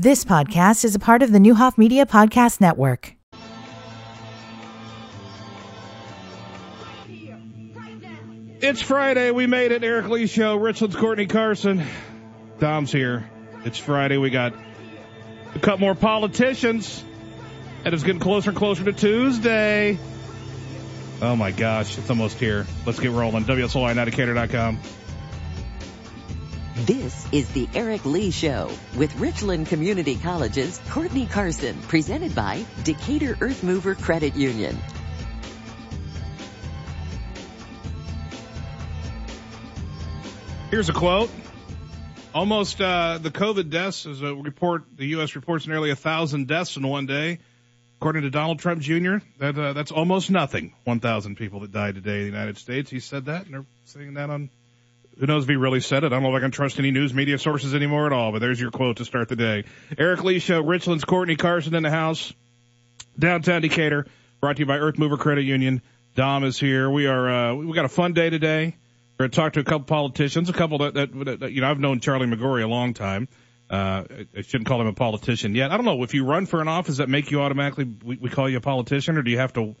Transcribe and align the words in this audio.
This 0.00 0.24
podcast 0.24 0.84
is 0.84 0.94
a 0.94 1.00
part 1.00 1.24
of 1.24 1.32
the 1.32 1.40
Neuhoff 1.40 1.76
Media 1.76 2.06
Podcast 2.06 2.60
Network. 2.60 3.16
It's 8.60 8.80
Friday. 8.80 9.32
We 9.32 9.48
made 9.48 9.72
it. 9.72 9.82
Aric 9.82 10.08
Leigh 10.08 10.28
Show. 10.28 10.54
Richland's 10.54 10.94
Courtney 10.94 11.26
Carson. 11.26 11.84
Dom's 12.60 12.92
here. 12.92 13.28
It's 13.64 13.78
Friday. 13.78 14.18
We 14.18 14.30
got 14.30 14.54
a 15.56 15.58
couple 15.58 15.80
more 15.80 15.96
politicians. 15.96 17.02
And 17.84 17.92
it's 17.92 18.04
getting 18.04 18.20
closer 18.20 18.50
and 18.50 18.56
closer 18.56 18.84
to 18.84 18.92
Tuesday. 18.92 19.98
Oh 21.20 21.34
my 21.34 21.50
gosh. 21.50 21.98
It's 21.98 22.08
almost 22.08 22.38
here. 22.38 22.68
Let's 22.86 23.00
get 23.00 23.10
rolling. 23.10 23.46
WSOI9decatur.com. 23.46 24.78
This 26.86 27.26
is 27.32 27.48
the 27.50 27.66
Aric 27.66 28.04
Leigh 28.04 28.30
Show 28.30 28.70
with 28.96 29.12
Richland 29.16 29.66
Community 29.66 30.14
College's 30.14 30.80
Courtney 30.90 31.26
Carson, 31.26 31.76
presented 31.82 32.36
by 32.36 32.64
Decatur 32.84 33.36
Earth 33.40 33.64
Mover 33.64 33.96
Credit 33.96 34.36
Union. 34.36 34.78
Here's 40.70 40.88
a 40.88 40.92
quote. 40.92 41.30
Almost 42.32 42.80
uh, 42.80 43.18
the 43.20 43.30
COVID 43.30 43.70
deaths 43.70 44.06
is 44.06 44.22
a 44.22 44.32
report. 44.32 44.84
The 44.96 45.06
U.S. 45.06 45.34
reports 45.34 45.66
nearly 45.66 45.90
a 45.90 45.96
thousand 45.96 46.46
deaths 46.46 46.76
in 46.76 46.86
one 46.86 47.06
day, 47.06 47.40
according 48.00 48.22
to 48.22 48.30
Donald 48.30 48.60
Trump 48.60 48.82
Jr. 48.82 49.16
That 49.38 49.58
uh, 49.58 49.72
that's 49.72 49.90
almost 49.90 50.30
nothing. 50.30 50.74
One 50.84 51.00
thousand 51.00 51.38
people 51.38 51.58
that 51.60 51.72
died 51.72 51.96
today 51.96 52.18
in 52.18 52.20
the 52.20 52.26
United 52.26 52.56
States. 52.56 52.88
He 52.88 53.00
said 53.00 53.24
that, 53.24 53.46
and 53.46 53.54
they're 53.54 53.66
saying 53.86 54.14
that 54.14 54.30
on. 54.30 54.50
Who 55.18 55.26
knows 55.26 55.44
if 55.44 55.48
he 55.48 55.56
really 55.56 55.80
said 55.80 56.04
it? 56.04 56.08
I 56.08 56.10
don't 56.10 56.22
know 56.22 56.30
if 56.30 56.36
I 56.36 56.40
can 56.40 56.50
trust 56.52 56.78
any 56.78 56.90
news 56.90 57.12
media 57.12 57.38
sources 57.38 57.74
anymore 57.74 58.06
at 58.06 58.12
all. 58.12 58.30
But 58.32 58.38
there's 58.38 58.60
your 58.60 58.70
quote 58.70 58.98
to 58.98 59.04
start 59.04 59.28
the 59.28 59.36
day. 59.36 59.64
Aric 59.92 60.22
Leigh 60.22 60.38
Show, 60.38 60.62
Richland's 60.62 61.04
Courtney 61.04 61.36
Carson 61.36 61.74
in 61.74 61.82
the 61.82 61.90
house, 61.90 62.32
downtown 63.18 63.62
Decatur, 63.62 64.06
brought 64.40 64.56
to 64.56 64.60
you 64.60 64.66
by 64.66 64.78
Earth 64.78 64.98
Mover 64.98 65.16
Credit 65.16 65.42
Union. 65.42 65.82
Dom 66.14 66.44
is 66.44 66.58
here. 66.58 66.88
We 66.88 67.06
are 67.06 67.28
uh, 67.28 67.54
we 67.54 67.72
got 67.74 67.84
a 67.84 67.88
fun 67.88 68.12
day 68.12 68.30
today. 68.30 68.76
We're 69.18 69.24
going 69.24 69.30
to 69.32 69.36
talk 69.36 69.52
to 69.54 69.60
a 69.60 69.64
couple 69.64 69.84
politicians, 69.86 70.48
a 70.48 70.52
couple 70.52 70.78
that, 70.78 70.94
that, 70.94 71.40
that 71.40 71.52
you 71.52 71.60
know, 71.60 71.70
I've 71.70 71.80
known 71.80 71.98
Charlie 71.98 72.28
McGorray 72.28 72.62
a 72.62 72.68
long 72.68 72.94
time. 72.94 73.26
Uh, 73.68 74.04
I 74.36 74.42
shouldn't 74.42 74.68
call 74.68 74.80
him 74.80 74.86
a 74.86 74.92
politician 74.92 75.56
yet. 75.56 75.72
I 75.72 75.76
don't 75.76 75.84
know 75.84 76.04
if 76.04 76.14
you 76.14 76.24
run 76.24 76.46
for 76.46 76.62
an 76.62 76.68
office 76.68 76.98
that 76.98 77.08
make 77.08 77.32
you 77.32 77.42
automatically, 77.42 77.84
we, 77.84 78.16
we 78.16 78.30
call 78.30 78.48
you 78.48 78.58
a 78.58 78.60
politician 78.60 79.18
or 79.18 79.22
do 79.22 79.30
you 79.32 79.38
have 79.38 79.52
to, 79.54 79.74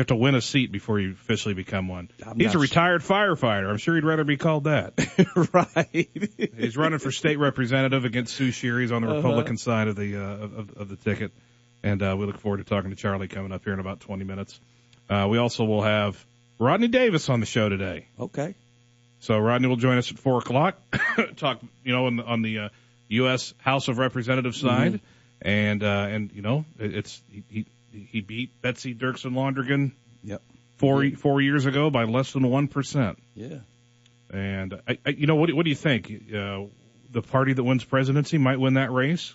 you 0.00 0.02
have 0.02 0.06
to 0.08 0.16
win 0.16 0.34
a 0.34 0.40
seat 0.40 0.72
before 0.72 0.98
you 0.98 1.12
officially 1.12 1.54
become 1.54 1.86
one? 1.88 2.10
I'm 2.26 2.38
He's 2.40 2.54
a 2.54 2.58
retired 2.58 3.02
firefighter. 3.02 3.68
I'm 3.68 3.76
sure 3.76 3.94
he'd 3.94 4.04
rather 4.04 4.24
be 4.24 4.36
called 4.38 4.64
that. 4.64 4.94
right. 5.52 6.08
He's 6.56 6.76
running 6.76 6.98
for 6.98 7.12
state 7.12 7.38
representative 7.38 8.04
against 8.04 8.34
Sue 8.34 8.50
Scherer. 8.50 8.80
He's 8.80 8.92
on 8.92 9.02
the 9.02 9.08
Uh-huh. 9.08 9.16
Republican 9.18 9.58
side 9.58 9.88
of 9.88 9.96
the, 9.96 10.16
uh, 10.16 10.20
of, 10.44 10.70
of 10.76 10.88
the 10.88 10.96
ticket. 10.96 11.32
And, 11.82 12.02
uh, 12.02 12.16
we 12.18 12.26
look 12.26 12.38
forward 12.38 12.58
to 12.58 12.64
talking 12.64 12.90
to 12.90 12.96
Charlie 12.96 13.28
coming 13.28 13.52
up 13.52 13.64
here 13.64 13.72
in 13.74 13.80
about 13.80 14.00
20 14.00 14.24
minutes. 14.24 14.58
Uh, 15.08 15.26
we 15.30 15.38
also 15.38 15.64
will 15.64 15.82
have 15.82 16.24
Rodney 16.58 16.88
Davis 16.88 17.28
on 17.28 17.40
the 17.40 17.46
show 17.46 17.68
today. 17.68 18.06
okay. 18.18 18.54
So 19.20 19.38
Rodney 19.38 19.68
will 19.68 19.76
join 19.76 19.98
us 19.98 20.10
at 20.10 20.18
four 20.18 20.38
o'clock. 20.38 20.78
Talk, 21.36 21.60
you 21.84 21.92
know, 21.92 22.06
on 22.06 22.16
the, 22.16 22.22
on 22.24 22.40
the 22.42 22.58
uh, 22.58 22.68
U.S. 23.08 23.52
House 23.58 23.88
of 23.88 23.98
Representatives 23.98 24.58
side, 24.58 25.00
and 25.42 25.82
uh, 25.84 26.06
and 26.08 26.32
you 26.32 26.40
know, 26.40 26.64
it, 26.78 26.94
it's 26.94 27.20
he, 27.30 27.42
he 27.50 27.66
he 27.92 28.20
beat 28.20 28.60
Betsy 28.62 28.94
Dirksen 28.94 29.32
Londrigan 29.32 29.92
Yep. 30.22 30.42
four 30.76 31.10
four 31.12 31.40
years 31.40 31.66
ago 31.66 31.90
by 31.90 32.04
less 32.04 32.32
than 32.32 32.48
one 32.48 32.68
percent. 32.68 33.18
Yeah. 33.34 33.58
And 34.32 34.80
I, 34.86 34.98
I, 35.04 35.10
you 35.10 35.26
know, 35.26 35.34
what 35.36 35.46
do, 35.46 35.56
what 35.56 35.64
do 35.64 35.70
you 35.70 35.76
think? 35.76 36.10
Uh, 36.32 36.64
the 37.10 37.22
party 37.22 37.52
that 37.52 37.64
wins 37.64 37.82
presidency 37.84 38.38
might 38.38 38.60
win 38.60 38.74
that 38.74 38.92
race 38.92 39.34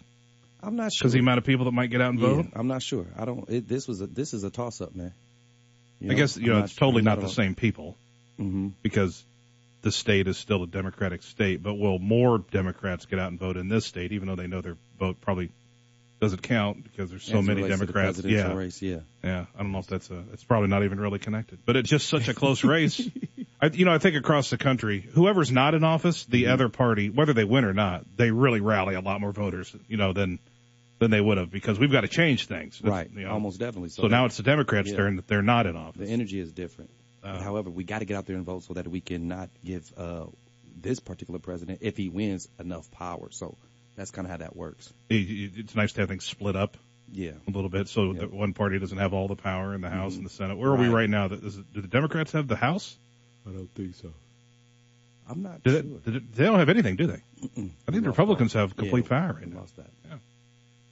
I'm 0.63 0.77
not 0.77 0.93
sure. 0.93 1.03
because 1.03 1.13
the 1.13 1.19
amount 1.19 1.39
of 1.39 1.43
people 1.43 1.65
that 1.65 1.71
might 1.73 1.89
get 1.89 1.99
out 2.01 2.11
and 2.11 2.19
yeah, 2.19 2.27
vote. 2.27 2.45
I'm 2.53 2.67
not 2.67 2.81
sure. 2.81 3.05
I 3.17 3.25
don't. 3.25 3.49
It, 3.49 3.67
this 3.67 3.87
was 3.87 4.01
a. 4.01 4.07
This 4.07 4.33
is 4.33 4.43
a 4.43 4.49
toss 4.49 4.79
up, 4.81 4.95
man. 4.95 5.13
You 5.99 6.11
I 6.11 6.13
guess 6.15 6.37
you 6.37 6.47
know 6.47 6.57
I'm 6.59 6.63
it's 6.65 6.75
totally 6.75 6.99
I'm 7.01 7.05
not 7.05 7.21
the 7.21 7.29
same 7.29 7.55
people 7.55 7.97
Mm-hmm. 8.39 8.69
because 8.83 9.23
the 9.81 9.91
state 9.93 10.27
is 10.27 10.37
still 10.37 10.61
a 10.63 10.67
Democratic 10.67 11.23
state, 11.23 11.63
but 11.63 11.75
will 11.75 11.99
more 11.99 12.39
Democrats 12.51 13.05
get 13.05 13.17
out 13.17 13.29
and 13.31 13.39
vote 13.39 13.55
in 13.55 13.69
this 13.69 13.85
state, 13.85 14.11
even 14.11 14.27
though 14.27 14.35
they 14.35 14.47
know 14.47 14.59
their 14.61 14.75
vote 14.99 15.21
probably 15.21 15.51
doesn't 16.21 16.41
count 16.41 16.83
because 16.83 17.09
there's 17.09 17.23
so 17.23 17.41
many 17.41 17.67
Democrats. 17.67 18.19
Yeah, 18.23 18.53
race. 18.53 18.81
Yeah. 18.81 18.99
yeah. 19.23 19.45
I 19.55 19.61
don't 19.61 19.71
know 19.71 19.79
if 19.79 19.87
that's 19.87 20.09
a. 20.09 20.23
It's 20.33 20.43
probably 20.43 20.69
not 20.69 20.83
even 20.83 20.99
really 20.99 21.19
connected, 21.19 21.59
but 21.65 21.75
it's 21.75 21.89
just 21.89 22.07
such 22.07 22.27
a 22.29 22.33
close 22.33 22.63
race. 22.75 23.01
I, 23.61 23.67
you 23.67 23.85
know, 23.85 23.93
I 23.93 23.97
think 23.97 24.15
across 24.15 24.49
the 24.49 24.57
country, 24.57 25.01
whoever's 25.01 25.51
not 25.51 25.73
in 25.75 25.83
office, 25.83 26.25
the 26.25 26.43
Mm-hmm. 26.43 26.53
other 26.53 26.69
party, 26.69 27.09
whether 27.09 27.33
they 27.33 27.43
win 27.43 27.65
or 27.65 27.73
not, 27.73 28.05
they 28.17 28.31
really 28.31 28.61
rally 28.61 28.95
a 28.95 29.01
lot 29.01 29.19
more 29.21 29.31
voters, 29.31 29.75
you 29.87 29.97
know, 29.97 30.13
than 30.13 30.39
than 30.99 31.11
they 31.11 31.19
would 31.19 31.37
have 31.37 31.51
because 31.51 31.77
we've 31.77 31.91
got 31.91 32.01
to 32.01 32.07
change 32.07 32.47
things. 32.47 32.79
That's, 32.79 32.89
Right. 32.91 33.09
you 33.13 33.25
know. 33.25 33.31
Almost 33.31 33.59
definitely. 33.59 33.89
So, 33.89 34.07
now 34.07 34.25
it's 34.25 34.37
the 34.37 34.43
Democrats' 34.43 34.89
Yeah. 34.91 34.95
turn 34.97 35.17
that 35.17 35.27
they're 35.27 35.41
not 35.41 35.65
in 35.67 35.75
office. 35.75 35.99
the 36.07 36.13
energy 36.13 36.39
is 36.39 36.51
different. 36.53 36.89
Uh, 37.21 37.41
However, 37.41 37.69
we 37.69 37.83
got 37.83 37.99
to 37.99 38.05
get 38.05 38.15
out 38.15 38.25
there 38.27 38.35
and 38.37 38.45
vote 38.45 38.63
so 38.63 38.75
that 38.75 38.87
we 38.87 39.01
can 39.01 39.27
not 39.27 39.49
give 39.65 39.91
uh, 39.97 40.25
this 40.79 40.99
particular 41.01 41.39
president, 41.39 41.79
if 41.81 41.97
he 41.97 42.07
wins, 42.07 42.47
enough 42.59 42.89
power. 42.91 43.27
So 43.31 43.57
that's 43.95 44.11
kind 44.11 44.25
of 44.25 44.31
how 44.31 44.37
that 44.37 44.55
works. 44.55 44.91
it's 45.09 45.75
nice 45.75 45.93
to 45.93 46.01
have 46.01 46.09
things 46.09 46.23
split 46.25 46.55
up. 46.55 46.77
Yeah. 47.11 47.33
a 47.47 47.51
little 47.51 47.69
bit 47.69 47.87
so 47.87 48.11
Yep. 48.13 48.19
that 48.21 48.33
one 48.33 48.53
party 48.53 48.79
doesn't 48.79 48.97
have 48.97 49.13
all 49.13 49.27
the 49.27 49.35
power 49.35 49.75
in 49.75 49.81
the 49.81 49.89
House 49.91 50.13
Mhm. 50.13 50.17
and 50.17 50.25
the 50.25 50.29
Senate. 50.31 50.57
Where 50.57 50.71
are 50.71 50.75
we 50.75 50.87
Right. 50.87 51.01
right 51.01 51.09
now? 51.09 51.27
Is 51.27 51.57
it- 51.57 51.71
Do 51.73 51.81
the 51.81 51.87
Democrats 51.87 52.31
have 52.31 52.47
the 52.47 52.55
House? 52.55 52.97
I 53.47 53.51
don't 53.51 53.69
think 53.75 53.93
so. 53.95 54.11
I'm 55.29 55.43
not 55.43 55.61
Do 55.63 55.69
sure. 55.71 55.81
they, 55.81 55.87
do 55.87 56.11
they- 56.19 56.25
they 56.35 56.43
don't 56.45 56.57
have 56.59 56.67
anything, 56.69 56.95
do 56.95 57.05
they? 57.07 57.21
Mm-mm. 57.43 57.69
I 57.87 57.91
think 57.91 58.03
the 58.03 58.09
Republicans 58.09 58.53
that. 58.53 58.59
have 58.59 58.75
complete 58.75 59.05
Yeah, 59.05 59.09
power 59.09 59.33
right 59.33 59.47
now. 59.47 59.59
Lost 59.59 59.75
that. 59.77 59.89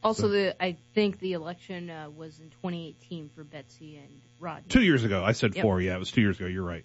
Also, 0.03 0.27
the 0.27 0.55
I 0.63 0.73
think 0.93 1.19
the 1.19 1.33
election 1.33 1.89
uh, 1.89 2.09
was 2.15 2.37
in 2.39 2.49
2018 2.61 3.29
for 3.35 3.43
Betsy 3.43 3.97
and 3.97 4.21
Rodney. 4.39 4.65
Two 4.69 4.83
years 4.83 5.03
ago, 5.03 5.23
I 5.23 5.31
said 5.31 5.55
Yep. 5.55 5.63
four. 5.63 5.81
Yeah, 5.81 5.95
it 5.95 5.99
was 5.99 6.11
two 6.11 6.21
years 6.21 6.37
ago. 6.37 6.45
You're 6.47 6.63
right. 6.63 6.83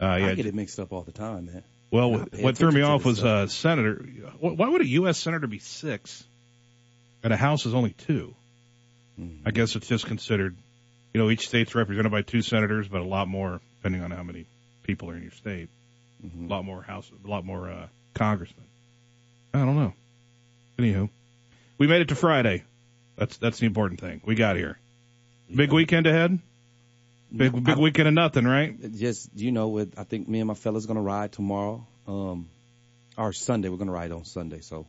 Uh, 0.00 0.16
yeah. 0.20 0.26
I 0.28 0.34
get 0.34 0.46
it 0.46 0.54
mixed 0.54 0.78
up 0.78 0.92
all 0.92 1.02
the 1.02 1.12
time, 1.12 1.46
man. 1.46 1.62
Well, 1.90 2.26
what 2.40 2.56
threw 2.56 2.70
me 2.70 2.82
off 2.82 3.04
was 3.04 3.18
stuff. 3.18 3.26
uh, 3.26 3.46
Senator. 3.48 4.04
Why 4.40 4.68
would 4.68 4.80
a 4.82 4.86
U.S. 4.88 5.18
Senator 5.18 5.46
be 5.46 5.58
six, 5.58 6.24
and 7.22 7.32
a 7.32 7.36
House 7.36 7.66
is 7.66 7.74
only 7.74 7.90
two? 7.90 8.34
Mhm. 9.20 9.40
I 9.46 9.50
guess 9.50 9.74
it's 9.76 9.88
just 9.88 10.06
considered. 10.06 10.56
You 11.14 11.20
know, 11.22 11.30
each 11.30 11.48
state's 11.48 11.74
represented 11.74 12.12
by 12.12 12.22
two 12.22 12.42
senators, 12.42 12.86
but 12.88 13.00
a 13.00 13.04
lot 13.04 13.26
more 13.28 13.60
depending 13.78 14.02
on 14.02 14.10
how 14.10 14.22
many 14.22 14.46
people 14.84 15.10
are 15.10 15.16
in 15.16 15.22
your 15.22 15.32
state. 15.32 15.68
Mhm. 16.24 16.46
a 16.46 16.48
lot 16.52 16.64
more 16.64 16.82
house, 16.82 17.08
a 17.24 17.28
lot 17.28 17.44
more 17.44 17.70
uh, 17.70 17.86
congressmen. 18.14 18.66
I 19.54 19.60
don't 19.64 19.76
know. 19.76 19.94
Anywho, 20.78 21.08
we 21.78 21.86
made 21.86 22.02
it 22.02 22.08
to 22.08 22.14
Friday. 22.16 22.64
That's 23.16 23.36
that's 23.38 23.58
the 23.60 23.66
important 23.66 24.00
thing. 24.00 24.20
We 24.24 24.34
got 24.34 24.56
here. 24.56 24.78
Big 25.54 25.72
weekend 25.72 26.06
ahead. 26.06 26.38
Big 27.34 27.52
big 27.52 27.76
I- 27.76 27.80
weekend 27.80 28.08
of 28.08 28.14
nothing, 28.14 28.44
right? 28.44 28.74
Just 28.94 29.30
you 29.34 29.52
know, 29.52 29.68
with 29.68 29.98
I 29.98 30.04
think 30.04 30.28
me 30.28 30.40
and 30.40 30.48
my 30.48 30.54
fellas 30.54 30.86
gonna 30.86 31.02
ride 31.02 31.32
tomorrow, 31.32 31.86
um, 32.06 32.48
or 33.16 33.32
Sunday. 33.32 33.68
We're 33.68 33.76
gonna 33.76 33.92
ride 33.92 34.12
on 34.12 34.24
Sunday. 34.24 34.60
So, 34.60 34.86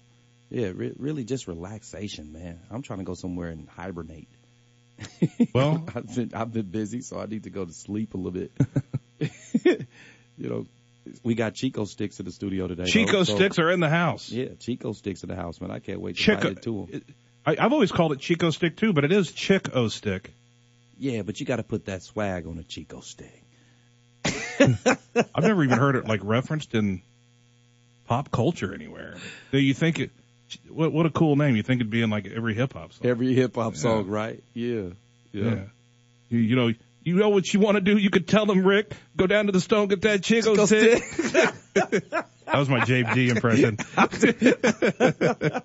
yeah, 0.50 0.72
re- 0.74 0.94
really 0.98 1.24
just 1.26 1.48
relaxation, 1.48 2.32
man. 2.32 2.60
I'm 2.72 2.82
trying 2.82 3.00
to 3.00 3.06
go 3.06 3.14
somewhere 3.14 3.50
and 3.50 3.68
hibernate. 3.70 4.30
Well- 5.54 5.84
I've 5.94 6.16
been 6.16 6.32
I've 6.34 6.54
been 6.54 6.68
busy, 6.70 7.02
so 7.02 7.20
I 7.20 7.26
need 7.26 7.44
to 7.44 7.50
go 7.50 7.66
to 7.66 7.74
sleep 7.74 8.14
a 8.14 8.18
little 8.18 8.32
bit. 8.32 8.52
you 10.38 10.50
know, 10.50 10.66
we 11.24 11.36
got 11.36 11.56
Chico 11.56 11.86
sticks 11.86 12.20
in 12.20 12.26
the 12.26 12.32
studio 12.32 12.68
today. 12.68 12.84
though, 12.84 12.90
Chico 12.90 13.24
so- 13.24 13.36
sticks 13.36 13.60
are 13.60 13.70
in 13.72 13.80
the 13.80 13.90
house. 13.90 14.32
Yeah, 14.32 14.50
Chico 14.60 14.94
sticks 14.94 15.24
in 15.24 15.30
the 15.30 15.36
house, 15.36 15.60
man. 15.60 15.72
I 15.72 15.80
can't 15.80 16.00
wait 16.00 16.16
to 16.16 16.22
Chico. 16.22 16.48
it 16.50 16.62
to 16.64 16.88
'em. 16.94 17.02
I, 17.46 17.56
I've 17.60 17.74
always 17.74 17.92
called 17.92 18.12
it 18.14 18.20
Chico 18.20 18.50
stick 18.52 18.76
too, 18.78 18.94
but 18.94 19.04
it 19.04 19.12
is 19.12 19.32
Chick 19.32 19.76
O 19.76 19.88
stick. 19.88 20.34
Yeah, 21.00 21.22
but 21.24 21.40
you 21.40 21.46
got 21.46 21.56
to 21.56 21.64
put 21.64 21.86
that 21.86 22.04
swag 22.04 22.46
on 22.46 22.58
a 22.60 22.64
Chico 22.64 23.00
stick. 23.00 23.44
I've 24.60 25.44
never 25.44 25.64
even 25.64 25.78
heard 25.80 25.96
it 25.96 26.06
like 26.06 26.20
referenced 26.24 26.76
in 26.76 27.02
pop 28.06 28.32
culture 28.32 28.74
anywhere. 28.74 29.16
Do 29.52 29.60
you 29.60 29.74
think 29.74 30.00
it? 30.00 30.12
What 30.68 30.92
what 30.92 31.06
a 31.06 31.10
cool 31.10 31.36
name! 31.36 31.56
You 31.56 31.64
think 31.64 31.80
it'd 31.80 31.92
be 31.92 32.02
in 32.02 32.10
like 32.10 32.26
every 32.28 32.54
hip 32.56 32.74
hop 32.74 32.92
song? 32.94 33.08
Every 33.08 33.34
hip 33.34 33.56
hop 33.56 33.74
Yeah. 33.76 33.80
song, 33.80 34.08
right? 34.08 34.44
Yeah. 34.54 34.90
Yeah. 35.32 35.60
You, 36.30 36.40
you 36.40 36.56
know, 36.56 36.74
you 37.04 37.16
know 37.16 37.30
what 37.30 37.54
you 37.54 37.60
want 37.60 37.76
to 37.76 37.82
do. 37.82 37.98
You 37.98 38.10
could 38.10 38.28
tell 38.28 38.46
them, 38.46 38.66
Rick, 38.66 38.94
go 39.16 39.26
down 39.28 39.46
to 39.46 39.52
the 39.52 39.62
store, 39.62 39.88
get 39.88 40.02
that 40.02 40.24
Chico 40.24 40.56
Chico 40.56 40.66
stick. 40.66 41.04
that 42.52 42.58
was 42.58 42.70
my 42.70 42.80
JD 42.82 43.30
impression. 43.36 43.78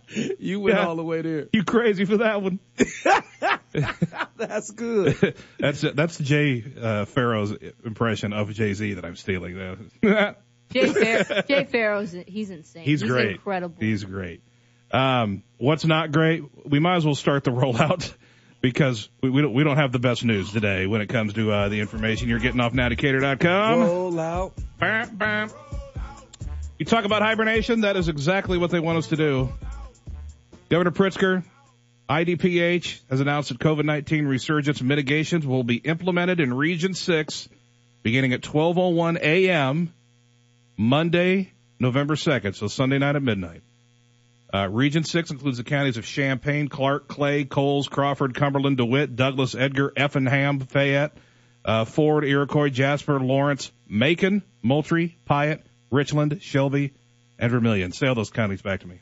You 0.38 0.60
went 0.60 0.76
Yeah. 0.76 0.86
all 0.86 0.96
the 0.96 1.02
way 1.04 1.22
there. 1.22 1.48
you 1.52 1.64
crazy 1.64 2.04
for 2.04 2.18
that 2.18 2.40
one? 2.42 2.60
That's 4.36 4.70
good. 4.70 5.34
That's 5.58 5.80
that's 5.80 6.18
Jay 6.18 6.64
uh, 6.80 7.04
Pharoah's 7.06 7.52
impression 7.84 8.32
of 8.32 8.52
Jay 8.52 8.72
Z 8.74 8.94
that 8.94 9.04
I'm 9.04 9.16
stealing. 9.16 9.78
Jay, 10.02 10.86
Far- 11.22 11.42
Jay 11.42 11.64
Pharoah's 11.64 12.14
he's 12.26 12.50
insane. 12.50 12.84
He's 12.84 13.02
great. 13.02 13.32
incredible. 13.32 13.76
He's 13.80 14.04
great. 14.04 14.42
Um, 14.92 15.42
what's 15.58 15.84
not 15.84 16.12
great? 16.12 16.42
We 16.66 16.78
might 16.78 16.96
as 16.96 17.04
well 17.04 17.14
start 17.16 17.42
the 17.44 17.50
rollout 17.50 18.12
because 18.60 19.08
we, 19.22 19.30
we 19.30 19.42
don't 19.42 19.52
we 19.54 19.64
don't 19.64 19.76
have 19.76 19.92
the 19.92 19.98
best 19.98 20.24
news 20.24 20.52
today 20.52 20.86
when 20.86 21.00
it 21.00 21.08
comes 21.08 21.32
to 21.34 21.50
uh, 21.50 21.68
the 21.68 21.80
information 21.80 22.28
you're 22.28 22.38
getting 22.38 22.60
off 22.60 22.72
nowdecatur.com. 22.72 23.80
Roll 23.80 24.20
out. 24.20 24.52
Bam, 24.78 25.16
bam. 25.16 25.50
You 26.78 26.84
talk 26.84 27.04
about 27.04 27.22
hibernation, 27.22 27.82
that 27.82 27.96
is 27.96 28.08
exactly 28.08 28.58
what 28.58 28.70
they 28.70 28.80
want 28.80 28.98
us 28.98 29.06
to 29.08 29.16
do. 29.16 29.52
Governor 30.68 30.90
Pritzker, 30.90 31.44
IDPH 32.08 33.00
has 33.08 33.20
announced 33.20 33.50
that 33.50 33.58
COVID-19 33.58 34.26
resurgence 34.26 34.82
mitigations 34.82 35.46
will 35.46 35.62
be 35.62 35.76
implemented 35.76 36.40
in 36.40 36.52
Region 36.52 36.94
6 36.94 37.48
beginning 38.02 38.32
at 38.32 38.42
12:01 38.42 39.18
a.m. 39.20 39.92
Monday, 40.76 41.52
November 41.78 42.16
2nd, 42.16 42.54
so 42.54 42.66
Sunday 42.66 42.98
night 42.98 43.16
at 43.16 43.22
midnight. 43.22 43.62
Uh, 44.52 44.68
Region 44.68 45.04
6 45.04 45.30
includes 45.30 45.58
the 45.58 45.64
counties 45.64 45.96
of 45.96 46.04
Champaign, 46.04 46.68
Clark, 46.68 47.08
Clay, 47.08 47.44
Coles, 47.44 47.88
Crawford, 47.88 48.34
Cumberland, 48.34 48.76
DeWitt, 48.76 49.16
Douglas, 49.16 49.54
Edgar, 49.54 49.92
Effingham, 49.96 50.60
Fayette, 50.60 51.16
uh, 51.64 51.84
Ford, 51.84 52.24
Iroquois, 52.24 52.68
Jasper, 52.68 53.18
Lawrence, 53.18 53.72
Macon, 53.88 54.42
Moultrie, 54.62 55.16
Piatt, 55.28 55.62
Richland, 55.90 56.42
Shelby, 56.42 56.92
and 57.38 57.50
Vermilion. 57.50 57.92
Say 57.92 58.06
all 58.06 58.14
those 58.14 58.30
counties 58.30 58.62
back 58.62 58.80
to 58.80 58.88
me. 58.88 59.00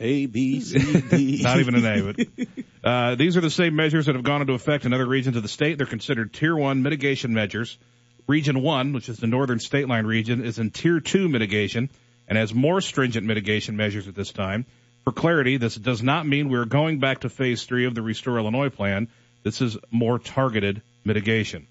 A, 0.00 0.26
B, 0.26 0.60
C, 0.60 1.00
D. 1.00 1.40
Not 1.42 1.60
even 1.60 1.74
an 1.74 1.84
A, 1.84 2.12
but 2.12 2.48
uh, 2.82 3.14
these 3.16 3.36
are 3.36 3.42
the 3.42 3.50
same 3.50 3.76
measures 3.76 4.06
that 4.06 4.14
have 4.14 4.24
gone 4.24 4.40
into 4.40 4.54
effect 4.54 4.86
in 4.86 4.94
other 4.94 5.06
regions 5.06 5.36
of 5.36 5.42
the 5.42 5.48
state. 5.48 5.76
They're 5.76 5.86
considered 5.86 6.32
Tier 6.32 6.56
1 6.56 6.82
mitigation 6.82 7.34
measures. 7.34 7.76
Region 8.26 8.62
1, 8.62 8.94
which 8.94 9.10
is 9.10 9.18
the 9.18 9.26
northern 9.26 9.58
state 9.58 9.88
line 9.88 10.06
region, 10.06 10.42
is 10.42 10.58
in 10.58 10.70
Tier 10.70 11.00
2 11.00 11.28
mitigation 11.28 11.90
and 12.28 12.38
has 12.38 12.54
more 12.54 12.80
stringent 12.80 13.26
mitigation 13.26 13.76
measures 13.76 14.08
at 14.08 14.14
this 14.14 14.32
time. 14.32 14.64
For 15.04 15.12
clarity, 15.12 15.58
this 15.58 15.74
does 15.74 16.02
not 16.02 16.26
mean 16.26 16.48
we're 16.48 16.64
going 16.64 16.98
back 16.98 17.20
to 17.20 17.28
Phase 17.28 17.64
3 17.64 17.86
of 17.86 17.94
the 17.94 18.02
Restore 18.02 18.38
Illinois 18.38 18.70
plan. 18.70 19.08
This 19.42 19.60
is 19.60 19.76
more 19.90 20.18
targeted 20.18 20.80
mitigation. 21.04 21.66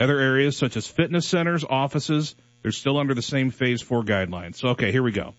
Other 0.00 0.18
areas 0.18 0.56
such 0.56 0.76
as 0.76 0.86
fitness 0.86 1.26
centers, 1.26 1.64
offices, 1.64 2.34
they're 2.64 2.72
still 2.72 2.96
under 2.96 3.12
the 3.12 3.22
same 3.22 3.50
Phase 3.50 3.82
4 3.82 4.04
guidelines. 4.04 4.56
So, 4.56 4.68
okay, 4.68 4.90
here 4.90 5.02
we 5.02 5.12
go. 5.12 5.34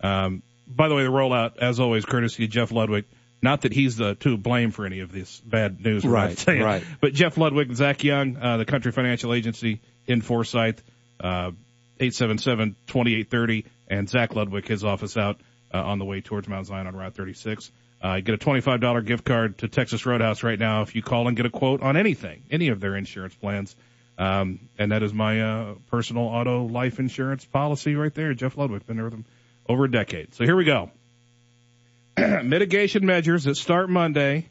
Um, 0.00 0.42
by 0.66 0.88
the 0.88 0.94
way, 0.94 1.02
the 1.02 1.10
rollout, 1.10 1.58
as 1.58 1.78
always, 1.78 2.06
courtesy 2.06 2.44
of 2.44 2.50
Jeff 2.50 2.72
Ludwig. 2.72 3.04
Not 3.42 3.62
that 3.62 3.74
he's 3.74 3.96
the 3.96 4.14
to 4.16 4.38
blame 4.38 4.70
for 4.70 4.86
any 4.86 5.00
of 5.00 5.12
this 5.12 5.38
bad 5.40 5.82
news, 5.84 6.02
Right, 6.04 6.46
right. 6.46 6.82
But 7.00 7.12
Jeff 7.12 7.36
Ludwig 7.36 7.68
and 7.68 7.76
Zach 7.76 8.02
Young, 8.02 8.38
uh, 8.38 8.56
the 8.56 8.64
Country 8.64 8.90
Financial 8.90 9.34
Agency 9.34 9.80
in 10.06 10.22
Forsyth, 10.22 10.82
uh, 11.20 11.50
877-2830, 12.00 13.66
and 13.88 14.08
Zach 14.08 14.34
Ludwig, 14.34 14.66
his 14.66 14.82
office 14.82 15.18
out 15.18 15.38
uh, 15.74 15.82
on 15.82 15.98
the 15.98 16.06
way 16.06 16.22
towards 16.22 16.48
Mount 16.48 16.66
Zion 16.66 16.86
on 16.86 16.96
Route 16.96 17.14
36. 17.14 17.70
Uh, 18.02 18.14
you 18.14 18.22
get 18.22 18.34
a 18.34 18.38
$25 18.38 19.04
gift 19.04 19.26
card 19.26 19.58
to 19.58 19.68
Texas 19.68 20.06
Roadhouse 20.06 20.42
right 20.42 20.58
now 20.58 20.80
if 20.80 20.94
you 20.94 21.02
call 21.02 21.28
and 21.28 21.36
get 21.36 21.44
a 21.44 21.50
quote 21.50 21.82
on 21.82 21.98
anything, 21.98 22.42
any 22.50 22.68
of 22.68 22.80
their 22.80 22.96
insurance 22.96 23.34
plans. 23.34 23.76
Um, 24.20 24.60
and 24.78 24.92
that 24.92 25.02
is 25.02 25.14
my 25.14 25.40
uh, 25.40 25.74
personal 25.90 26.24
auto 26.24 26.66
life 26.66 26.98
insurance 26.98 27.46
policy 27.46 27.94
right 27.94 28.14
there. 28.14 28.34
Jeff 28.34 28.58
Ludwig, 28.58 28.86
been 28.86 28.96
there 28.96 29.06
with 29.06 29.14
him 29.14 29.24
over 29.66 29.84
a 29.84 29.90
decade. 29.90 30.34
So 30.34 30.44
here 30.44 30.56
we 30.56 30.64
go. 30.66 30.90
Mitigation 32.18 33.06
measures 33.06 33.44
that 33.44 33.56
start 33.56 33.88
Monday 33.88 34.50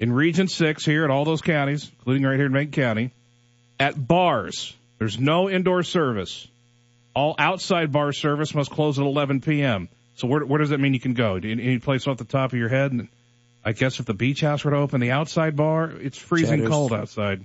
in 0.00 0.10
Region 0.10 0.48
6 0.48 0.82
here 0.82 1.04
at 1.04 1.10
all 1.10 1.26
those 1.26 1.42
counties, 1.42 1.90
including 1.98 2.22
right 2.22 2.36
here 2.36 2.46
in 2.46 2.52
Macon 2.52 2.70
County, 2.70 3.10
at 3.78 4.08
bars. 4.08 4.74
There's 4.98 5.18
no 5.18 5.50
indoor 5.50 5.82
service. 5.82 6.48
All 7.14 7.34
outside 7.38 7.92
bar 7.92 8.14
service 8.14 8.54
must 8.54 8.70
close 8.70 8.98
at 8.98 9.04
11 9.04 9.42
p.m. 9.42 9.90
So 10.14 10.26
where, 10.26 10.42
where 10.42 10.58
does 10.58 10.70
that 10.70 10.80
mean 10.80 10.94
you 10.94 11.00
can 11.00 11.12
go? 11.12 11.36
Any 11.36 11.80
place 11.80 12.06
off 12.06 12.16
the 12.16 12.24
top 12.24 12.54
of 12.54 12.58
your 12.58 12.70
head? 12.70 12.92
And 12.92 13.08
I 13.62 13.72
guess 13.72 14.00
if 14.00 14.06
the 14.06 14.14
beach 14.14 14.40
house 14.40 14.64
were 14.64 14.70
to 14.70 14.78
open 14.78 15.02
the 15.02 15.10
outside 15.10 15.54
bar, 15.54 15.90
it's 15.90 16.16
freezing 16.16 16.60
Cheddar's. 16.60 16.70
cold 16.70 16.92
outside. 16.94 17.44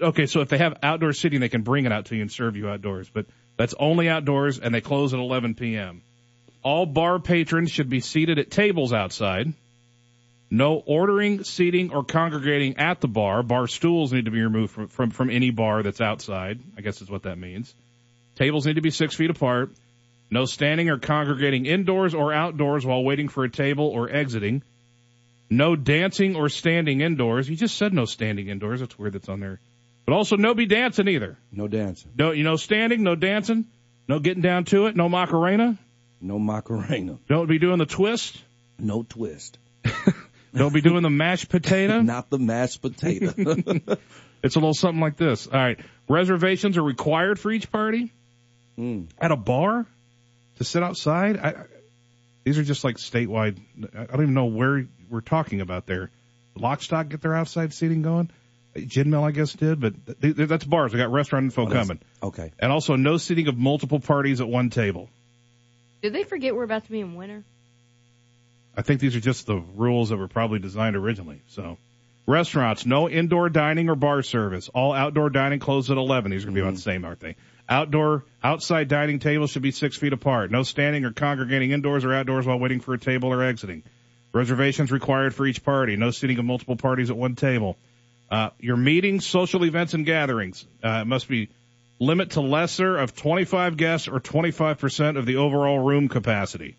Okay, 0.00 0.26
so 0.26 0.40
if 0.40 0.48
they 0.48 0.58
have 0.58 0.78
outdoor 0.82 1.12
seating, 1.12 1.40
they 1.40 1.48
can 1.48 1.62
bring 1.62 1.84
it 1.84 1.92
out 1.92 2.06
to 2.06 2.16
you 2.16 2.22
and 2.22 2.30
serve 2.30 2.56
you 2.56 2.68
outdoors. 2.68 3.10
But 3.10 3.26
that's 3.56 3.74
only 3.78 4.08
outdoors, 4.08 4.58
and 4.58 4.74
they 4.74 4.80
close 4.80 5.12
at 5.12 5.20
11 5.20 5.54
p.m. 5.54 6.02
All 6.62 6.86
bar 6.86 7.18
patrons 7.18 7.70
should 7.70 7.88
be 7.88 8.00
seated 8.00 8.38
at 8.38 8.50
tables 8.50 8.92
outside. 8.92 9.52
No 10.50 10.76
ordering, 10.76 11.42
seating, 11.42 11.92
or 11.92 12.04
congregating 12.04 12.76
at 12.76 13.00
the 13.00 13.08
bar. 13.08 13.42
Bar 13.42 13.66
stools 13.66 14.12
need 14.12 14.26
to 14.26 14.30
be 14.30 14.42
removed 14.42 14.72
from, 14.72 14.88
from, 14.88 15.10
from 15.10 15.30
any 15.30 15.50
bar 15.50 15.82
that's 15.82 16.00
outside. 16.00 16.60
I 16.76 16.80
guess 16.80 17.02
is 17.02 17.10
what 17.10 17.24
that 17.24 17.38
means. 17.38 17.74
Tables 18.36 18.66
need 18.66 18.74
to 18.74 18.80
be 18.80 18.90
six 18.90 19.14
feet 19.14 19.30
apart. 19.30 19.70
No 20.30 20.44
standing 20.44 20.90
or 20.90 20.98
congregating 20.98 21.66
indoors 21.66 22.14
or 22.14 22.32
outdoors 22.32 22.86
while 22.86 23.02
waiting 23.02 23.28
for 23.28 23.44
a 23.44 23.50
table 23.50 23.88
or 23.88 24.08
exiting. 24.08 24.62
No 25.50 25.76
dancing 25.76 26.36
or 26.36 26.48
standing 26.48 27.00
indoors. 27.00 27.48
You 27.48 27.56
just 27.56 27.76
said 27.76 27.92
no 27.92 28.04
standing 28.06 28.48
indoors. 28.48 28.80
That's 28.80 28.98
weird 28.98 29.12
that's 29.14 29.28
on 29.28 29.40
there. 29.40 29.60
But 30.06 30.14
also 30.14 30.36
no 30.36 30.54
be 30.54 30.66
dancing 30.66 31.08
either. 31.08 31.38
No 31.52 31.68
dancing. 31.68 32.12
No, 32.18 32.32
you 32.32 32.44
know, 32.44 32.56
standing, 32.56 33.02
no 33.02 33.14
dancing, 33.14 33.66
no 34.08 34.18
getting 34.18 34.42
down 34.42 34.64
to 34.66 34.86
it, 34.86 34.96
no 34.96 35.08
macarena. 35.08 35.78
No 36.20 36.38
Macarena. 36.38 37.18
Don't 37.28 37.48
be 37.48 37.58
doing 37.58 37.78
the 37.78 37.84
twist. 37.86 38.40
No 38.78 39.02
twist. 39.02 39.58
Don't 40.54 40.72
be 40.72 40.80
doing 40.80 41.02
the 41.02 41.10
mashed 41.10 41.50
potato. 41.50 42.00
Not 42.02 42.30
the 42.30 42.38
mashed 42.38 42.80
potato. 42.80 43.34
It's 44.42 44.56
a 44.56 44.58
little 44.58 44.74
something 44.74 45.00
like 45.00 45.16
this. 45.16 45.46
All 45.46 45.58
right. 45.58 45.78
Reservations 46.06 46.76
are 46.76 46.82
required 46.82 47.38
for 47.38 47.50
each 47.50 47.70
party 47.70 48.12
Mm. 48.78 49.06
at 49.18 49.30
a 49.32 49.36
bar 49.36 49.86
to 50.58 50.64
sit 50.64 50.82
outside. 50.82 51.38
I, 51.38 51.48
I- 51.48 51.64
these 52.44 52.58
are 52.58 52.62
just 52.64 52.84
like 52.84 52.96
statewide. 52.96 53.58
I 53.96 54.04
don't 54.04 54.22
even 54.22 54.34
know 54.34 54.46
where 54.46 54.86
we're 55.10 55.20
talking 55.20 55.60
about 55.60 55.86
there. 55.86 56.10
Lockstock 56.56 57.08
get 57.08 57.20
their 57.20 57.34
outside 57.34 57.72
seating 57.72 58.02
going. 58.02 58.30
Gin 58.86 59.10
Mill, 59.10 59.22
I 59.22 59.30
guess, 59.30 59.52
did, 59.52 59.80
but 59.80 59.94
th- 60.20 60.36
th- 60.36 60.48
that's 60.48 60.64
bars. 60.64 60.92
We 60.92 60.98
got 60.98 61.12
restaurant 61.12 61.44
info 61.44 61.66
Oh, 61.66 61.70
coming. 61.70 62.00
Okay. 62.22 62.52
And 62.58 62.72
also 62.72 62.96
no 62.96 63.18
seating 63.18 63.46
of 63.48 63.56
multiple 63.56 64.00
parties 64.00 64.40
at 64.40 64.48
one 64.48 64.70
table. 64.70 65.08
Did 66.02 66.12
they 66.12 66.24
forget 66.24 66.54
we're 66.54 66.64
about 66.64 66.84
to 66.84 66.90
be 66.90 67.00
in 67.00 67.14
winter? 67.14 67.44
I 68.76 68.82
think 68.82 69.00
these 69.00 69.14
are 69.14 69.20
just 69.20 69.46
the 69.46 69.62
rules 69.76 70.08
that 70.08 70.16
were 70.16 70.28
probably 70.28 70.58
designed 70.58 70.96
originally. 70.96 71.40
So, 71.48 71.78
restaurants, 72.26 72.84
no 72.84 73.08
indoor 73.08 73.48
dining 73.48 73.88
or 73.88 73.94
bar 73.94 74.22
service. 74.22 74.68
All 74.68 74.92
outdoor 74.92 75.30
dining 75.30 75.60
closed 75.60 75.90
at 75.90 75.96
11. 75.96 76.32
These 76.32 76.42
are 76.42 76.46
going 76.46 76.54
to 76.56 76.60
be 76.60 76.62
about 76.62 76.74
the 76.74 76.80
mm-hmm. 76.80 76.90
same, 76.90 77.04
aren't 77.04 77.20
they? 77.20 77.36
Outdoor, 77.68 78.24
outside 78.42 78.88
dining 78.88 79.20
tables 79.20 79.50
should 79.50 79.62
be 79.62 79.70
six 79.70 79.96
feet 79.96 80.12
apart. 80.12 80.50
No 80.50 80.64
standing 80.64 81.04
or 81.04 81.12
congregating 81.12 81.70
indoors 81.70 82.04
or 82.04 82.12
outdoors 82.12 82.44
while 82.44 82.58
waiting 82.58 82.80
for 82.80 82.92
a 82.92 82.98
table 82.98 83.32
or 83.32 83.42
exiting. 83.42 83.84
Reservations 84.34 84.90
required 84.90 85.32
for 85.32 85.46
each 85.46 85.64
party. 85.64 85.94
No 85.94 86.10
seating 86.10 86.40
of 86.40 86.44
multiple 86.44 86.76
parties 86.76 87.08
at 87.08 87.16
one 87.16 87.36
table. 87.36 87.76
Uh, 88.28 88.50
your 88.58 88.76
meetings, 88.76 89.24
social 89.24 89.64
events, 89.64 89.94
and 89.94 90.04
gatherings 90.04 90.66
uh, 90.82 91.04
must 91.04 91.28
be 91.28 91.50
limit 92.00 92.30
to 92.32 92.40
lesser 92.40 92.98
of 92.98 93.14
25 93.14 93.76
guests 93.76 94.08
or 94.08 94.18
25% 94.18 95.16
of 95.16 95.24
the 95.24 95.36
overall 95.36 95.78
room 95.78 96.08
capacity. 96.08 96.76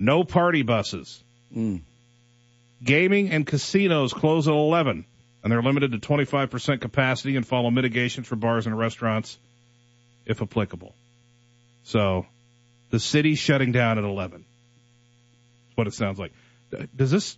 No 0.00 0.24
party 0.24 0.62
buses. 0.62 1.22
Mm. 1.56 1.82
Gaming 2.82 3.30
and 3.30 3.46
casinos 3.46 4.12
close 4.12 4.48
at 4.48 4.54
11, 4.54 5.04
and 5.44 5.52
they're 5.52 5.62
limited 5.62 5.92
to 5.92 5.98
25% 5.98 6.80
capacity 6.80 7.36
and 7.36 7.46
follow 7.46 7.70
mitigations 7.70 8.26
for 8.26 8.34
bars 8.34 8.66
and 8.66 8.76
restaurants 8.76 9.38
if 10.26 10.42
applicable. 10.42 10.92
So, 11.84 12.26
the 12.90 12.98
city's 12.98 13.38
shutting 13.38 13.70
down 13.70 13.98
at 13.98 14.04
11. 14.04 14.44
That's 15.68 15.76
what 15.76 15.86
it 15.86 15.94
sounds 15.94 16.18
like. 16.18 16.32
Does 16.96 17.10
this. 17.10 17.36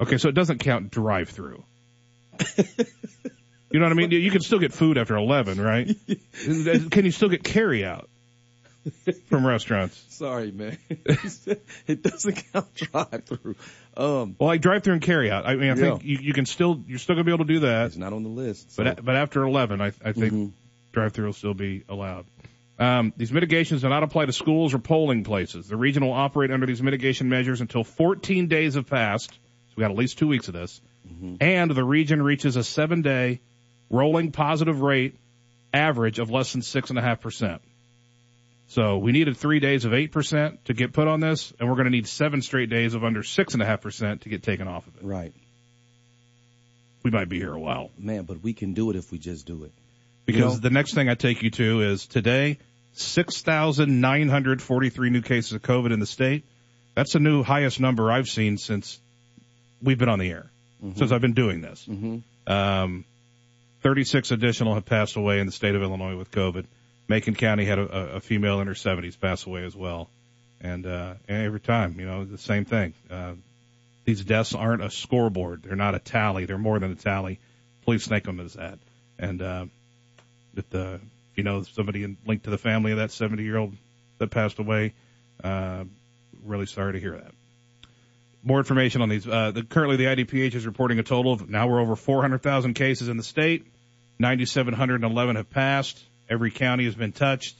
Okay, 0.00 0.18
so 0.18 0.28
it 0.28 0.34
doesn't 0.34 0.58
count 0.58 0.90
drive 0.90 1.28
through. 1.28 1.62
you 2.58 3.78
know 3.78 3.84
what 3.86 3.92
I 3.92 3.94
mean? 3.94 4.10
You 4.10 4.30
can 4.30 4.40
still 4.40 4.58
get 4.58 4.72
food 4.72 4.98
after 4.98 5.16
11, 5.16 5.60
right? 5.60 5.88
Can 6.90 7.04
you 7.04 7.10
still 7.12 7.28
get 7.28 7.44
carry 7.44 7.84
out 7.84 8.08
from 9.28 9.46
restaurants? 9.46 10.02
Sorry, 10.08 10.50
man. 10.50 10.76
it 11.86 12.02
doesn't 12.02 12.42
count 12.52 12.74
drive 12.74 13.24
through. 13.26 13.54
Um, 13.96 14.34
Well, 14.38 14.48
like 14.48 14.60
drive 14.60 14.82
through 14.82 14.94
and 14.94 15.02
carry 15.02 15.30
out. 15.30 15.46
I 15.46 15.54
mean, 15.54 15.70
I 15.70 15.74
think 15.76 16.02
you, 16.02 16.18
you 16.18 16.32
can 16.32 16.46
still 16.46 16.82
you're 16.88 16.98
still 16.98 17.14
gonna 17.14 17.24
be 17.24 17.32
able 17.32 17.44
to 17.46 17.52
do 17.52 17.60
that, 17.60 17.86
it's 17.86 17.96
not 17.96 18.12
on 18.12 18.22
the 18.24 18.28
list. 18.30 18.72
So. 18.72 18.82
but 18.82 19.04
but 19.04 19.14
after 19.14 19.42
11, 19.44 19.80
I 19.80 19.86
I 20.04 20.12
think 20.12 20.32
Mhm. 20.32 20.50
drive 20.92 21.12
through 21.12 21.26
will 21.26 21.32
still 21.32 21.54
be 21.54 21.84
allowed. 21.88 22.24
Um, 22.82 23.12
these 23.16 23.30
mitigations 23.32 23.82
do 23.82 23.88
not 23.88 24.02
apply 24.02 24.26
to 24.26 24.32
schools 24.32 24.74
or 24.74 24.78
polling 24.78 25.22
places. 25.24 25.68
The 25.68 25.76
region 25.76 26.04
will 26.04 26.12
operate 26.14 26.50
under 26.50 26.66
these 26.66 26.82
mitigation 26.82 27.28
measures 27.28 27.60
until 27.60 27.84
14 27.84 28.48
days 28.48 28.74
have 28.74 28.86
passed. 28.88 29.30
So 29.30 29.74
we 29.76 29.82
got 29.82 29.90
at 29.90 29.96
least 29.96 30.18
two 30.18 30.26
weeks 30.28 30.48
of 30.48 30.54
this, 30.54 30.80
and 31.40 31.70
the 31.70 31.84
region 31.84 32.20
reaches 32.22 32.56
a 32.56 32.64
seven-day 32.64 33.40
rolling 33.90 34.32
positive 34.32 34.80
rate 34.80 35.16
average 35.72 36.18
of 36.18 36.30
less 36.30 36.52
than 36.52 36.62
six 36.62 36.90
and 36.90 36.98
a 36.98 37.02
half 37.02 37.20
percent. 37.20 37.62
So 38.68 38.98
we 38.98 39.12
needed 39.12 39.36
three 39.36 39.60
days 39.60 39.84
of 39.84 39.92
eight 39.94 40.12
percent 40.12 40.64
to 40.64 40.74
get 40.74 40.92
put 40.92 41.06
on 41.08 41.20
this, 41.20 41.52
and 41.60 41.68
we're 41.68 41.74
going 41.76 41.84
to 41.84 41.90
need 41.90 42.06
seven 42.08 42.40
straight 42.42 42.70
days 42.70 42.94
of 42.94 43.04
under 43.04 43.22
six 43.22 43.52
and 43.54 43.62
a 43.62 43.66
half 43.66 43.80
percent 43.82 44.22
to 44.22 44.28
get 44.28 44.42
taken 44.42 44.66
off 44.66 44.86
of 44.86 44.96
it. 44.96 45.04
right, 45.04 45.32
We 47.02 47.10
might 47.10 47.28
be 47.28 47.38
here 47.38 47.52
a 47.52 47.60
while 47.60 47.90
man. 47.98 48.24
But 48.24 48.42
we 48.42 48.54
can 48.54 48.72
do 48.74 48.90
it 48.90 48.96
if 48.96 49.12
we 49.12 49.18
just 49.18 49.46
do 49.46 49.64
it. 49.64 49.72
because 50.26 50.54
know- 50.54 50.60
the 50.60 50.70
next 50.70 50.94
thing 50.94 51.08
I 51.08 51.14
take 51.14 51.42
you 51.42 51.50
to 51.50 51.82
is 51.82 52.06
today, 52.06 52.58
six 52.92 53.42
thousand 53.42 54.00
nine 54.00 54.28
hundred 54.28 54.62
forty-three 54.62 55.10
new 55.10 55.22
cases 55.22 55.52
of 55.52 55.62
COVID 55.62 55.92
in 55.92 56.00
the 56.00 56.06
state. 56.06 56.44
That's 56.94 57.12
the 57.12 57.20
new 57.20 57.42
highest 57.42 57.80
number 57.80 58.10
I've 58.12 58.28
seen 58.28 58.58
since 58.58 58.98
we've 59.82 59.98
been 59.98 60.10
on 60.10 60.18
the 60.18 60.30
air, 60.30 60.50
since 60.96 61.10
I've 61.10 61.22
been 61.22 61.32
doing 61.32 61.62
this. 61.62 61.86
Mm-hmm. 61.88 62.52
Um, 62.52 63.04
36 63.82 64.30
additional 64.30 64.74
have 64.74 64.84
passed 64.84 65.16
away 65.16 65.40
in 65.40 65.46
the 65.46 65.52
state 65.52 65.74
of 65.74 65.82
Illinois 65.82 66.16
with 66.16 66.30
COVID. 66.30 66.66
Macon 67.08 67.34
County 67.34 67.64
had 67.64 67.78
a, 67.78 68.16
a 68.16 68.20
female 68.20 68.60
in 68.60 68.68
her 68.68 68.74
70s 68.74 69.18
pass 69.18 69.46
away 69.46 69.64
as 69.64 69.74
well. 69.74 70.08
And, 70.60 70.86
uh, 70.86 71.14
every 71.28 71.60
time, 71.60 71.98
you 71.98 72.06
know, 72.06 72.24
the 72.24 72.38
same 72.38 72.64
thing. 72.64 72.94
Uh, 73.10 73.34
these 74.04 74.24
deaths 74.24 74.54
aren't 74.54 74.82
a 74.82 74.90
scoreboard. 74.90 75.64
They're 75.64 75.76
not 75.76 75.96
a 75.96 75.98
tally. 75.98 76.44
They're 76.44 76.58
more 76.58 76.78
than 76.78 76.92
a 76.92 76.94
tally. 76.94 77.40
Please 77.84 78.06
thank 78.06 78.24
them 78.24 78.38
as 78.38 78.54
that. 78.54 78.78
And, 79.18 79.42
uh, 79.42 79.66
if 80.56 80.70
the, 80.70 81.00
you 81.34 81.42
know, 81.42 81.62
somebody 81.62 82.04
in, 82.04 82.16
linked 82.26 82.44
to 82.44 82.50
the 82.50 82.58
family 82.58 82.92
of 82.92 82.98
that 82.98 83.10
70 83.10 83.42
year 83.42 83.56
old 83.56 83.74
that 84.18 84.30
passed 84.30 84.58
away, 84.58 84.94
uh, 85.42 85.84
really 86.44 86.66
sorry 86.66 86.92
to 86.94 87.00
hear 87.00 87.12
that. 87.12 87.32
More 88.42 88.58
information 88.58 89.02
on 89.02 89.08
these. 89.08 89.26
Uh, 89.26 89.52
the, 89.52 89.62
currently 89.62 89.96
the 89.96 90.04
IDPH 90.04 90.54
is 90.54 90.66
reporting 90.66 90.98
a 90.98 91.02
total 91.02 91.32
of 91.32 91.48
now 91.48 91.68
we're 91.68 91.80
over 91.80 91.94
400,000 91.94 92.74
cases 92.74 93.08
in 93.08 93.16
the 93.16 93.22
state. 93.22 93.66
9,711 94.18 95.36
have 95.36 95.50
passed. 95.50 96.02
Every 96.28 96.50
county 96.50 96.84
has 96.84 96.94
been 96.94 97.12
touched. 97.12 97.56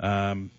Um, 0.00 0.50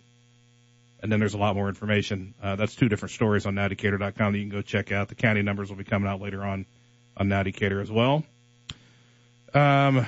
and 1.01 1.12
then 1.12 1.19
there's 1.19 1.33
a 1.33 1.38
lot 1.38 1.55
more 1.55 1.67
information. 1.67 2.33
Uh, 2.41 2.55
that's 2.55 2.75
two 2.75 2.88
different 2.88 3.12
stories 3.12 3.45
on 3.45 3.55
nowdecatur.com 3.55 4.31
that 4.31 4.38
you 4.38 4.45
can 4.45 4.50
go 4.50 4.62
check 4.62 4.91
out. 4.91 5.10
The 5.10 5.15
county 5.15 5.41
numbers 5.41 5.69
will 5.69 5.75
be 5.75 5.83
coming 5.83 6.10
out 6.10 6.22
later 6.22 6.41
on 6.43 6.65
on 7.17 7.27
Now 7.27 7.81
as 7.81 7.91
well. 7.91 8.24
Um, 9.53 10.07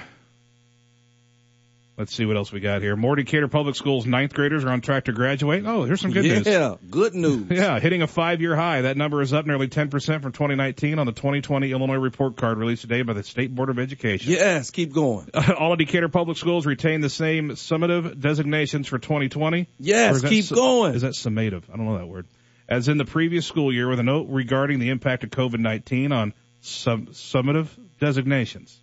Let's 1.97 2.13
see 2.13 2.25
what 2.25 2.35
else 2.35 2.51
we 2.51 2.59
got 2.59 2.81
here. 2.81 2.97
More 2.97 3.15
Decatur 3.15 3.47
Public 3.47 3.75
Schools 3.75 4.05
ninth 4.05 4.33
graders 4.33 4.65
are 4.65 4.69
on 4.69 4.81
track 4.81 5.05
to 5.05 5.13
graduate. 5.13 5.63
Oh, 5.65 5.85
here's 5.85 6.01
some 6.01 6.11
good 6.11 6.25
yeah, 6.25 6.33
news. 6.35 6.45
Yeah, 6.45 6.75
good 6.89 7.15
news. 7.15 7.49
Yeah, 7.55 7.79
hitting 7.79 8.01
a 8.01 8.07
five-year 8.07 8.53
high. 8.53 8.81
That 8.81 8.97
number 8.97 9.21
is 9.21 9.31
up 9.31 9.45
nearly 9.45 9.69
10% 9.69 9.89
from 10.21 10.33
2019 10.33 10.99
on 10.99 11.05
the 11.05 11.13
2020 11.13 11.71
Illinois 11.71 11.95
report 11.95 12.35
card 12.35 12.57
released 12.57 12.81
today 12.81 13.01
by 13.03 13.13
the 13.13 13.23
State 13.23 13.55
Board 13.55 13.69
of 13.69 13.79
Education. 13.79 14.29
Yes, 14.29 14.71
keep 14.71 14.91
going. 14.91 15.29
All 15.57 15.71
of 15.71 15.79
Decatur 15.79 16.09
Public 16.09 16.37
Schools 16.37 16.65
retain 16.65 16.99
the 16.99 17.09
same 17.09 17.51
summative 17.51 18.19
designations 18.19 18.87
for 18.87 18.99
2020. 18.99 19.69
Yes, 19.79 20.21
keep 20.21 20.43
su- 20.43 20.55
going. 20.55 20.95
Is 20.95 21.03
that 21.03 21.13
summative? 21.13 21.63
I 21.71 21.77
don't 21.77 21.85
know 21.85 21.97
that 21.97 22.09
word. 22.09 22.25
As 22.67 22.89
in 22.89 22.97
the 22.97 23.05
previous 23.05 23.45
school 23.45 23.73
year, 23.73 23.87
with 23.87 23.99
a 23.99 24.03
note 24.03 24.27
regarding 24.29 24.79
the 24.79 24.89
impact 24.89 25.23
of 25.23 25.29
COVID-19 25.29 26.11
on 26.11 26.33
sum- 26.61 27.07
summative 27.07 27.67
designations. 28.01 28.77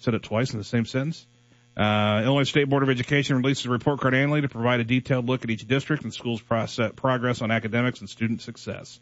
Said 0.00 0.14
it 0.14 0.24
twice 0.24 0.52
in 0.52 0.58
the 0.58 0.64
same 0.64 0.84
sentence. 0.84 1.24
Uh, 1.76 2.22
Illinois 2.24 2.44
State 2.44 2.70
Board 2.70 2.82
of 2.82 2.88
Education 2.88 3.36
releases 3.36 3.66
a 3.66 3.70
report 3.70 4.00
card 4.00 4.14
annually 4.14 4.40
to 4.40 4.48
provide 4.48 4.80
a 4.80 4.84
detailed 4.84 5.26
look 5.26 5.44
at 5.44 5.50
each 5.50 5.66
district 5.66 6.04
and 6.04 6.14
school's 6.14 6.40
process, 6.40 6.90
progress 6.96 7.42
on 7.42 7.50
academics 7.50 8.00
and 8.00 8.08
student 8.08 8.40
success. 8.40 8.98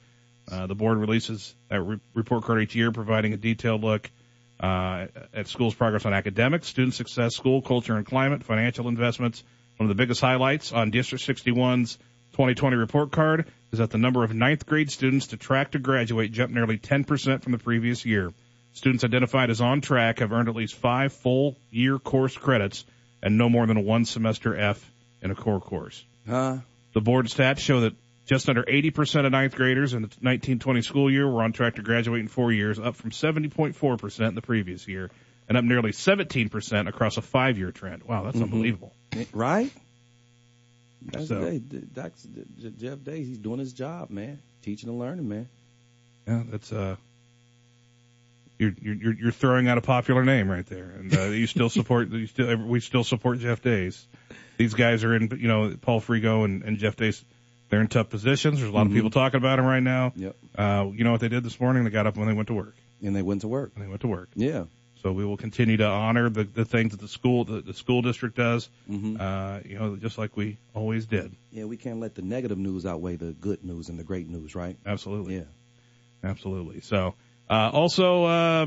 Uh, 0.51 0.67
the 0.67 0.75
board 0.75 0.99
releases 0.99 1.55
a 1.71 1.81
re- 1.81 2.01
report 2.15 2.45
card 2.45 2.63
each 2.63 2.75
year, 2.75 2.91
providing 2.91 3.33
a 3.33 3.37
detailed 3.37 3.83
look 3.83 4.11
uh, 4.59 5.07
at 5.33 5.47
school's 5.47 5.75
progress 5.75 6.05
on 6.05 6.13
academics, 6.13 6.67
student 6.67 6.95
success, 6.95 7.37
school 7.37 7.63
culture 7.63 7.97
and 7.97 8.07
climate, 8.07 8.43
financial 8.43 8.89
investments. 8.89 9.45
One 9.77 9.89
of 9.89 9.97
the 9.97 10.01
biggest 10.01 10.21
highlights 10.21 10.73
on 10.73 10.91
District 10.91 11.25
61's 11.25 11.97
2020 12.33 12.77
report 12.77 13.13
card 13.13 13.47
is 13.73 13.79
that 13.79 13.91
the 13.91 13.99
number 13.99 14.25
of 14.25 14.35
ninth 14.35 14.67
grade 14.67 14.91
students 14.91 15.29
to 15.29 15.37
track 15.37 15.73
to 15.73 15.79
graduate 15.79 16.33
jumped 16.33 16.55
nearly 16.55 16.79
10% 16.79 17.43
from 17.43 17.53
the 17.53 17.59
previous 17.59 18.05
year. 18.05 18.33
Students 18.75 19.05
identified 19.05 19.51
as 19.51 19.61
on 19.61 19.81
track 19.81 20.19
have 20.19 20.33
earned 20.33 20.49
at 20.49 20.55
least 20.57 20.75
five 20.75 21.13
full 21.13 21.57
year 21.71 21.99
course 21.99 22.37
credits 22.37 22.85
and 23.23 23.39
no 23.39 23.49
more 23.49 23.67
than 23.67 23.77
a 23.77 23.81
one 23.81 24.05
semester 24.05 24.55
F 24.57 24.85
in 25.23 25.31
a 25.31 25.35
core 25.35 25.61
course. 25.61 26.05
Huh? 26.29 26.59
The 26.93 27.01
board 27.01 27.27
stats 27.27 27.59
show 27.59 27.81
that 27.81 27.95
just 28.27 28.49
under 28.49 28.63
80% 28.63 29.27
of 29.27 29.33
ninth 29.33 29.55
graders 29.55 29.93
in 29.93 30.03
the 30.03 30.09
1920 30.09 30.83
school 30.83 31.11
year 31.11 31.29
were 31.29 31.43
on 31.43 31.53
track 31.53 31.77
to 31.77 31.83
graduate 31.83 32.21
in 32.21 32.29
four 32.29 32.53
years, 32.53 32.79
up 32.79 32.97
from 32.97 33.11
70.4% 33.11 34.29
in 34.29 34.35
the 34.35 34.43
previous 34.43 34.89
year, 34.89 35.11
and 35.49 35.59
up 35.59 35.65
nearly 35.65 35.93
17% 35.93 36.89
across 36.89 37.17
a 37.17 37.23
five 37.23 37.59
year 37.59 37.71
trend. 37.71 38.03
Wow, 38.05 38.25
that's 38.25 38.41
unbelievable. 38.41 38.93
Right? 39.33 39.71
That's 41.03 41.29
So- 41.29 41.41
Day- 41.43 41.63
that's 41.95 42.27
Jeff 42.79 43.05
Day. 43.05 43.23
He's 43.23 43.39
doing 43.39 43.59
his 43.61 43.73
job, 43.73 44.11
man. 44.11 44.39
Teaching 44.63 44.89
and 44.89 44.99
learning, 44.99 45.29
man. 45.29 45.49
Yeah, 46.27 46.43
that's 46.51 46.73
uh, 46.73 46.97
you're 48.81 48.95
you're 48.95 49.15
you're 49.15 49.33
throwing 49.33 49.69
out 49.69 49.79
a 49.79 49.83
popular 49.83 50.25
name 50.25 50.51
right 50.51 50.67
there, 50.67 50.91
and 50.91 51.17
uh, 51.17 51.23
you 51.25 51.47
still 51.47 51.69
support 51.69 52.11
you 52.11 52.27
still 52.27 52.57
we 52.57 52.81
still 52.81 53.05
support 53.05 53.39
Jeff 53.39 53.63
Days. 53.63 54.07
These 54.57 54.75
guys 54.75 55.05
are 55.05 55.15
in 55.15 55.37
you 55.39 55.49
know 55.49 55.77
Paul 55.81 56.01
Fregeau 56.01 56.45
and, 56.45 56.63
and 56.63 56.79
Jeff 56.79 56.97
Days. 56.97 57.25
They're 57.71 57.81
in 57.81 57.89
tough 57.89 58.11
positions. 58.11 58.61
There's 58.61 58.71
a 58.71 58.75
lot 58.75 58.87
of 58.87 58.93
people 58.93 59.11
talking 59.11 59.39
about 59.39 59.57
them 59.57 59.67
right 59.67 59.83
now. 59.83 60.13
Yep. 60.15 60.37
Uh, 60.57 60.91
you 60.93 61.03
know 61.03 61.13
what 61.13 61.21
they 61.21 61.29
did 61.29 61.43
this 61.43 61.59
morning? 61.59 61.83
They 61.85 61.91
got 61.91 62.07
up 62.07 62.17
when 62.17 62.29
they 62.29 62.35
went 62.35 62.49
to 62.49 62.55
work. 62.55 62.77
And 63.03 63.17
they 63.17 63.23
went 63.23 63.41
to 63.41 63.49
work. 63.49 63.73
And 63.75 63.83
they 63.83 63.89
went 63.89 64.03
to 64.03 64.07
work. 64.07 64.29
Yeah. 64.37 64.65
So 65.03 65.13
we 65.13 65.25
will 65.25 65.39
continue 65.39 65.79
to 65.79 65.87
honor 65.87 66.29
the, 66.31 66.45
the 66.45 66.65
things 66.65 66.93
that 66.93 67.01
the 67.01 67.09
school 67.09 67.45
the, 67.45 67.63
the 67.63 67.75
school 67.75 68.01
district 68.03 68.37
does. 68.37 68.69
Mhm. 68.89 69.21
Uh, 69.21 69.61
you 69.67 69.79
know, 69.79 69.97
just 69.97 70.19
like 70.19 70.37
we 70.37 70.59
always 70.73 71.07
did. 71.07 71.35
Yeah, 71.51 71.65
we 71.65 71.77
can't 71.77 71.99
let 72.01 72.15
the 72.15 72.23
negative 72.23 72.59
news 72.59 72.87
outweigh 72.87 73.17
the 73.17 73.33
good 73.33 73.65
news 73.65 73.89
and 73.89 73.99
the 73.99 74.05
great 74.05 74.29
news, 74.29 74.55
right? 74.55 74.77
Absolutely. 74.87 75.37
Yeah. 75.37 75.45
Absolutely. 76.23 76.81
So, 76.81 77.15
uh, 77.49 77.71
also, 77.73 78.25
uh, 78.25 78.67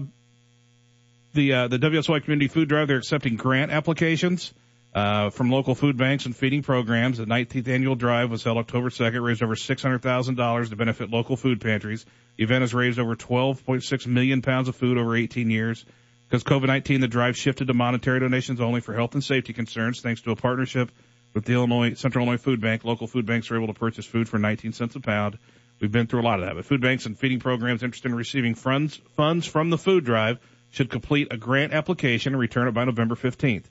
the, 1.33 1.53
uh, 1.53 1.67
the 1.67 1.77
WSY 1.77 2.23
Community 2.23 2.47
Food 2.47 2.69
Drive, 2.69 2.87
they're 2.87 2.97
accepting 2.97 3.35
grant 3.35 3.71
applications, 3.71 4.53
uh, 4.97 5.29
from 5.29 5.51
local 5.51 5.75
food 5.75 5.95
banks 5.95 6.25
and 6.25 6.35
feeding 6.35 6.63
programs. 6.63 7.19
The 7.19 7.25
19th 7.25 7.67
annual 7.67 7.95
drive 7.95 8.31
was 8.31 8.43
held 8.43 8.57
October 8.57 8.89
2nd, 8.89 9.23
raised 9.23 9.43
over 9.43 9.55
$600,000 9.55 10.69
to 10.69 10.75
benefit 10.75 11.11
local 11.11 11.37
food 11.37 11.61
pantries. 11.61 12.05
The 12.37 12.43
event 12.43 12.61
has 12.61 12.73
raised 12.73 12.97
over 12.97 13.15
12.6 13.15 14.07
million 14.07 14.41
pounds 14.41 14.67
of 14.67 14.75
food 14.75 14.97
over 14.97 15.15
18 15.15 15.51
years. 15.51 15.85
Because 16.27 16.43
COVID-19, 16.43 17.01
the 17.01 17.07
drive 17.07 17.37
shifted 17.37 17.67
to 17.67 17.73
monetary 17.73 18.19
donations 18.19 18.59
only 18.59 18.81
for 18.81 18.93
health 18.93 19.13
and 19.13 19.23
safety 19.23 19.53
concerns, 19.53 20.01
thanks 20.01 20.21
to 20.21 20.31
a 20.31 20.35
partnership 20.35 20.91
with 21.33 21.45
the 21.45 21.53
Illinois 21.53 21.93
Central 21.93 22.25
Illinois 22.25 22.41
Food 22.41 22.59
Bank. 22.59 22.83
Local 22.83 23.05
food 23.05 23.25
banks 23.25 23.51
are 23.51 23.55
able 23.55 23.67
to 23.67 23.73
purchase 23.73 24.05
food 24.05 24.27
for 24.27 24.39
19 24.39 24.73
cents 24.73 24.95
a 24.95 24.99
pound. 24.99 25.37
We've 25.79 25.91
been 25.91 26.07
through 26.07 26.21
a 26.21 26.23
lot 26.23 26.39
of 26.39 26.45
that. 26.45 26.55
But 26.55 26.65
food 26.65 26.81
banks 26.81 27.05
and 27.05 27.17
feeding 27.17 27.39
programs 27.39 27.83
interested 27.83 28.09
in 28.11 28.17
receiving 28.17 28.55
funds 28.55 28.99
funds 29.15 29.45
from 29.45 29.69
the 29.69 29.77
food 29.77 30.05
drive 30.05 30.39
should 30.71 30.89
complete 30.89 31.27
a 31.31 31.37
grant 31.37 31.73
application 31.73 32.33
and 32.33 32.39
return 32.39 32.67
it 32.67 32.73
by 32.73 32.85
November 32.85 33.15
15th. 33.15 33.65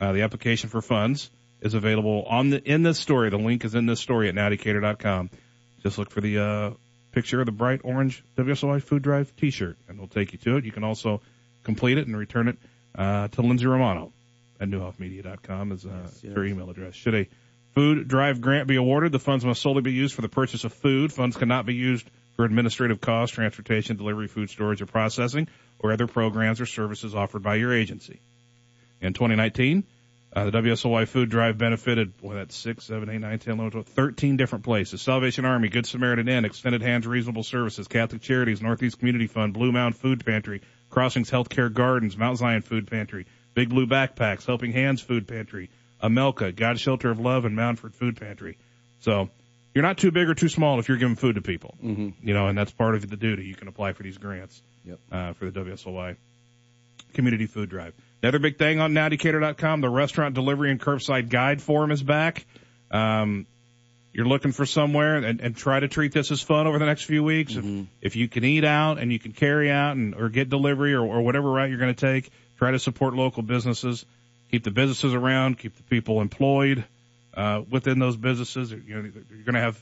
Uh, 0.00 0.12
the 0.12 0.22
application 0.22 0.68
for 0.68 0.80
funds 0.80 1.30
is 1.60 1.74
available 1.74 2.24
on 2.28 2.50
the 2.50 2.62
in 2.62 2.82
this 2.82 2.98
story. 2.98 3.30
The 3.30 3.38
link 3.38 3.64
is 3.64 3.74
in 3.74 3.86
this 3.86 4.00
story 4.00 4.28
at 4.28 4.34
nowdecatur.com. 4.34 5.30
Just 5.82 5.98
look 5.98 6.10
for 6.10 6.20
the 6.20 6.38
uh, 6.38 6.70
picture 7.12 7.40
of 7.40 7.46
the 7.46 7.52
bright 7.52 7.80
orange 7.82 8.22
WSOY 8.36 8.82
Food 8.82 9.02
Drive 9.02 9.34
T-shirt, 9.36 9.76
and 9.88 9.96
it'll 9.96 10.08
take 10.08 10.32
you 10.32 10.38
to 10.38 10.56
it. 10.56 10.64
You 10.64 10.72
can 10.72 10.84
also 10.84 11.20
complete 11.64 11.98
it 11.98 12.06
and 12.06 12.16
return 12.16 12.48
it 12.48 12.58
uh, 12.94 13.28
to 13.28 13.42
Lindsay 13.42 13.66
Romano 13.66 14.12
at 14.60 14.68
neuhoffmedia.com 14.68 15.72
is 15.72 15.86
uh, 15.86 16.08
yes. 16.22 16.34
her 16.34 16.44
email 16.44 16.70
address. 16.70 16.94
Should 16.94 17.14
a 17.14 17.28
food 17.74 18.08
drive 18.08 18.40
grant 18.40 18.68
be 18.68 18.76
awarded, 18.76 19.12
the 19.12 19.18
funds 19.18 19.44
must 19.44 19.62
solely 19.62 19.82
be 19.82 19.92
used 19.92 20.14
for 20.14 20.22
the 20.22 20.28
purchase 20.28 20.64
of 20.64 20.72
food. 20.72 21.12
Funds 21.12 21.36
cannot 21.36 21.66
be 21.66 21.74
used 21.74 22.08
for 22.36 22.44
administrative 22.44 23.00
costs, 23.00 23.34
transportation, 23.34 23.96
delivery, 23.96 24.28
food 24.28 24.48
storage, 24.50 24.80
or 24.80 24.86
processing, 24.86 25.48
or 25.78 25.92
other 25.92 26.06
programs 26.06 26.60
or 26.60 26.66
services 26.66 27.14
offered 27.14 27.42
by 27.42 27.56
your 27.56 27.72
agency. 27.72 28.20
In 29.00 29.12
2019, 29.12 29.84
uh, 30.32 30.44
the 30.44 30.50
WSOY 30.50 31.08
food 31.08 31.30
drive 31.30 31.56
benefited, 31.56 32.16
boy, 32.18 32.34
that's 32.34 32.54
6, 32.56 32.84
7, 32.84 33.08
8, 33.08 33.18
9, 33.18 33.38
10, 33.38 33.54
11, 33.54 33.70
12, 33.70 33.86
13 33.86 34.36
different 34.36 34.64
places. 34.64 35.00
Salvation 35.00 35.44
Army, 35.44 35.68
Good 35.68 35.86
Samaritan 35.86 36.28
Inn, 36.28 36.44
Extended 36.44 36.82
Hands 36.82 37.06
Reasonable 37.06 37.42
Services, 37.42 37.88
Catholic 37.88 38.20
Charities, 38.20 38.60
Northeast 38.60 38.98
Community 38.98 39.26
Fund, 39.26 39.54
Blue 39.54 39.72
Mound 39.72 39.96
Food 39.96 40.24
Pantry, 40.24 40.60
Crossings 40.90 41.30
Healthcare 41.30 41.72
Gardens, 41.72 42.16
Mount 42.16 42.38
Zion 42.38 42.62
Food 42.62 42.88
Pantry, 42.88 43.26
Big 43.54 43.70
Blue 43.70 43.86
Backpacks, 43.86 44.44
Helping 44.44 44.72
Hands 44.72 45.00
Food 45.00 45.26
Pantry, 45.26 45.70
Amelka, 46.02 46.54
God's 46.54 46.80
Shelter 46.80 47.10
of 47.10 47.20
Love, 47.20 47.44
and 47.44 47.56
Moundford 47.56 47.94
Food 47.94 48.18
Pantry. 48.20 48.58
So, 49.00 49.30
you're 49.74 49.82
not 49.82 49.98
too 49.98 50.10
big 50.10 50.28
or 50.28 50.34
too 50.34 50.48
small 50.48 50.78
if 50.80 50.88
you're 50.88 50.96
giving 50.98 51.14
food 51.16 51.36
to 51.36 51.42
people. 51.42 51.76
Mm-hmm. 51.84 52.26
You 52.26 52.34
know, 52.34 52.48
and 52.48 52.56
that's 52.58 52.72
part 52.72 52.94
of 52.94 53.08
the 53.08 53.16
duty. 53.16 53.44
You 53.44 53.54
can 53.54 53.68
apply 53.68 53.92
for 53.92 54.02
these 54.02 54.18
grants 54.18 54.60
Yep. 54.84 54.98
uh, 55.12 55.32
for 55.34 55.50
the 55.50 55.60
WSOY 55.60 56.16
Community 57.14 57.46
Food 57.46 57.68
Drive. 57.68 57.94
Another 58.22 58.38
big 58.38 58.58
thing 58.58 58.80
on 58.80 58.92
nowdecatur.com, 58.92 59.80
the 59.80 59.88
restaurant 59.88 60.34
delivery 60.34 60.70
and 60.70 60.80
curbside 60.80 61.28
guide 61.28 61.62
forum 61.62 61.90
is 61.90 62.02
back. 62.02 62.44
Um, 62.90 63.46
you're 64.12 64.26
looking 64.26 64.50
for 64.50 64.66
somewhere 64.66 65.16
and, 65.16 65.40
and 65.40 65.54
try 65.54 65.78
to 65.78 65.86
treat 65.86 66.12
this 66.12 66.32
as 66.32 66.40
fun 66.40 66.66
over 66.66 66.78
the 66.78 66.86
next 66.86 67.04
few 67.04 67.22
weeks. 67.22 67.54
If, 67.54 67.64
if 68.00 68.16
you 68.16 68.26
can 68.28 68.42
eat 68.44 68.64
out 68.64 68.98
and 68.98 69.12
you 69.12 69.18
can 69.18 69.32
carry 69.32 69.70
out 69.70 69.96
and 69.96 70.14
or 70.14 70.28
get 70.28 70.48
delivery 70.48 70.94
or, 70.94 71.02
or 71.04 71.20
whatever 71.22 71.50
route 71.50 71.68
you're 71.68 71.78
going 71.78 71.94
to 71.94 72.00
take, 72.14 72.30
try 72.56 72.70
to 72.72 72.78
support 72.78 73.14
local 73.14 73.42
businesses, 73.42 74.04
keep 74.50 74.64
the 74.64 74.70
businesses 74.70 75.14
around, 75.14 75.58
keep 75.58 75.76
the 75.76 75.82
people 75.84 76.20
employed 76.20 76.84
uh, 77.34 77.62
within 77.70 77.98
those 77.98 78.16
businesses. 78.16 78.70
You 78.70 78.78
know, 78.78 79.10
you're 79.30 79.44
going 79.44 79.54
to 79.54 79.60
have 79.60 79.80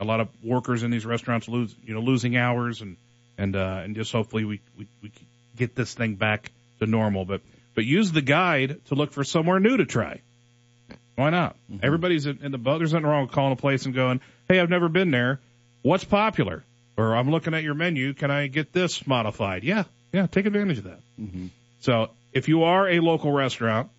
a 0.00 0.04
lot 0.04 0.20
of 0.20 0.28
workers 0.42 0.82
in 0.82 0.90
these 0.90 1.04
restaurants 1.04 1.48
lose, 1.48 1.74
you 1.84 1.94
know, 1.94 2.00
losing 2.00 2.36
hours 2.36 2.80
and 2.80 2.96
and 3.36 3.54
uh, 3.54 3.80
and 3.84 3.94
just 3.94 4.12
hopefully 4.12 4.44
we, 4.44 4.60
we 4.76 4.86
we 5.02 5.12
get 5.56 5.74
this 5.74 5.94
thing 5.94 6.14
back 6.14 6.50
to 6.80 6.86
normal. 6.86 7.24
But 7.24 7.40
but 7.74 7.84
use 7.84 8.12
the 8.12 8.22
guide 8.22 8.80
to 8.86 8.94
look 8.94 9.12
for 9.12 9.24
somewhere 9.24 9.60
new 9.60 9.76
to 9.76 9.86
try. 9.86 10.20
Why 11.14 11.30
not? 11.30 11.56
Everybody's 11.82 12.26
in, 12.26 12.38
in 12.42 12.52
the 12.52 12.58
boat. 12.58 12.78
There's 12.78 12.92
nothing 12.92 13.06
wrong 13.06 13.22
with 13.22 13.32
calling 13.32 13.52
a 13.52 13.56
place 13.56 13.86
and 13.86 13.94
going, 13.94 14.20
"Hey, 14.48 14.60
I've 14.60 14.70
never 14.70 14.88
been 14.88 15.10
there. 15.10 15.40
What's 15.82 16.04
popular?" 16.04 16.64
Or 16.96 17.14
I'm 17.14 17.30
looking 17.30 17.54
at 17.54 17.62
your 17.62 17.74
menu. 17.74 18.12
Can 18.12 18.30
I 18.30 18.48
get 18.48 18.72
this 18.72 19.06
modified? 19.06 19.62
Yeah, 19.62 19.84
yeah. 20.12 20.26
Take 20.26 20.46
advantage 20.46 20.78
of 20.78 20.84
that. 20.84 21.00
Mm-hmm. 21.20 21.46
So 21.80 22.10
if 22.32 22.48
you 22.48 22.64
are 22.64 22.88
a 22.88 23.00
local 23.00 23.32
restaurant 23.32 23.90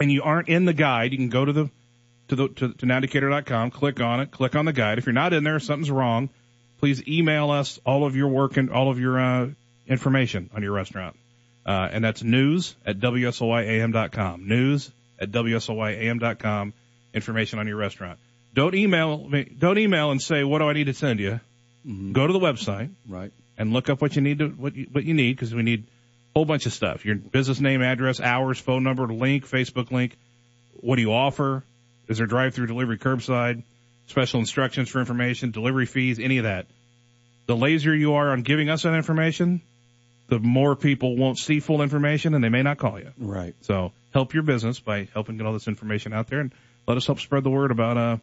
and 0.00 0.10
you 0.10 0.22
aren't 0.22 0.48
in 0.48 0.64
the 0.64 0.72
guide, 0.72 1.12
you 1.12 1.18
can 1.18 1.28
go 1.28 1.44
to 1.44 1.52
the 1.52 1.70
to 2.28 2.36
the 2.36 2.48
to, 2.48 2.72
to 2.74 2.86
nowdecatur.com, 2.86 3.70
click 3.70 4.00
on 4.00 4.20
it, 4.20 4.30
click 4.30 4.54
on 4.56 4.64
the 4.64 4.72
guide. 4.72 4.98
If 4.98 5.06
you're 5.06 5.12
not 5.12 5.32
in 5.32 5.44
there, 5.44 5.58
something's 5.60 5.90
wrong. 5.90 6.28
Please 6.80 7.06
email 7.06 7.50
us 7.50 7.78
all 7.84 8.04
of 8.04 8.16
your 8.16 8.28
work 8.28 8.56
and 8.56 8.70
all 8.70 8.90
of 8.90 8.98
your 8.98 9.20
uh, 9.20 9.48
information 9.86 10.50
on 10.54 10.62
your 10.62 10.72
restaurant, 10.72 11.16
uh, 11.66 11.88
and 11.92 12.02
that's 12.04 12.22
news 12.22 12.74
at 12.84 12.98
wsoyam.com. 12.98 14.48
News 14.48 14.90
at 15.20 15.30
wsoyam.com. 15.30 16.72
Information 17.14 17.58
on 17.58 17.66
your 17.66 17.76
restaurant. 17.76 18.18
Don't 18.54 18.74
email 18.74 19.18
me. 19.28 19.44
Don't 19.44 19.78
email 19.78 20.10
and 20.10 20.20
say 20.20 20.44
what 20.44 20.58
do 20.58 20.68
I 20.68 20.72
need 20.72 20.84
to 20.84 20.94
send 20.94 21.20
you. 21.20 21.40
Go 22.12 22.26
to 22.26 22.32
the 22.32 22.38
website 22.38 22.90
Right. 23.08 23.32
and 23.58 23.72
look 23.72 23.90
up 23.90 24.00
what 24.00 24.14
you 24.14 24.22
need 24.22 24.38
to 24.38 24.48
what 24.48 24.74
you, 24.76 24.86
what 24.92 25.04
you 25.04 25.14
need 25.14 25.34
because 25.36 25.54
we 25.54 25.62
need 25.62 25.84
whole 26.34 26.44
bunch 26.44 26.66
of 26.66 26.72
stuff. 26.72 27.04
Your 27.04 27.16
business 27.16 27.60
name, 27.60 27.82
address, 27.82 28.20
hours, 28.20 28.58
phone 28.58 28.82
number, 28.82 29.06
link, 29.06 29.48
Facebook 29.48 29.90
link. 29.90 30.16
What 30.74 30.96
do 30.96 31.02
you 31.02 31.12
offer? 31.12 31.64
Is 32.08 32.18
there 32.18 32.26
drive-through 32.26 32.66
delivery, 32.66 32.98
curbside, 32.98 33.62
special 34.08 34.40
instructions 34.40 34.88
for 34.88 34.98
information, 34.98 35.50
delivery 35.50 35.86
fees, 35.86 36.18
any 36.18 36.38
of 36.38 36.44
that? 36.44 36.66
The 37.46 37.56
lazier 37.56 37.94
you 37.94 38.14
are 38.14 38.30
on 38.30 38.42
giving 38.42 38.68
us 38.68 38.82
that 38.82 38.94
information, 38.94 39.62
the 40.28 40.38
more 40.38 40.76
people 40.76 41.16
won't 41.16 41.38
see 41.38 41.60
full 41.60 41.82
information 41.82 42.34
and 42.34 42.42
they 42.42 42.48
may 42.48 42.62
not 42.62 42.78
call 42.78 42.98
you. 42.98 43.12
Right. 43.18 43.54
So 43.62 43.92
help 44.12 44.34
your 44.34 44.42
business 44.42 44.80
by 44.80 45.08
helping 45.12 45.36
get 45.36 45.46
all 45.46 45.52
this 45.52 45.68
information 45.68 46.12
out 46.12 46.28
there 46.28 46.40
and 46.40 46.52
let 46.86 46.96
us 46.96 47.06
help 47.06 47.20
spread 47.20 47.44
the 47.44 47.50
word 47.50 47.70
about 47.70 47.96
uh, 47.96 48.16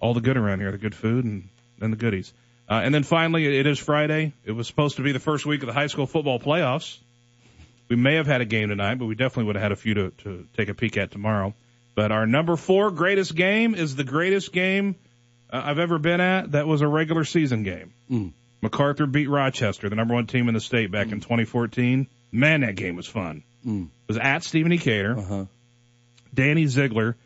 all 0.00 0.14
the 0.14 0.20
good 0.20 0.36
around 0.36 0.60
here, 0.60 0.70
the 0.72 0.78
good 0.78 0.94
food 0.94 1.24
and, 1.24 1.48
and 1.80 1.92
the 1.92 1.96
goodies. 1.96 2.32
Uh, 2.68 2.80
and 2.84 2.94
then 2.94 3.02
finally, 3.02 3.58
it 3.58 3.66
is 3.66 3.78
Friday. 3.78 4.32
It 4.44 4.52
was 4.52 4.66
supposed 4.66 4.96
to 4.96 5.02
be 5.02 5.12
the 5.12 5.20
first 5.20 5.46
week 5.46 5.62
of 5.62 5.66
the 5.66 5.72
high 5.72 5.88
school 5.88 6.06
football 6.06 6.38
playoffs. 6.38 6.98
We 7.88 7.96
may 7.96 8.14
have 8.14 8.26
had 8.26 8.40
a 8.40 8.44
game 8.44 8.68
tonight, 8.68 8.96
but 8.96 9.06
we 9.06 9.14
definitely 9.14 9.44
would 9.44 9.56
have 9.56 9.62
had 9.62 9.72
a 9.72 9.76
few 9.76 9.94
to, 9.94 10.10
to 10.10 10.46
take 10.56 10.68
a 10.68 10.74
peek 10.74 10.96
at 10.96 11.10
tomorrow. 11.10 11.54
But 11.94 12.10
our 12.10 12.26
number 12.26 12.56
four 12.56 12.90
greatest 12.90 13.34
game 13.34 13.74
is 13.74 13.96
the 13.96 14.04
greatest 14.04 14.52
game 14.52 14.96
uh, 15.50 15.60
I've 15.64 15.78
ever 15.78 15.98
been 15.98 16.20
at. 16.20 16.52
That 16.52 16.66
was 16.66 16.80
a 16.80 16.88
regular 16.88 17.24
season 17.24 17.62
game. 17.64 17.92
Mm. 18.10 18.32
MacArthur 18.62 19.06
beat 19.06 19.28
Rochester, 19.28 19.88
the 19.88 19.96
number 19.96 20.14
one 20.14 20.26
team 20.26 20.48
in 20.48 20.54
the 20.54 20.60
state 20.60 20.90
back 20.90 21.12
in 21.12 21.20
2014. 21.20 22.06
Man, 22.30 22.60
that 22.62 22.76
game 22.76 22.96
was 22.96 23.06
fun. 23.06 23.42
Mm. 23.66 23.84
It 23.84 24.08
was 24.08 24.16
at 24.16 24.42
Stephen 24.44 24.72
E. 24.72 24.78
Cater. 24.78 25.18
Uh 25.18 25.22
huh. 25.22 25.44
Danny 26.32 26.66
Ziegler 26.66 27.16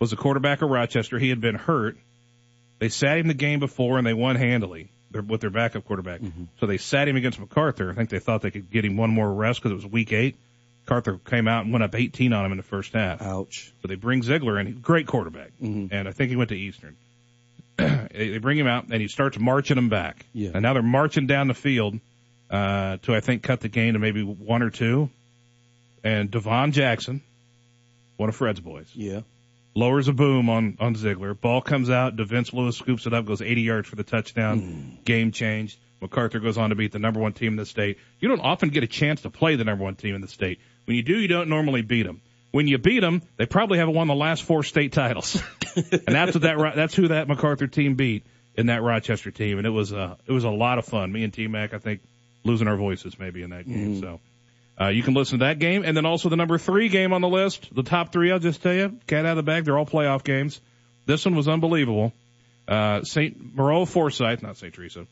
was 0.00 0.10
the 0.10 0.16
quarterback 0.16 0.62
of 0.62 0.70
Rochester. 0.70 1.18
He 1.18 1.28
had 1.28 1.40
been 1.40 1.54
hurt. 1.54 1.96
They 2.78 2.88
sat 2.88 3.18
him 3.18 3.28
the 3.28 3.34
game 3.34 3.60
before 3.60 3.96
and 3.96 4.06
they 4.06 4.12
won 4.12 4.36
handily 4.36 4.90
their, 5.16 5.22
with 5.22 5.40
their 5.40 5.50
backup 5.50 5.84
quarterback. 5.84 6.20
So 6.60 6.66
they 6.66 6.76
sat 6.78 7.08
him 7.08 7.16
against 7.16 7.38
MacArthur. 7.40 7.90
I 7.90 7.94
think 7.94 8.10
they 8.10 8.18
thought 8.18 8.42
they 8.42 8.50
could 8.50 8.70
get 8.70 8.84
him 8.84 8.96
one 8.96 9.10
more 9.10 9.32
rest 9.32 9.60
because 9.60 9.72
it 9.72 9.74
was 9.76 9.86
week 9.86 10.12
eight. 10.12 10.36
MacArthur 10.84 11.18
came 11.18 11.48
out 11.48 11.64
and 11.64 11.72
went 11.72 11.82
up 11.82 11.94
18 11.94 12.32
on 12.32 12.44
him 12.44 12.52
in 12.52 12.56
the 12.58 12.62
first 12.62 12.92
half. 12.92 13.20
Ouch. 13.22 13.72
So 13.82 13.88
they 13.88 13.94
bring 13.96 14.22
Ziegler 14.22 14.58
in, 14.60 14.80
great 14.80 15.06
quarterback, 15.06 15.50
Mhm. 15.62 15.88
and 15.90 16.06
I 16.08 16.12
think 16.12 16.30
he 16.30 16.36
went 16.36 16.50
to 16.50 16.56
Eastern. 16.56 16.96
they 17.76 18.38
bring 18.38 18.56
him 18.58 18.66
out 18.66 18.84
and 18.90 19.00
he 19.02 19.08
starts 19.08 19.38
marching 19.38 19.74
them 19.76 19.88
back. 19.88 20.24
Yeah. 20.32 20.50
And 20.54 20.62
now 20.62 20.72
they're 20.74 20.82
marching 20.82 21.26
down 21.26 21.48
the 21.48 21.54
field 21.54 21.98
uh, 22.50 22.98
to 23.02 23.14
I 23.14 23.20
think 23.20 23.42
cut 23.42 23.60
the 23.60 23.68
game 23.68 23.94
to 23.94 23.98
maybe 23.98 24.22
one 24.22 24.62
or 24.62 24.70
two. 24.70 25.10
And 26.04 26.30
Devon 26.30 26.70
Jackson, 26.72 27.20
one 28.16 28.28
of 28.28 28.36
Fred's 28.36 28.60
boys, 28.60 28.86
Yeah. 28.94 29.22
Lowers 29.76 30.08
a 30.08 30.12
boom 30.12 30.50
on 30.50 30.76
on 30.80 30.96
Ziegler. 30.96 31.34
Ball 31.34 31.60
comes 31.60 31.90
out. 31.90 32.16
DeVince 32.16 32.52
Lewis 32.52 32.76
scoops 32.76 33.06
it 33.06 33.14
up, 33.14 33.26
goes 33.26 33.40
80 33.42 33.60
yards 33.60 33.88
for 33.88 33.94
the 33.94 34.02
touchdown. 34.02 34.98
Game 35.04 35.30
changed. 35.30 35.78
MacArthur 36.00 36.40
goes 36.40 36.58
on 36.58 36.70
to 36.70 36.76
beat 36.76 36.92
the 36.92 36.98
number 36.98 37.20
one 37.20 37.32
team 37.32 37.52
in 37.52 37.56
the 37.56 37.66
state. 37.66 37.98
You 38.18 38.28
don't 38.28 38.40
often 38.40 38.70
get 38.70 38.82
a 38.82 38.86
chance 38.86 39.22
to 39.22 39.30
play 39.30 39.56
the 39.56 39.64
number 39.64 39.84
one 39.84 39.94
team 39.94 40.14
in 40.14 40.20
the 40.20 40.28
state. 40.28 40.60
When 40.84 40.96
you 40.96 41.02
do, 41.02 41.16
you 41.16 41.28
don't 41.28 41.48
normally 41.48 41.82
beat 41.82 42.04
them. 42.04 42.20
When 42.50 42.66
you 42.66 42.78
beat 42.78 43.00
them, 43.00 43.22
they 43.36 43.46
probably 43.46 43.78
haven't 43.78 43.94
won 43.94 44.08
the 44.08 44.14
last 44.14 44.42
four 44.42 44.62
state 44.62 44.92
titles, 44.92 45.42
and 45.76 46.02
that's 46.06 46.34
what 46.34 46.42
that 46.42 46.72
that's 46.74 46.94
who 46.94 47.08
that 47.08 47.28
MacArthur 47.28 47.66
team 47.66 47.96
beat 47.96 48.24
in 48.54 48.66
that 48.66 48.82
Rochester 48.82 49.30
team, 49.30 49.58
and 49.58 49.66
it 49.66 49.70
was 49.70 49.92
uh 49.92 50.16
it 50.26 50.32
was 50.32 50.44
a 50.44 50.50
lot 50.50 50.78
of 50.78 50.86
fun. 50.86 51.12
Me 51.12 51.22
and 51.22 51.32
T 51.34 51.48
Mac, 51.48 51.74
I 51.74 51.78
think, 51.78 52.00
losing 52.44 52.68
our 52.68 52.76
voices 52.76 53.18
maybe 53.18 53.42
in 53.42 53.50
that 53.50 53.66
game. 53.66 54.00
So. 54.00 54.20
Uh, 54.78 54.88
you 54.88 55.02
can 55.02 55.14
listen 55.14 55.38
to 55.38 55.44
that 55.46 55.58
game, 55.58 55.84
and 55.84 55.96
then 55.96 56.04
also 56.04 56.28
the 56.28 56.36
number 56.36 56.58
three 56.58 56.88
game 56.88 57.12
on 57.12 57.22
the 57.22 57.28
list. 57.28 57.74
The 57.74 57.82
top 57.82 58.12
three, 58.12 58.30
I'll 58.30 58.38
just 58.38 58.62
tell 58.62 58.74
you, 58.74 58.98
cat 59.06 59.24
out 59.24 59.30
of 59.30 59.36
the 59.36 59.42
bag. 59.42 59.64
They're 59.64 59.78
all 59.78 59.86
playoff 59.86 60.22
games. 60.22 60.60
This 61.06 61.24
one 61.24 61.34
was 61.34 61.48
unbelievable. 61.48 62.12
Uh, 62.68 63.02
St. 63.02 63.56
Maroa 63.56 63.88
Forsyth, 63.88 64.42
not 64.42 64.56
St. 64.58 64.74
Teresa, 64.74 65.06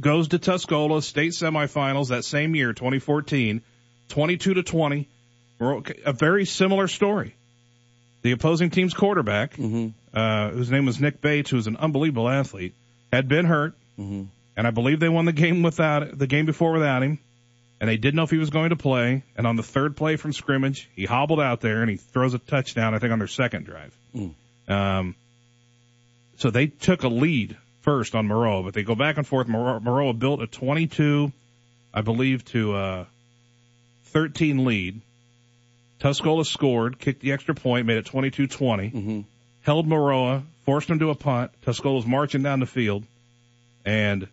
goes 0.00 0.28
to 0.28 0.38
Tuscola 0.38 1.02
state 1.02 1.32
semifinals 1.32 2.08
that 2.08 2.24
same 2.24 2.54
year, 2.56 2.72
2014, 2.72 3.62
22 4.08 4.54
to 4.54 4.62
20. 4.62 5.08
Maroa, 5.60 6.02
a 6.04 6.12
very 6.12 6.44
similar 6.44 6.88
story. 6.88 7.34
The 8.22 8.32
opposing 8.32 8.70
team's 8.70 8.94
quarterback, 8.94 9.54
uh, 10.14 10.50
whose 10.50 10.70
name 10.70 10.86
was 10.86 10.98
Nick 11.00 11.20
Bates, 11.20 11.50
who's 11.50 11.66
an 11.66 11.76
unbelievable 11.76 12.28
athlete, 12.28 12.74
had 13.12 13.28
been 13.28 13.44
hurt, 13.44 13.74
and 14.56 14.66
I 14.66 14.70
believe 14.70 14.98
they 14.98 15.08
won 15.10 15.26
the 15.26 15.32
game 15.32 15.62
without 15.62 16.18
the 16.18 16.26
game 16.26 16.46
before 16.46 16.72
without 16.72 17.02
him 17.02 17.18
and 17.84 17.90
they 17.90 17.98
didn't 17.98 18.16
know 18.16 18.22
if 18.22 18.30
he 18.30 18.38
was 18.38 18.48
going 18.48 18.70
to 18.70 18.76
play. 18.76 19.24
And 19.36 19.46
on 19.46 19.56
the 19.56 19.62
third 19.62 19.94
play 19.94 20.16
from 20.16 20.32
scrimmage, 20.32 20.88
he 20.96 21.04
hobbled 21.04 21.38
out 21.38 21.60
there 21.60 21.82
and 21.82 21.90
he 21.90 21.96
throws 21.96 22.32
a 22.32 22.38
touchdown. 22.38 22.94
I 22.94 22.98
think 22.98 23.12
on 23.12 23.18
their 23.18 23.28
second 23.28 23.66
drive. 23.66 23.94
Um, 24.66 25.14
so 26.38 26.48
they 26.48 26.68
took 26.68 27.02
a 27.02 27.08
lead 27.08 27.58
first 27.82 28.14
on 28.14 28.26
Maroa, 28.26 28.64
but 28.64 28.72
they 28.72 28.84
go 28.84 28.94
back 28.94 29.18
and 29.18 29.26
forth. 29.26 29.48
Maroa, 29.48 29.82
Maroa 29.82 30.18
built 30.18 30.40
a 30.40 30.46
22, 30.46 31.30
I 31.92 32.00
believe, 32.00 32.42
to 32.46 32.74
uh, 32.74 33.04
13 34.06 34.64
lead. 34.64 35.02
Tuscola 36.00 36.46
scored, 36.46 36.98
kicked 36.98 37.20
the 37.20 37.32
extra 37.32 37.54
point, 37.54 37.86
made 37.86 37.98
it 37.98 38.06
22-20. 38.06 38.92
Held 39.60 39.86
Maroa, 39.86 40.42
forced 40.64 40.88
him 40.88 41.00
to 41.00 41.10
a 41.10 41.14
punt. 41.14 41.50
Tuscola's 41.66 42.06
marching 42.06 42.42
down 42.42 42.60
the 42.60 42.66
field, 42.66 43.04
and 43.84 44.26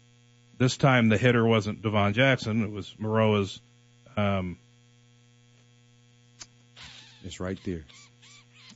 this 0.62 0.78
time 0.78 1.10
the 1.10 1.18
hitter 1.18 1.44
wasn't 1.44 1.82
Devon 1.82 2.14
Jackson. 2.14 2.64
It 2.64 2.70
was 2.70 2.94
Maroa's. 3.00 3.60
Um, 4.16 4.60
It's 7.24 7.40
right 7.40 7.58
there. 7.66 7.84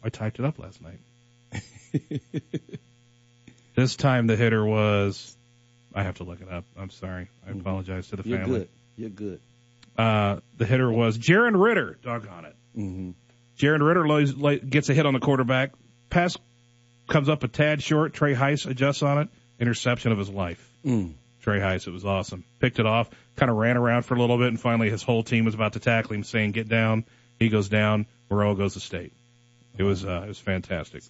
I 0.04 0.10
typed 0.10 0.40
it 0.40 0.46
up 0.46 0.58
last 0.58 0.82
night. 0.82 1.62
this 3.76 3.96
time 3.96 4.26
the 4.26 4.36
hitter 4.36 4.66
was. 4.66 5.38
I 5.94 6.02
have 6.02 6.16
to 6.16 6.24
look 6.24 6.42
it 6.42 6.50
up. 6.52 6.66
I'm 6.76 6.90
sorry. 6.90 7.30
I 7.48 7.52
apologize 7.52 8.08
to 8.08 8.16
the 8.16 8.24
family. 8.24 8.38
You're 8.38 8.48
good. 8.48 8.70
You're 8.98 9.10
good. 9.10 9.40
Uh, 9.96 10.40
the 10.58 10.66
hitter 10.66 10.92
was 10.92 11.20
Jaron 11.20 11.64
Ritter. 11.64 12.00
Doggone 12.02 12.46
it. 12.46 12.56
Mm-hmm. 12.76 13.12
Jaron 13.60 13.86
Ritter 13.88 14.08
lays, 14.08 14.36
lay, 14.36 14.58
gets 14.58 14.90
a 14.90 14.96
hit 14.96 15.06
on 15.06 15.14
the 15.14 15.20
quarterback. 15.20 15.72
Pass 16.10 16.36
comes 17.08 17.30
up 17.30 17.44
a 17.44 17.48
tad 17.48 17.84
short. 17.84 18.14
Trey 18.16 18.34
Heiss 18.34 18.66
adjusts 18.66 19.04
on 19.04 19.20
it. 19.20 19.30
Interception 19.60 20.12
of 20.12 20.18
his 20.18 20.30
life. 20.30 20.68
Mm. 20.84 21.14
Trey 21.46 21.60
Heiss. 21.60 21.86
It 21.86 21.92
was 21.92 22.04
awesome. 22.04 22.44
Picked 22.60 22.80
it 22.80 22.88
off, 22.88 23.08
kind 23.36 23.52
of 23.52 23.58
ran 23.58 23.78
around 23.78 24.02
for 24.02 24.16
a 24.16 24.20
little 24.20 24.40
bit, 24.40 24.48
and 24.48 24.60
finally 24.60 24.90
his 24.90 25.04
whole 25.04 25.22
team 25.22 25.46
was 25.46 25.54
about 25.54 25.74
to 25.74 25.80
tackle 25.80 26.16
him, 26.16 26.24
saying, 26.24 26.54
"Get 26.54 26.68
down." 26.68 27.06
He 27.38 27.50
goes 27.50 27.70
down. 27.70 28.08
Maroa 28.32 28.58
goes 28.58 28.74
to 28.74 28.80
state. 28.80 29.14
It 29.78 29.84
was 29.84 30.04
uh, 30.04 30.24
it 30.26 30.28
was 30.28 30.40
fantastic. 30.40 31.04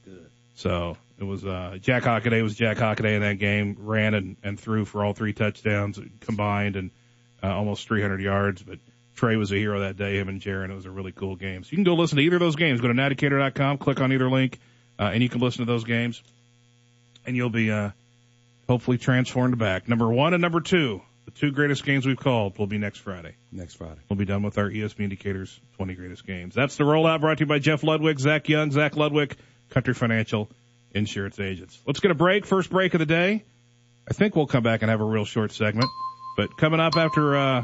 So 0.56 0.98
it 1.18 1.24
was 1.24 1.46
uh, 1.46 1.78
Jack 1.80 2.04
Hockaday 2.04 2.44
was 2.44 2.54
Jack 2.54 2.76
Hockaday 2.76 3.16
in 3.16 3.22
that 3.22 3.40
game. 3.40 3.78
Ran 3.80 4.14
and, 4.14 4.36
and 4.44 4.60
threw 4.60 4.84
for 4.84 5.06
all 5.06 5.14
three 5.14 5.32
touchdowns 5.32 5.98
combined 6.20 6.76
and 6.76 6.92
uh, 7.42 7.56
almost 7.56 7.88
300 7.88 8.20
yards. 8.20 8.62
But 8.62 8.80
Trey 9.16 9.38
was 9.38 9.54
a 9.54 9.56
hero 9.56 9.80
that 9.82 9.96
day. 9.96 10.18
Him 10.18 10.28
and 10.28 10.42
Jaron. 10.42 10.70
It 10.70 10.76
was 10.76 10.86
a 10.86 10.92
really 10.92 11.14
cool 11.14 11.38
game. 11.38 11.64
So 11.64 11.70
you 11.72 11.78
can 11.78 11.86
go 11.86 11.96
listen 11.96 12.18
to 12.18 12.24
either 12.24 12.36
of 12.36 12.42
those 12.42 12.58
games. 12.58 12.82
Go 12.82 12.90
to 12.90 12.94
nowdecatur.com, 12.94 13.78
click 13.78 14.02
on 14.02 14.12
either 14.12 14.30
link, 14.30 14.60
uh, 15.00 15.12
and 15.14 15.24
you 15.24 15.30
can 15.30 15.40
listen 15.40 15.66
to 15.66 15.72
those 15.72 15.86
games. 15.86 16.22
And 17.26 17.38
you'll 17.38 17.50
be 17.50 17.72
uh, 17.72 17.92
hopefully 18.68 18.98
transformed 18.98 19.58
back. 19.58 19.88
Number 19.88 20.08
one 20.08 20.34
and 20.34 20.42
number 20.42 20.62
two, 20.62 21.02
the 21.26 21.32
two 21.32 21.52
greatest 21.52 21.84
games 21.86 22.06
we've 22.06 22.18
called, 22.18 22.58
will 22.58 22.68
be 22.68 22.78
next 22.78 23.00
Friday. 23.00 23.36
Next 23.52 23.76
Friday. 23.76 24.00
We'll 24.10 24.18
be 24.18 24.26
done 24.26 24.44
with 24.44 24.58
our 24.58 24.70
ESP 24.70 25.00
indicators 25.00 25.60
20 25.78 25.96
greatest 25.96 26.26
games. 26.26 26.56
That's 26.56 26.78
the 26.78 26.84
rollout 26.84 27.22
brought 27.22 27.40
to 27.40 27.44
you 27.44 27.48
by 27.48 27.60
Jeff 27.60 27.84
Ludwig, 27.84 28.20
Zach 28.20 28.48
Young, 28.48 28.72
Zach 28.72 28.96
Ludwig, 28.96 29.36
Country 29.70 29.94
Financial 29.94 30.50
Insurance 30.92 31.40
Agents. 31.40 31.82
Let's 31.86 32.00
get 32.00 32.12
a 32.12 32.16
break. 32.16 32.46
First 32.46 32.70
break 32.70 32.94
of 32.94 33.00
the 33.00 33.06
day. 33.06 33.44
I 34.08 34.14
think 34.14 34.36
we'll 34.36 34.48
come 34.48 34.64
back 34.64 34.82
and 34.84 34.92
have 34.92 35.02
a 35.02 35.06
real 35.06 35.26
short 35.26 35.52
segment. 35.52 35.90
But 36.38 36.58
coming 36.58 36.80
up 36.80 36.96
after, 36.96 37.36
uh, 37.36 37.64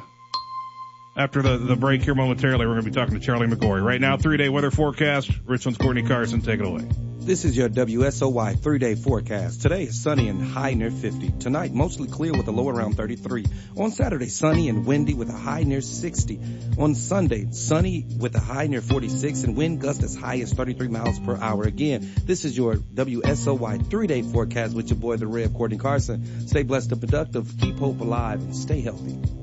after 1.15 1.41
the, 1.41 1.57
the 1.57 1.75
break 1.75 2.03
here 2.03 2.15
momentarily, 2.15 2.65
we're 2.65 2.73
going 2.73 2.85
to 2.85 2.89
be 2.89 2.95
talking 2.95 3.19
to 3.19 3.25
Charlie 3.25 3.47
McGorray. 3.47 3.83
Right 3.83 4.01
now, 4.01 4.17
three 4.17 4.37
day 4.37 4.49
weather 4.49 4.71
forecast. 4.71 5.29
Richland's 5.45 5.77
Courtney 5.77 6.03
Carson, 6.03 6.41
take 6.41 6.59
it 6.59 6.65
away. 6.65 6.87
This 7.23 7.45
is 7.45 7.55
your 7.55 7.69
WSOY 7.69 8.63
three 8.63 8.79
day 8.79 8.95
forecast. 8.95 9.61
Today 9.61 9.83
is 9.83 10.01
sunny 10.01 10.27
and 10.27 10.41
high 10.41 10.73
near 10.73 10.89
50. 10.89 11.33
Tonight, 11.39 11.71
mostly 11.71 12.07
clear 12.07 12.31
with 12.31 12.47
a 12.47 12.51
low 12.51 12.67
around 12.67 12.97
33. 12.97 13.45
On 13.77 13.91
Saturday, 13.91 14.27
sunny 14.27 14.69
and 14.69 14.87
windy 14.87 15.13
with 15.13 15.29
a 15.29 15.37
high 15.37 15.61
near 15.61 15.81
60. 15.81 16.39
On 16.79 16.95
Sunday, 16.95 17.51
sunny 17.51 18.07
with 18.17 18.33
a 18.33 18.39
high 18.39 18.65
near 18.65 18.81
46 18.81 19.43
and 19.43 19.55
wind 19.55 19.79
gust 19.79 20.01
as 20.01 20.15
high 20.15 20.39
as 20.39 20.51
33 20.51 20.87
miles 20.87 21.19
per 21.19 21.37
hour. 21.37 21.63
Again, 21.63 22.11
this 22.25 22.43
is 22.43 22.57
your 22.57 22.77
WSOY 22.77 23.87
three 23.87 24.07
day 24.07 24.23
forecast 24.23 24.75
with 24.75 24.89
your 24.89 24.97
boy, 24.97 25.17
the 25.17 25.27
Red 25.27 25.53
Courtney 25.53 25.77
Carson. 25.77 26.47
Stay 26.47 26.63
blessed 26.63 26.91
and 26.91 27.01
productive, 27.01 27.53
keep 27.59 27.77
hope 27.77 28.01
alive, 28.01 28.41
and 28.41 28.55
stay 28.55 28.81
healthy. 28.81 29.40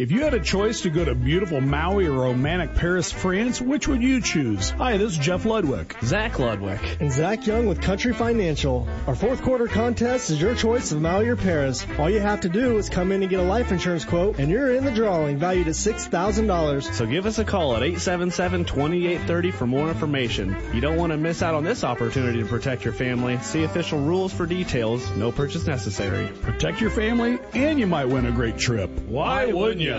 If 0.00 0.10
you 0.12 0.22
had 0.22 0.32
a 0.32 0.40
choice 0.40 0.80
to 0.80 0.88
go 0.88 1.04
to 1.04 1.14
beautiful 1.14 1.60
Maui 1.60 2.06
or 2.06 2.12
romantic 2.12 2.74
Paris, 2.74 3.12
France, 3.12 3.60
which 3.60 3.86
would 3.86 4.02
you 4.02 4.22
choose? 4.22 4.70
Hi, 4.70 4.96
this 4.96 5.12
is 5.12 5.18
Jeff 5.18 5.44
Ludwig. 5.44 5.94
Zach 6.02 6.38
Ludwig. 6.38 6.80
And 7.00 7.12
Zach 7.12 7.46
Young 7.46 7.66
with 7.66 7.82
Country 7.82 8.14
Financial. 8.14 8.88
Our 9.06 9.14
fourth 9.14 9.42
quarter 9.42 9.66
contest 9.66 10.30
is 10.30 10.40
your 10.40 10.54
choice 10.54 10.90
of 10.92 11.02
Maui 11.02 11.28
or 11.28 11.36
Paris. 11.36 11.86
All 11.98 12.08
you 12.08 12.20
have 12.20 12.40
to 12.40 12.48
do 12.48 12.78
is 12.78 12.88
come 12.88 13.12
in 13.12 13.20
and 13.20 13.28
get 13.28 13.40
a 13.40 13.42
life 13.42 13.72
insurance 13.72 14.06
quote, 14.06 14.38
and 14.38 14.50
you're 14.50 14.74
in 14.74 14.86
the 14.86 14.90
drawing, 14.90 15.36
valued 15.36 15.68
at 15.68 15.74
$6,000. 15.74 16.94
So 16.94 17.04
give 17.04 17.26
us 17.26 17.38
a 17.38 17.44
call 17.44 17.76
at 17.76 17.82
877-2830 17.82 19.52
for 19.52 19.66
more 19.66 19.90
information. 19.90 20.56
You 20.72 20.80
don't 20.80 20.96
want 20.96 21.12
to 21.12 21.18
miss 21.18 21.42
out 21.42 21.54
on 21.54 21.62
this 21.62 21.84
opportunity 21.84 22.38
to 22.38 22.48
protect 22.48 22.86
your 22.86 22.94
family. 22.94 23.38
See 23.40 23.64
official 23.64 24.00
rules 24.00 24.32
for 24.32 24.46
details. 24.46 25.10
No 25.10 25.30
purchase 25.30 25.66
necessary. 25.66 26.28
Protect 26.40 26.80
your 26.80 26.88
family, 26.88 27.38
and 27.52 27.78
you 27.78 27.86
might 27.86 28.06
win 28.06 28.24
a 28.24 28.32
great 28.32 28.56
trip. 28.56 28.88
Why 29.00 29.52
wouldn't 29.52 29.80
you? 29.82 29.89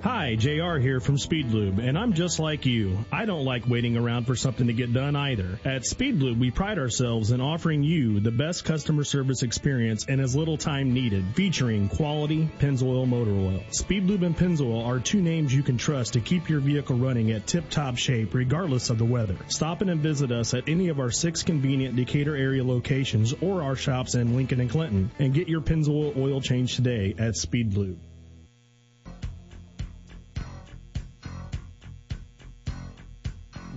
Hi, 0.00 0.36
JR 0.36 0.76
here 0.78 1.00
from 1.00 1.18
Speed 1.18 1.50
Lube, 1.50 1.80
and 1.80 1.98
I'm 1.98 2.12
just 2.12 2.38
like 2.38 2.66
you. 2.66 3.04
I 3.10 3.26
don't 3.26 3.44
like 3.44 3.68
waiting 3.68 3.96
around 3.96 4.26
for 4.26 4.36
something 4.36 4.68
to 4.68 4.72
get 4.72 4.92
done 4.94 5.16
either. 5.16 5.58
At 5.64 5.84
Speed 5.84 6.22
Lube, 6.22 6.38
we 6.38 6.52
pride 6.52 6.78
ourselves 6.78 7.32
in 7.32 7.40
offering 7.40 7.82
you 7.82 8.20
the 8.20 8.30
best 8.30 8.64
customer 8.64 9.02
service 9.02 9.42
experience 9.42 10.04
in 10.04 10.20
as 10.20 10.36
little 10.36 10.56
time 10.56 10.94
needed, 10.94 11.24
featuring 11.34 11.88
quality 11.88 12.48
Pennzoil 12.60 13.08
motor 13.08 13.32
oil. 13.32 13.62
Speed 13.70 14.04
Lube 14.04 14.22
and 14.22 14.36
Pennzoil 14.36 14.86
are 14.86 15.00
two 15.00 15.20
names 15.20 15.52
you 15.52 15.64
can 15.64 15.78
trust 15.78 16.12
to 16.12 16.20
keep 16.20 16.48
your 16.48 16.60
vehicle 16.60 16.96
running 16.96 17.32
at 17.32 17.48
tip-top 17.48 17.98
shape 17.98 18.34
regardless 18.34 18.90
of 18.90 18.98
the 18.98 19.04
weather. 19.04 19.36
Stop 19.48 19.82
in 19.82 19.88
and 19.88 20.00
visit 20.00 20.30
us 20.30 20.54
at 20.54 20.68
any 20.68 20.90
of 20.90 21.00
our 21.00 21.10
six 21.10 21.42
convenient 21.42 21.96
Decatur 21.96 22.36
area 22.36 22.62
locations 22.62 23.34
or 23.42 23.62
our 23.62 23.74
shops 23.74 24.14
in 24.14 24.36
Lincoln 24.36 24.60
and 24.60 24.70
Clinton 24.70 25.10
and 25.18 25.34
get 25.34 25.48
your 25.48 25.60
Pennzoil 25.60 26.16
oil 26.16 26.40
change 26.40 26.76
today 26.76 27.16
at 27.18 27.36
Speed 27.36 27.74
Lube. 27.74 27.98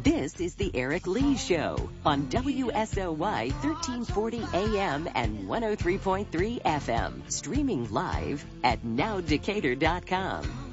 This 0.04 0.40
is 0.40 0.56
the 0.56 0.72
Aric 0.72 1.06
Leigh 1.06 1.38
Show 1.38 1.78
on 2.04 2.28
WSOY 2.30 3.52
1340 3.52 4.44
AM 4.52 5.08
and 5.14 5.48
103.3 5.48 6.60
FM. 6.64 7.32
Streaming 7.32 7.88
live 7.92 8.44
at 8.64 8.82
nowdecatur.com. 8.84 10.72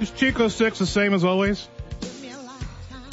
Is 0.00 0.10
Chico 0.10 0.48
Six 0.48 0.80
the 0.80 0.86
same 0.86 1.14
as 1.14 1.22
always? 1.22 1.68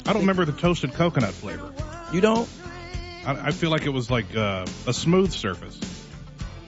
I 0.08 0.14
don't 0.14 0.22
remember 0.22 0.46
the 0.46 0.54
toasted 0.54 0.94
coconut 0.94 1.34
flavor. 1.34 1.74
You 2.14 2.22
don't? 2.22 2.48
I, 3.26 3.48
I 3.48 3.52
feel 3.52 3.70
like 3.70 3.86
it 3.86 3.90
was 3.90 4.10
like 4.10 4.36
uh, 4.36 4.66
a 4.88 4.94
smooth 4.94 5.32
surface. 5.32 5.80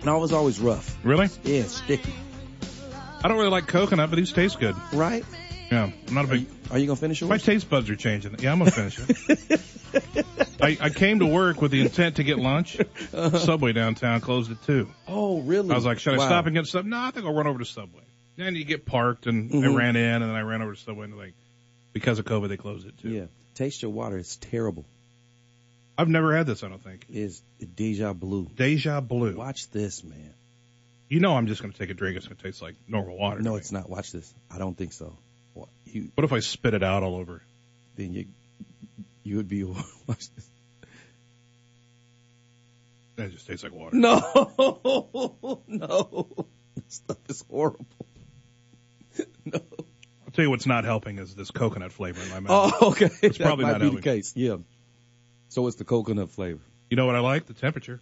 No, 0.04 0.17
it 0.17 0.19
was 0.19 0.34
always 0.34 0.60
rough. 0.60 0.97
Really? 1.04 1.30
Yeah, 1.43 1.63
sticky. 1.63 2.13
I 3.23 3.28
don't 3.28 3.38
really 3.38 3.49
like 3.49 3.67
coconut, 3.67 4.10
but 4.10 4.15
these 4.17 4.32
taste 4.34 4.60
good. 4.60 4.75
Right? 4.93 5.25
Yeah, 5.71 5.91
I'm 6.08 6.13
not 6.13 6.25
a 6.25 6.28
Are 6.28 6.32
big. 6.32 6.41
you, 6.41 6.47
are 6.71 6.78
you 6.80 6.86
gonna 6.88 6.95
finish 6.95 7.21
yours? 7.21 7.30
My 7.30 7.38
taste 7.38 7.69
buds 7.69 7.89
are 7.89 7.95
changing. 7.95 8.36
Yeah, 8.39 8.52
I'm 8.52 8.60
gonna 8.60 8.71
finish 8.71 8.99
it. 8.99 9.62
I, 10.62 10.78
I 10.82 10.89
came 10.89 11.19
to 11.19 11.25
work 11.25 11.62
with 11.62 11.71
the 11.71 11.82
intent 11.82 12.17
to 12.17 12.23
get 12.23 12.38
lunch. 12.39 12.78
Subway 13.12 13.71
downtown 13.73 14.19
closed 14.21 14.52
at 14.52 14.62
two. 14.63 14.89
oh, 15.08 15.39
really? 15.41 15.71
I 15.71 15.75
was 15.75 15.86
like, 15.86 15.99
should 15.99 16.13
I 16.19 16.25
stop 16.25 16.45
and 16.47 16.56
get 16.56 16.65
something? 16.65 16.89
No, 16.89 16.97
I 16.99 17.12
think 17.12 17.25
I'll 17.25 17.34
run 17.34 17.47
over 17.47 17.60
to 17.60 17.65
Subway. 17.65 18.04
Then 18.36 18.56
you 18.56 18.63
get 18.65 18.86
parked, 18.86 19.28
and 19.28 19.52
I 19.52 19.56
Mhm. 19.56 19.75
ran 19.75 19.95
in, 19.95 20.06
and 20.21 20.23
then 20.23 20.36
I 20.36 20.41
ran 20.41 20.62
over 20.62 20.73
to 20.73 20.80
Subway, 20.80 21.06
and 21.06 21.17
like, 21.17 21.34
because 21.93 22.19
of 22.19 22.25
COVID, 22.25 22.49
they 22.49 22.58
closed 22.58 22.88
it 22.88 22.97
too. 22.99 23.10
Yeah. 23.10 23.25
Taste 23.56 23.82
your 23.82 23.91
water. 23.91 24.17
It's 24.17 24.38
terrible. 24.38 24.86
I've 25.97 26.08
never 26.08 26.36
had 26.36 26.45
this. 26.45 26.63
I 26.63 26.69
don't 26.69 26.84
think. 26.84 27.06
is 27.10 27.41
deja 27.75 28.13
blue. 28.13 28.47
Deja 28.56 29.02
blue. 29.02 29.36
Watch 29.36 29.69
this, 29.71 30.04
man. 30.04 30.34
You 31.10 31.19
know, 31.19 31.36
I'm 31.36 31.47
just 31.47 31.62
gonna 31.62 31.73
take 31.73 31.89
a 31.89 31.93
drink. 31.93 32.15
It's 32.15 32.28
gonna 32.28 32.39
taste 32.41 32.62
like 32.62 32.75
normal 32.88 33.17
water. 33.17 33.41
No, 33.41 33.56
it's 33.56 33.71
not. 33.71 33.89
Watch 33.89 34.12
this. 34.12 34.34
I 34.49 34.60
don't 34.60 34.78
think 34.78 34.93
so. 34.93 35.17
What? 35.54 35.67
You 35.86 36.10
What 36.15 36.23
if 36.23 36.32
I 36.32 36.39
spit 36.39 36.73
it 36.73 36.84
out 36.84 37.04
all 37.04 37.15
over? 37.15 37.41
then 37.95 38.13
you 38.13 38.25
you 39.23 39.36
would 39.38 39.49
be 39.49 39.63
watch 40.08 40.30
this. 40.36 40.49
It 43.17 43.32
just 43.34 43.47
tastes 43.47 43.63
like 43.63 43.73
water. 43.73 43.97
No, 43.97 45.62
no, 45.67 46.28
this 46.75 46.86
stuff 46.88 47.17
is 47.28 47.43
horrible. 47.49 47.86
no. 49.45 49.60
Tell 50.39 50.45
you 50.45 50.52
what's 50.52 50.65
not 50.65 50.86
helping 50.86 51.19
is 51.19 51.36
this 51.36 51.52
coconut 51.52 51.91
flavor 51.91 52.21
in 52.21 52.30
my 52.30 52.39
mouth. 52.39 52.73
Oh, 52.82 52.91
okay. 52.91 53.10
It's 53.21 53.38
That 53.39 53.43
probably 53.43 53.65
might 53.65 53.71
not 53.73 53.80
be 53.82 53.86
the 53.88 53.91
helping. 53.95 54.02
case. 54.04 54.32
Yeah. 54.38 54.56
So 55.49 55.67
it's 55.67 55.75
the 55.75 55.84
coconut 55.84 56.30
flavor. 56.30 56.62
You 56.89 56.95
know 56.95 57.06
what 57.06 57.15
I 57.15 57.19
like? 57.19 57.45
The 57.47 57.54
temperature. 57.54 57.99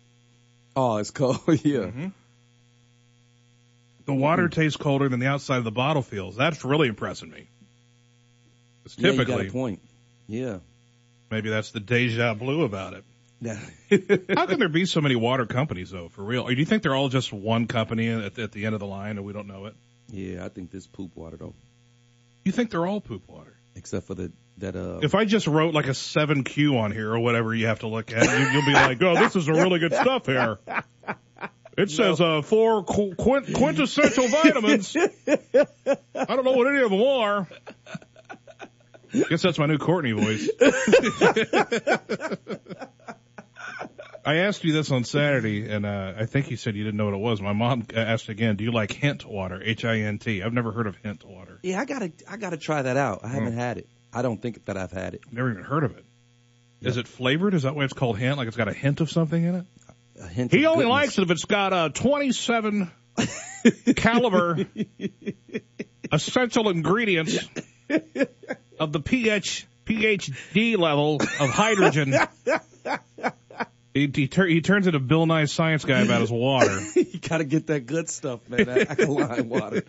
Oh, 0.75 0.97
it's 0.97 1.09
cold. 1.09 1.39
yeah. 1.47 1.89
Mhm. 1.89 2.11
The 4.05 4.13
water 4.13 4.49
tastes 4.49 4.77
colder 4.77 5.09
than 5.09 5.19
the 5.19 5.25
outside 5.25 5.57
of 5.57 5.63
the 5.63 5.71
bottle 5.71 6.03
feels. 6.03 6.35
That's 6.35 6.63
really 6.63 6.89
impressing 6.89 7.31
me. 7.31 7.47
It's 8.85 8.95
Yeah, 8.99 9.13
you 9.13 9.25
got 9.25 9.41
a 9.41 9.49
point. 9.49 9.79
Yeah. 10.27 10.59
maybe 11.31 11.49
that's 11.49 11.71
the 11.71 11.79
deja 11.79 12.35
blue 12.35 12.65
about 12.65 12.93
it. 12.93 13.03
Yeah. 13.41 13.59
How 14.35 14.45
can 14.45 14.59
there 14.59 14.69
be 14.69 14.85
so 14.85 15.01
many 15.01 15.15
water 15.15 15.47
companies 15.47 15.89
though? 15.89 16.09
For 16.09 16.21
real? 16.23 16.43
Or 16.43 16.53
do 16.53 16.59
you 16.59 16.65
think 16.65 16.83
they're 16.83 16.93
all 16.95 17.09
just 17.09 17.33
one 17.33 17.65
company 17.65 18.09
at, 18.09 18.37
at 18.37 18.51
the 18.51 18.67
end 18.67 18.75
of 18.75 18.79
the 18.79 18.85
line 18.85 19.17
and 19.17 19.25
we 19.25 19.33
don't 19.33 19.47
know 19.47 19.65
it? 19.65 19.73
yeah, 20.11 20.45
I 20.45 20.49
think 20.49 20.69
this 20.69 20.85
poop 20.85 21.15
water 21.15 21.35
though, 21.37 21.55
You 22.47 22.53
think 22.53 22.71
they're 22.71 22.87
all 22.87 23.01
poop 23.01 23.27
water? 23.27 23.57
except 23.75 24.07
for 24.07 24.15
the 24.15 24.31
that 24.59 24.77
uh. 24.77 24.99
If 25.03 25.15
I 25.15 25.25
just 25.25 25.47
wrote 25.47 25.73
like 25.73 25.87
a 25.87 25.93
seven 25.93 26.45
Q 26.45 26.77
on 26.77 26.93
here 26.93 27.11
or 27.11 27.19
whatever 27.19 27.53
you 27.53 27.67
have 27.67 27.79
to 27.79 27.87
look 27.87 28.13
at, 28.13 28.23
you, 28.23 28.47
you'll 28.53 28.65
be 28.65 28.71
like, 28.71 29.01
"Oh, 29.01 29.15
this 29.15 29.35
is 29.35 29.49
a 29.49 29.53
really 29.53 29.79
good 29.79 29.93
stuff 29.93 30.25
here." 30.25 30.59
It 31.77 31.91
says 31.91 32.21
uh, 32.21 32.41
four 32.41 32.85
qu- 32.85 33.15
quint- 33.15 33.53
quintessential 33.53 34.29
vitamins. 34.29 34.95
I 34.95 36.25
don't 36.25 36.45
know 36.45 36.53
what 36.53 36.67
any 36.67 36.81
of 36.81 36.89
them 36.89 37.01
are. 37.03 37.47
Guess 39.29 39.41
that's 39.41 39.59
my 39.59 39.65
new 39.65 39.77
Courtney 39.77 40.13
voice. 40.13 40.49
I 44.27 44.35
asked 44.39 44.65
you 44.65 44.73
this 44.73 44.91
on 44.91 45.05
Saturday, 45.05 45.69
and 45.69 45.85
uh, 45.85 46.13
I 46.17 46.25
think 46.25 46.51
you 46.51 46.57
said 46.57 46.75
you 46.75 46.83
didn't 46.83 46.97
know 46.97 47.05
what 47.05 47.13
it 47.13 47.19
was. 47.21 47.39
My 47.41 47.53
mom 47.53 47.85
asked 47.95 48.27
again, 48.27 48.57
"Do 48.57 48.65
you 48.65 48.73
like 48.73 48.91
Hint 48.91 49.25
water? 49.25 49.61
H 49.63 49.85
I 49.85 49.99
N 49.99 50.19
T? 50.19 50.43
I've 50.43 50.51
never 50.51 50.73
heard 50.73 50.85
of 50.85 50.97
Hint 50.97 51.23
water. 51.23 51.59
yeah, 51.63 51.79
I 51.79 51.85
gotta 51.85 52.11
I 52.29 52.35
gotta 52.35 52.57
try 52.57 52.81
that 52.81 52.97
out. 52.97 53.21
I 53.23 53.29
haven't 53.29 53.53
had 53.53 53.77
it. 53.77 53.87
I 54.13 54.21
don't 54.21 54.41
think 54.41 54.65
that 54.65 54.75
I've 54.75 54.91
had 54.91 55.13
it. 55.13 55.21
Never 55.31 55.49
even 55.51 55.63
heard 55.63 55.85
of 55.85 55.95
it. 55.97 56.03
Is 56.81 56.97
it 56.97 57.07
flavored? 57.07 57.53
Is 57.53 57.63
that 57.63 57.73
why 57.73 57.85
it's 57.85 57.93
called 57.93 58.19
Hint? 58.19 58.37
Like 58.37 58.49
it's 58.49 58.57
got 58.57 58.67
a 58.67 58.73
hint 58.73 58.99
of 58.99 59.09
something 59.09 59.41
in 59.41 59.55
it? 59.55 59.65
A 60.21 60.27
hint 60.27 60.51
He 60.51 60.65
only 60.65 60.83
goodness. 60.83 60.91
likes 60.91 61.17
it 61.19 61.21
if 61.23 61.31
it's 61.31 61.45
got 61.45 61.71
a 61.71 61.89
27 61.89 62.91
caliber 63.95 64.57
essential 66.11 66.69
ingredients 66.69 67.47
of 68.79 68.91
the 68.91 68.99
pH 68.99 69.67
PhD 69.85 70.77
level 70.77 71.15
of 71.39 71.49
hydrogen. 71.49 72.13
He, 73.97 74.11
he, 74.13 74.27
tur- 74.27 74.47
he 74.47 74.61
turns 74.61 74.85
into 74.87 74.99
Bill 74.99 75.25
Nye 75.25 75.45
Science 75.45 75.83
Guy 75.83 76.01
about 76.01 76.21
his 76.21 76.31
water. 76.31 76.79
you 76.95 77.19
gotta 77.19 77.45
get 77.45 77.67
that 77.67 77.85
good 77.85 78.09
stuff, 78.09 78.47
man. 78.49 78.65
That 78.65 78.89
alkaline 78.91 79.49
water. 79.49 79.83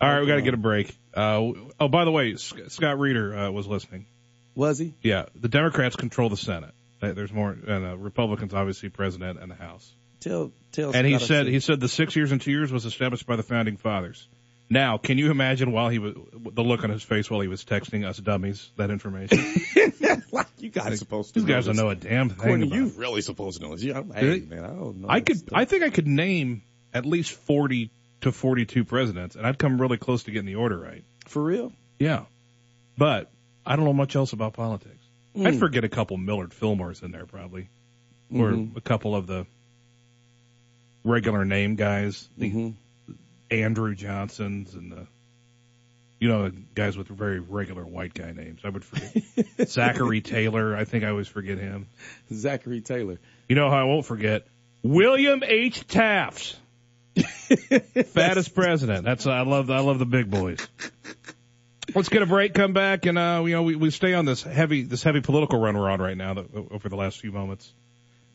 All 0.00 0.12
right, 0.12 0.20
we 0.20 0.26
got 0.26 0.36
to 0.36 0.42
get 0.42 0.54
a 0.54 0.58
break. 0.58 0.94
Uh, 1.14 1.52
oh, 1.80 1.88
by 1.88 2.04
the 2.04 2.10
way, 2.10 2.34
Scott 2.34 2.98
Reeder 2.98 3.34
uh, 3.36 3.50
was 3.50 3.66
listening. 3.66 4.06
Was 4.54 4.78
he? 4.78 4.92
Yeah, 5.02 5.26
the 5.34 5.48
Democrats 5.48 5.96
control 5.96 6.28
the 6.28 6.36
Senate. 6.36 6.74
There's 7.00 7.32
more, 7.32 7.50
and 7.50 7.86
uh, 7.86 7.96
Republicans 7.96 8.54
obviously 8.54 8.88
president 8.88 9.38
and 9.38 9.50
the 9.50 9.54
House. 9.54 9.92
Tell 10.20 10.52
tell. 10.72 10.94
And 10.94 11.06
he 11.06 11.14
Scott 11.14 11.22
I 11.22 11.26
said 11.26 11.46
he 11.46 11.60
said 11.60 11.80
the 11.80 11.88
six 11.88 12.16
years 12.16 12.32
and 12.32 12.40
two 12.40 12.50
years 12.50 12.72
was 12.72 12.86
established 12.86 13.26
by 13.26 13.36
the 13.36 13.42
founding 13.42 13.76
fathers. 13.76 14.26
Now, 14.70 14.96
can 14.96 15.18
you 15.18 15.30
imagine 15.30 15.72
while 15.72 15.90
he 15.90 15.98
was 15.98 16.14
the 16.32 16.64
look 16.64 16.82
on 16.82 16.90
his 16.90 17.02
face 17.02 17.30
while 17.30 17.40
he 17.40 17.48
was 17.48 17.64
texting 17.64 18.06
us 18.06 18.16
dummies 18.16 18.70
that 18.76 18.90
information? 18.90 19.38
like 20.34 20.46
you 20.58 20.70
guys 20.70 20.98
supposed 20.98 21.32
to. 21.34 21.40
These 21.40 21.48
guys 21.48 21.66
don't 21.66 21.76
know 21.76 21.88
a 21.90 21.94
damn 21.94 22.28
thing. 22.28 22.38
Courtney, 22.38 22.66
about 22.66 22.76
you 22.76 22.86
it. 22.86 22.96
really 22.96 23.20
supposed 23.22 23.60
to 23.60 23.66
know 23.66 23.74
this. 23.74 23.82
Yeah, 23.84 24.02
hey, 24.14 24.40
man, 24.40 24.64
I 24.64 24.68
don't 24.68 25.00
know. 25.00 25.08
I 25.08 25.20
could. 25.20 25.38
stuff. 25.38 25.50
I 25.54 25.64
think 25.64 25.82
I 25.82 25.90
could 25.90 26.06
name 26.06 26.62
at 26.92 27.06
least 27.06 27.32
forty 27.32 27.90
to 28.20 28.32
forty-two 28.32 28.84
presidents, 28.84 29.36
and 29.36 29.46
I'd 29.46 29.58
come 29.58 29.80
really 29.80 29.96
close 29.98 30.24
to 30.24 30.30
getting 30.30 30.46
the 30.46 30.56
order 30.56 30.78
right. 30.78 31.04
for 31.26 31.42
real. 31.42 31.72
Yeah, 31.98 32.24
but 32.98 33.30
I 33.64 33.76
don't 33.76 33.84
know 33.84 33.92
much 33.92 34.14
else 34.16 34.32
about 34.32 34.52
politics. 34.54 35.02
I'd 35.36 35.54
Mm. 35.54 35.58
forget 35.58 35.84
a 35.84 35.88
couple 35.88 36.16
Millard 36.16 36.50
Fillmores 36.50 37.02
in 37.02 37.10
there 37.10 37.26
probably, 37.26 37.68
or 38.32 38.50
Mhm. 38.52 38.76
a 38.76 38.80
couple 38.80 39.16
of 39.16 39.26
the 39.26 39.46
regular 41.04 41.44
name 41.44 41.74
guys, 41.76 42.28
the 42.38 42.50
Mhm. 42.50 42.74
Andrew 43.50 43.94
Johnsons 43.94 44.74
and 44.74 44.92
the, 44.92 45.06
you 46.24 46.30
know, 46.30 46.48
the 46.48 46.56
guys 46.74 46.96
with 46.96 47.08
very 47.08 47.38
regular 47.38 47.84
white 47.84 48.14
guy 48.14 48.32
names. 48.32 48.62
I 48.64 48.70
would 48.70 48.82
forget 48.82 49.22
Zachary 49.68 50.22
Taylor. 50.22 50.74
I 50.74 50.86
think 50.86 51.04
I 51.04 51.10
always 51.10 51.28
forget 51.28 51.58
him. 51.58 51.86
Zachary 52.32 52.80
Taylor. 52.80 53.18
You 53.46 53.56
know 53.56 53.68
how 53.68 53.76
I 53.76 53.84
won't 53.84 54.06
forget 54.06 54.46
William 54.82 55.42
H. 55.44 55.86
Taft. 55.86 56.56
Fattest 57.14 58.54
president. 58.54 59.04
That's 59.04 59.26
I 59.26 59.42
love 59.42 59.70
I 59.70 59.80
love 59.80 59.98
the 59.98 60.06
big 60.06 60.30
boys. 60.30 60.66
Let's 61.94 62.08
get 62.08 62.22
a 62.22 62.26
break, 62.26 62.54
come 62.54 62.72
back, 62.72 63.04
and 63.04 63.18
uh, 63.18 63.42
you 63.44 63.52
know 63.52 63.62
we, 63.62 63.76
we 63.76 63.90
stay 63.90 64.14
on 64.14 64.24
this 64.24 64.42
heavy 64.42 64.82
this 64.82 65.02
heavy 65.02 65.20
political 65.20 65.60
run 65.60 65.76
we're 65.76 65.90
on 65.90 66.00
right 66.00 66.16
now 66.16 66.32
that, 66.32 66.46
over 66.70 66.88
the 66.88 66.96
last 66.96 67.20
few 67.20 67.32
moments, 67.32 67.70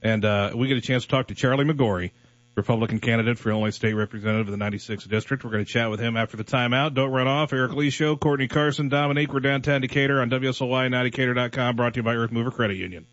and 0.04 0.24
uh, 0.24 0.52
we 0.56 0.68
get 0.68 0.78
a 0.78 0.82
chance 0.82 1.06
to 1.06 1.10
talk 1.10 1.30
to 1.30 1.34
Charlie 1.34 1.66
McGorray, 1.66 2.12
Republican 2.60 3.00
candidate 3.00 3.40
for 3.40 3.50
Illinois 3.52 3.70
State 3.70 3.94
Representative 3.94 4.54
of 4.54 4.60
the 4.60 4.64
96th 4.64 5.08
District. 5.10 5.44
We're 5.44 5.52
going 5.52 5.66
to 5.66 5.72
chat 5.72 5.90
with 5.90 6.00
him 6.00 6.18
after 6.18 6.38
the 6.38 6.44
timeout. 6.44 6.94
Don't 6.94 7.12
run 7.12 7.28
off. 7.28 7.52
Aric 7.52 7.74
Leigh 7.74 7.90
Show, 7.90 8.18
Courtney 8.18 8.48
Carson, 8.48 8.90
Dominique. 8.90 9.34
We're 9.34 9.40
downtown 9.40 9.82
Decatur 9.82 10.22
on 10.22 10.30
WSOY, 10.30 11.76
brought 11.76 11.94
to 11.94 12.00
you 12.00 12.04
by 12.04 12.16
Earth 12.16 12.32
Mover 12.32 12.52
Credit 12.52 12.76
Union. 12.76 13.08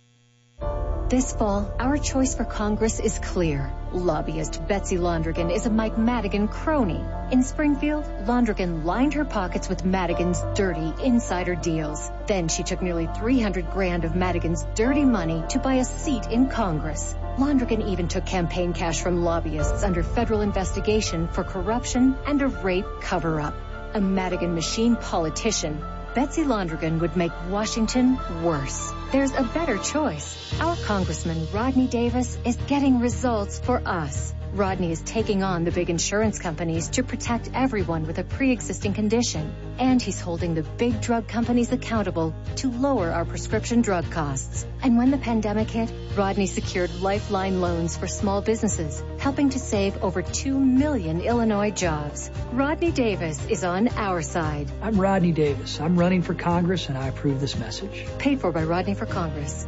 This 1.09 1.33
fall, 1.33 1.73
our 1.79 1.99
choice 1.99 2.35
for 2.35 2.45
Congress 2.45 2.99
is 2.99 3.19
clear. 3.21 3.73
Lobbyist 3.97 4.67
Betsy 4.69 4.99
Londrigan 4.99 5.51
is 5.51 5.65
a 5.65 5.71
Mike 5.71 5.97
Madigan 5.97 6.49
crony. 6.49 7.03
In 7.31 7.43
Springfield, 7.43 8.05
Londrigan 8.27 8.85
lined 8.85 9.15
her 9.15 9.25
pockets 9.25 9.71
with 9.71 9.87
Madigan's 9.87 10.41
dirty 10.55 10.93
insider 11.03 11.55
deals. 11.55 12.11
Then 12.27 12.49
she 12.49 12.63
took 12.63 12.83
nearly 12.83 13.09
300 13.17 13.71
grand 13.71 14.05
of 14.05 14.15
Madigan's 14.15 14.67
dirty 14.75 15.05
money 15.05 15.43
to 15.49 15.59
buy 15.59 15.77
a 15.77 15.85
seat 15.85 16.27
in 16.27 16.51
Congress. 16.51 17.15
Londrigan 17.39 17.89
even 17.89 18.07
took 18.07 18.27
campaign 18.27 18.75
cash 18.75 19.01
from 19.01 19.25
lobbyists 19.25 19.83
under 19.83 20.03
federal 20.03 20.43
investigation 20.43 21.29
for 21.29 21.43
corruption 21.43 22.17
and 22.27 22.43
a 22.43 22.49
rape 22.49 22.87
cover-up. 23.01 23.55
A 23.95 24.01
Madigan 24.01 24.55
machine 24.55 24.97
politician 24.97 25.83
Betsy 26.17 26.45
Londrigan 26.45 26.99
would 27.01 27.15
make 27.15 27.33
Washington 27.51 28.19
worse. 28.43 28.91
There's 29.13 29.33
a 29.33 29.43
better 29.43 29.77
choice. 29.77 30.59
Our 30.63 30.75
Congressman 30.77 31.47
Rodney 31.53 31.89
Davis 31.89 32.39
is 32.43 32.57
getting 32.67 33.01
results 33.01 33.59
for 33.59 33.83
us. 33.85 34.33
Rodney 34.53 34.93
is 34.93 35.01
taking 35.03 35.43
on 35.43 35.65
the 35.65 35.71
big 35.71 35.91
insurance 35.91 36.39
companies 36.39 36.89
to 36.91 37.03
protect 37.03 37.51
everyone 37.55 38.07
with 38.07 38.19
a 38.19 38.25
pre-existing 38.25 38.95
condition. 38.95 39.55
And 39.79 40.01
he's 40.01 40.21
holding 40.21 40.55
the 40.55 40.63
big 40.63 41.01
drug 41.01 41.29
companies 41.29 41.73
accountable 41.73 42.35
to 42.57 42.71
lower 42.71 43.11
our 43.11 43.25
prescription 43.25 43.83
drug 43.83 44.11
costs. 44.11 44.67
And 44.83 44.97
when 44.97 45.11
the 45.11 45.19
pandemic 45.19 45.71
hit, 45.71 45.93
Rodney 46.17 46.47
secured 46.47 47.01
lifeline 47.01 47.61
loans 47.61 47.97
for 47.97 48.07
small 48.07 48.41
businesses, 48.41 49.03
helping 49.19 49.51
to 49.51 49.59
save 49.59 50.03
over 50.03 50.23
2 50.23 50.59
million 50.59 51.21
Illinois 51.21 51.71
jobs. 51.71 52.31
Rodney 52.53 52.91
Davis 52.91 53.45
is 53.47 53.65
on 53.65 53.89
our 53.89 54.23
side. 54.23 54.71
I'm 54.81 54.99
Rodney 55.01 55.33
Davis. 55.33 55.81
I'm 55.81 55.99
running 55.99 56.23
for 56.23 56.35
Congress 56.35 56.89
and 56.89 56.97
I 56.97 57.09
approve 57.09 57.41
this 57.41 57.57
message. 57.57 58.07
Paid 58.19 58.41
for 58.41 58.53
by 58.53 58.65
Rodney 58.65 58.95
for 58.95 59.07
Congress. 59.07 59.67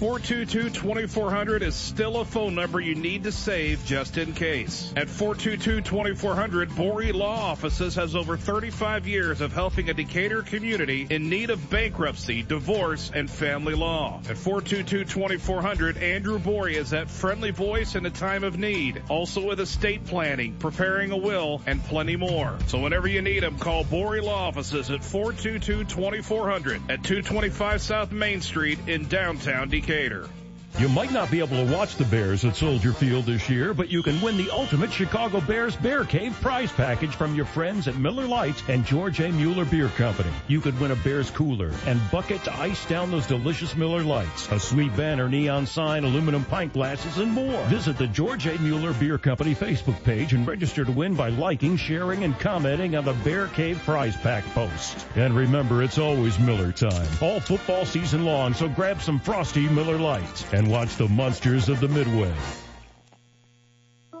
422-2400 0.00 1.62
is 1.62 1.74
still 1.74 2.20
a 2.20 2.24
phone 2.26 2.54
number 2.54 2.78
you 2.78 2.94
need 2.94 3.24
to 3.24 3.32
save 3.32 3.82
just 3.86 4.18
in 4.18 4.34
case. 4.34 4.92
At 4.94 5.08
422-2400, 5.08 6.66
Borey 6.72 7.14
Law 7.14 7.52
Offices 7.52 7.94
has 7.94 8.14
over 8.14 8.36
35 8.36 9.06
years 9.06 9.40
of 9.40 9.54
helping 9.54 9.88
a 9.88 9.94
Decatur 9.94 10.42
community 10.42 11.06
in 11.08 11.30
need 11.30 11.48
of 11.48 11.70
bankruptcy, 11.70 12.42
divorce, 12.42 13.10
and 13.14 13.30
family 13.30 13.74
law. 13.74 14.20
At 14.28 14.36
422-2400, 14.36 16.02
Andrew 16.02 16.38
Borey 16.38 16.74
is 16.74 16.90
that 16.90 17.08
friendly 17.08 17.50
voice 17.50 17.94
in 17.94 18.04
a 18.04 18.10
time 18.10 18.44
of 18.44 18.58
need. 18.58 19.02
Also 19.08 19.46
with 19.46 19.60
estate 19.60 20.04
planning, 20.04 20.56
preparing 20.58 21.10
a 21.10 21.16
will, 21.16 21.62
and 21.64 21.82
plenty 21.82 22.16
more. 22.16 22.58
So 22.66 22.80
whenever 22.80 23.08
you 23.08 23.22
need 23.22 23.42
him, 23.42 23.58
call 23.58 23.82
Borey 23.82 24.22
Law 24.22 24.48
Offices 24.48 24.90
at 24.90 25.00
422-2400 25.00 26.90
at 26.90 27.02
225 27.02 27.80
South 27.80 28.12
Main 28.12 28.42
Street 28.42 28.78
in 28.88 29.08
downtown 29.08 29.70
Decatur. 29.70 29.85
Decatur. 29.86 30.28
You 30.78 30.90
might 30.90 31.10
not 31.10 31.30
be 31.30 31.38
able 31.38 31.64
to 31.64 31.72
watch 31.72 31.96
the 31.96 32.04
Bears 32.04 32.44
at 32.44 32.54
Soldier 32.54 32.92
Field 32.92 33.24
this 33.24 33.48
year, 33.48 33.72
but 33.72 33.90
you 33.90 34.02
can 34.02 34.20
win 34.20 34.36
the 34.36 34.50
ultimate 34.50 34.92
Chicago 34.92 35.40
Bears 35.40 35.74
Bear 35.74 36.04
Cave 36.04 36.38
prize 36.42 36.70
package 36.70 37.14
from 37.14 37.34
your 37.34 37.46
friends 37.46 37.88
at 37.88 37.96
Miller 37.96 38.26
Lights 38.26 38.62
and 38.68 38.84
George 38.84 39.18
A. 39.20 39.32
Mueller 39.32 39.64
Beer 39.64 39.88
Company. 39.88 40.28
You 40.48 40.60
could 40.60 40.78
win 40.78 40.90
a 40.90 40.96
Bears 40.96 41.30
cooler 41.30 41.72
and 41.86 41.98
bucket 42.10 42.44
to 42.44 42.54
ice 42.58 42.84
down 42.84 43.10
those 43.10 43.26
delicious 43.26 43.74
Miller 43.74 44.02
Lights, 44.02 44.52
a 44.52 44.60
sweet 44.60 44.94
banner, 44.94 45.30
neon 45.30 45.64
sign, 45.64 46.04
aluminum 46.04 46.44
pint 46.44 46.74
glasses, 46.74 47.16
and 47.16 47.32
more. 47.32 47.64
Visit 47.68 47.96
the 47.96 48.06
George 48.08 48.46
A. 48.46 48.58
Mueller 48.58 48.92
Beer 48.92 49.16
Company 49.16 49.54
Facebook 49.54 50.04
page 50.04 50.34
and 50.34 50.46
register 50.46 50.84
to 50.84 50.92
win 50.92 51.14
by 51.14 51.30
liking, 51.30 51.78
sharing, 51.78 52.22
and 52.22 52.38
commenting 52.38 52.96
on 52.96 53.06
the 53.06 53.14
Bear 53.14 53.46
Cave 53.46 53.78
prize 53.86 54.16
pack 54.18 54.44
post. 54.52 55.06
And 55.14 55.34
remember, 55.34 55.82
it's 55.82 55.96
always 55.96 56.38
Miller 56.38 56.70
time, 56.70 57.08
all 57.22 57.40
football 57.40 57.86
season 57.86 58.26
long, 58.26 58.52
so 58.52 58.68
grab 58.68 59.00
some 59.00 59.18
frosty 59.18 59.70
Miller 59.70 59.98
Lights 59.98 60.44
and 60.52 60.65
and 60.66 60.72
watch 60.72 60.96
the 60.96 61.06
monsters 61.06 61.68
of 61.68 61.78
the 61.78 61.86
Midway. 61.86 62.34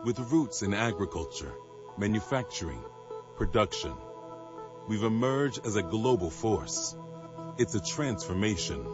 With 0.04 0.20
roots 0.30 0.62
in 0.62 0.74
agriculture, 0.74 1.52
manufacturing, 1.98 2.84
production, 3.36 3.92
we've 4.86 5.02
emerged 5.02 5.66
as 5.66 5.74
a 5.74 5.82
global 5.82 6.30
force. 6.30 6.94
It's 7.58 7.74
a 7.74 7.84
transformation. 7.84 8.86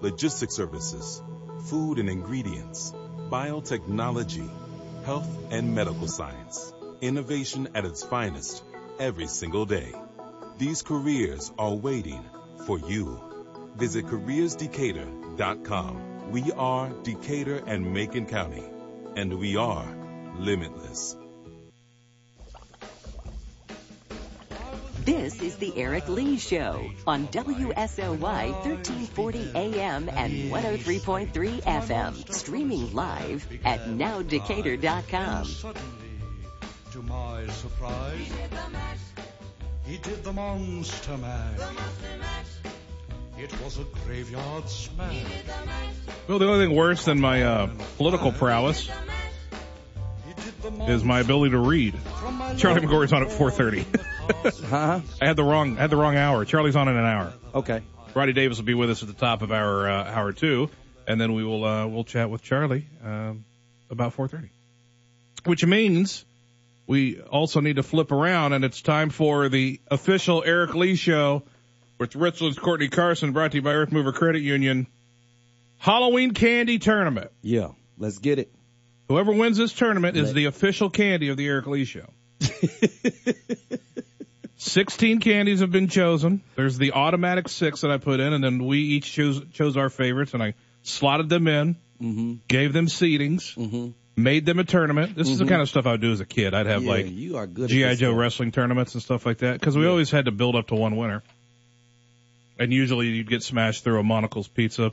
Logistics 0.00 0.56
services, 0.56 1.22
food 1.66 2.00
and 2.00 2.10
ingredients, 2.10 2.92
biotechnology, 3.30 4.50
health 5.04 5.52
and 5.52 5.76
medical 5.76 6.08
science. 6.08 6.72
Innovation 7.00 7.68
at 7.76 7.84
its 7.84 8.02
finest 8.02 8.64
every 8.98 9.28
single 9.28 9.64
day. 9.64 9.94
These 10.58 10.82
careers 10.82 11.52
are 11.56 11.72
waiting 11.72 12.24
for 12.66 12.80
you. 12.80 13.20
Visit 13.76 14.06
careersdecatur.com. 14.06 16.15
We 16.30 16.50
are 16.52 16.88
Decatur 17.04 17.62
and 17.68 17.94
Macon 17.94 18.26
County, 18.26 18.64
and 19.14 19.38
we 19.38 19.56
are 19.56 19.86
limitless. 20.36 21.16
This 25.04 25.40
is 25.40 25.54
the 25.56 25.70
Aric 25.70 26.08
Leigh 26.08 26.36
Show 26.38 26.90
on 27.06 27.28
WSOY 27.28 28.18
1340 28.18 29.52
AM 29.54 30.08
and 30.08 30.50
103.3 30.50 31.62
FM. 31.62 32.32
Streaming 32.32 32.92
live 32.92 33.46
at 33.64 33.82
nowdecatur.com. 33.86 35.74
To 36.90 37.02
my 37.02 37.46
surprise, 37.46 38.32
he 39.84 39.98
did 39.98 40.24
the 40.24 40.32
monster 40.32 41.16
mash. 41.18 41.60
It 43.38 43.52
was 43.62 43.78
a 43.78 43.84
graveyard 44.04 44.68
smash. 44.68 45.14
Well, 46.26 46.38
the 46.38 46.48
only 46.48 46.66
thing 46.66 46.74
worse 46.74 47.04
than 47.04 47.20
my 47.20 47.42
uh, 47.42 47.70
political 47.98 48.32
prowess 48.32 48.88
is 50.88 51.04
my 51.04 51.20
ability 51.20 51.50
to 51.50 51.58
read. 51.58 51.94
Charlie 52.56 52.80
McGorray's 52.80 53.12
on 53.12 53.22
at 53.22 53.28
4:30. 53.28 53.84
huh? 54.68 55.00
I 55.20 55.26
had 55.26 55.36
the 55.36 55.44
wrong 55.44 55.76
I 55.76 55.82
had 55.82 55.90
the 55.90 55.96
wrong 55.96 56.16
hour. 56.16 56.46
Charlie's 56.46 56.76
on 56.76 56.88
in 56.88 56.96
an 56.96 57.04
hour. 57.04 57.32
Okay. 57.54 57.82
Roddy 58.14 58.32
Davis 58.32 58.56
will 58.56 58.64
be 58.64 58.74
with 58.74 58.90
us 58.90 59.02
at 59.02 59.08
the 59.08 59.14
top 59.14 59.42
of 59.42 59.52
our 59.52 59.86
uh, 59.86 60.04
hour 60.04 60.32
two, 60.32 60.70
and 61.06 61.20
then 61.20 61.34
we 61.34 61.44
will 61.44 61.64
uh, 61.64 61.86
we'll 61.86 62.04
chat 62.04 62.30
with 62.30 62.42
Charlie 62.42 62.86
um, 63.04 63.44
about 63.90 64.16
4:30. 64.16 64.48
Which 65.44 65.64
means 65.64 66.24
we 66.86 67.20
also 67.20 67.60
need 67.60 67.76
to 67.76 67.82
flip 67.82 68.12
around, 68.12 68.54
and 68.54 68.64
it's 68.64 68.80
time 68.80 69.10
for 69.10 69.50
the 69.50 69.78
official 69.88 70.42
Aric 70.42 70.74
Leigh 70.74 70.94
show 70.94 71.42
with 71.98 72.14
Richland's 72.14 72.58
Courtney 72.58 72.88
Carson, 72.88 73.32
brought 73.32 73.52
to 73.52 73.58
you 73.58 73.62
by 73.62 73.72
Earth 73.72 73.92
Mover 73.92 74.12
Credit 74.12 74.40
Union. 74.40 74.86
Halloween 75.78 76.32
candy 76.32 76.78
tournament. 76.78 77.30
Yeah, 77.42 77.68
let's 77.98 78.18
get 78.18 78.38
it. 78.38 78.52
Whoever 79.08 79.32
wins 79.32 79.56
this 79.56 79.72
tournament 79.72 80.16
is 80.16 80.32
the 80.32 80.46
official 80.46 80.90
candy 80.90 81.28
of 81.28 81.36
the 81.36 81.46
Aric 81.46 81.66
Leigh 81.66 81.84
Show. 81.84 82.08
16 84.56 85.20
candies 85.20 85.60
have 85.60 85.70
been 85.70 85.88
chosen. 85.88 86.42
There's 86.56 86.76
the 86.76 86.92
automatic 86.92 87.48
six 87.48 87.82
that 87.82 87.90
I 87.90 87.98
put 87.98 88.20
in, 88.20 88.32
and 88.32 88.42
then 88.42 88.66
we 88.66 88.78
each 88.78 89.12
chose, 89.12 89.40
chose 89.52 89.76
our 89.76 89.88
favorites, 89.88 90.34
and 90.34 90.42
I 90.42 90.54
slotted 90.82 91.28
them 91.28 91.46
in, 91.46 91.76
mm-hmm. 92.00 92.34
gave 92.48 92.72
them 92.72 92.86
seedings, 92.86 93.54
mm-hmm. 93.54 93.90
made 94.16 94.44
them 94.44 94.58
a 94.58 94.64
tournament. 94.64 95.14
This 95.14 95.28
mm-hmm. 95.28 95.34
is 95.34 95.38
the 95.38 95.46
kind 95.46 95.62
of 95.62 95.68
stuff 95.68 95.86
I 95.86 95.92
would 95.92 96.00
do 96.00 96.10
as 96.10 96.20
a 96.20 96.26
kid. 96.26 96.52
I'd 96.52 96.66
have 96.66 96.82
yeah, 96.82 96.90
like 96.90 97.10
you 97.10 97.36
are 97.36 97.46
good 97.46 97.68
G.I. 97.68 97.94
Joe 97.94 98.12
wrestling 98.12 98.50
tournaments 98.50 98.94
and 98.94 99.02
stuff 99.02 99.24
like 99.24 99.38
that, 99.38 99.60
because 99.60 99.76
we 99.76 99.84
yeah. 99.84 99.90
always 99.90 100.10
had 100.10 100.24
to 100.24 100.32
build 100.32 100.56
up 100.56 100.68
to 100.68 100.74
one 100.74 100.96
winner. 100.96 101.22
And 102.58 102.72
usually 102.72 103.08
you'd 103.08 103.28
get 103.28 103.42
smashed 103.42 103.84
through 103.84 104.00
a 104.00 104.02
Monical's 104.02 104.48
Pizza 104.48 104.92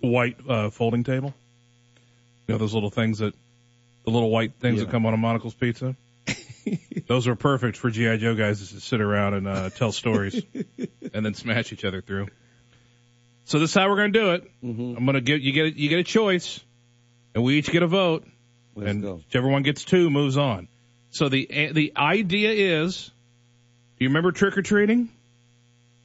white 0.00 0.36
uh, 0.48 0.70
folding 0.70 1.04
table. 1.04 1.34
You 2.46 2.54
know 2.54 2.58
those 2.58 2.74
little 2.74 2.90
things 2.90 3.18
that, 3.18 3.34
the 4.04 4.10
little 4.10 4.30
white 4.30 4.54
things 4.60 4.78
Yeah. 4.78 4.84
that 4.86 4.90
come 4.90 5.06
on 5.06 5.14
a 5.14 5.16
Monical's 5.16 5.54
Pizza. 5.54 5.94
those 7.06 7.28
are 7.28 7.36
perfect 7.36 7.76
for 7.76 7.90
GI 7.90 8.18
Joe 8.18 8.34
guys 8.34 8.58
to 8.70 8.80
sit 8.80 9.00
around 9.00 9.34
and 9.34 9.46
uh, 9.48 9.70
tell 9.70 9.92
stories, 9.92 10.42
and 11.14 11.24
then 11.24 11.34
smash 11.34 11.72
each 11.72 11.84
other 11.84 12.00
through. 12.00 12.28
So 13.44 13.58
this 13.58 13.70
is 13.70 13.74
how 13.74 13.88
we're 13.88 13.96
going 13.96 14.12
to 14.12 14.18
do 14.18 14.30
it. 14.32 14.50
Mm-hmm. 14.64 14.96
I'm 14.96 15.04
going 15.04 15.14
to 15.14 15.20
get 15.20 15.40
you 15.40 15.52
get 15.52 15.76
you 15.76 15.88
get 15.88 15.98
a 16.00 16.04
choice, 16.04 16.60
and 17.34 17.44
we 17.44 17.58
each 17.58 17.70
get 17.70 17.82
a 17.82 17.86
vote, 17.86 18.26
Let's 18.74 18.90
and 18.90 19.02
go. 19.02 19.14
whichever 19.16 19.48
one 19.48 19.62
gets 19.62 19.84
two 19.84 20.10
moves 20.10 20.36
on. 20.36 20.68
So 21.10 21.28
the 21.28 21.70
the 21.72 21.92
idea 21.96 22.82
is, 22.82 23.06
do 23.98 24.04
you 24.04 24.08
remember 24.08 24.32
trick 24.32 24.56
or 24.58 24.62
treating? 24.62 25.08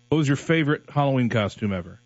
What 0.10 0.18
was 0.18 0.28
your 0.28 0.38
favorite 0.38 0.84
Halloween 0.90 1.30
costume 1.30 1.74
ever? 1.74 2.00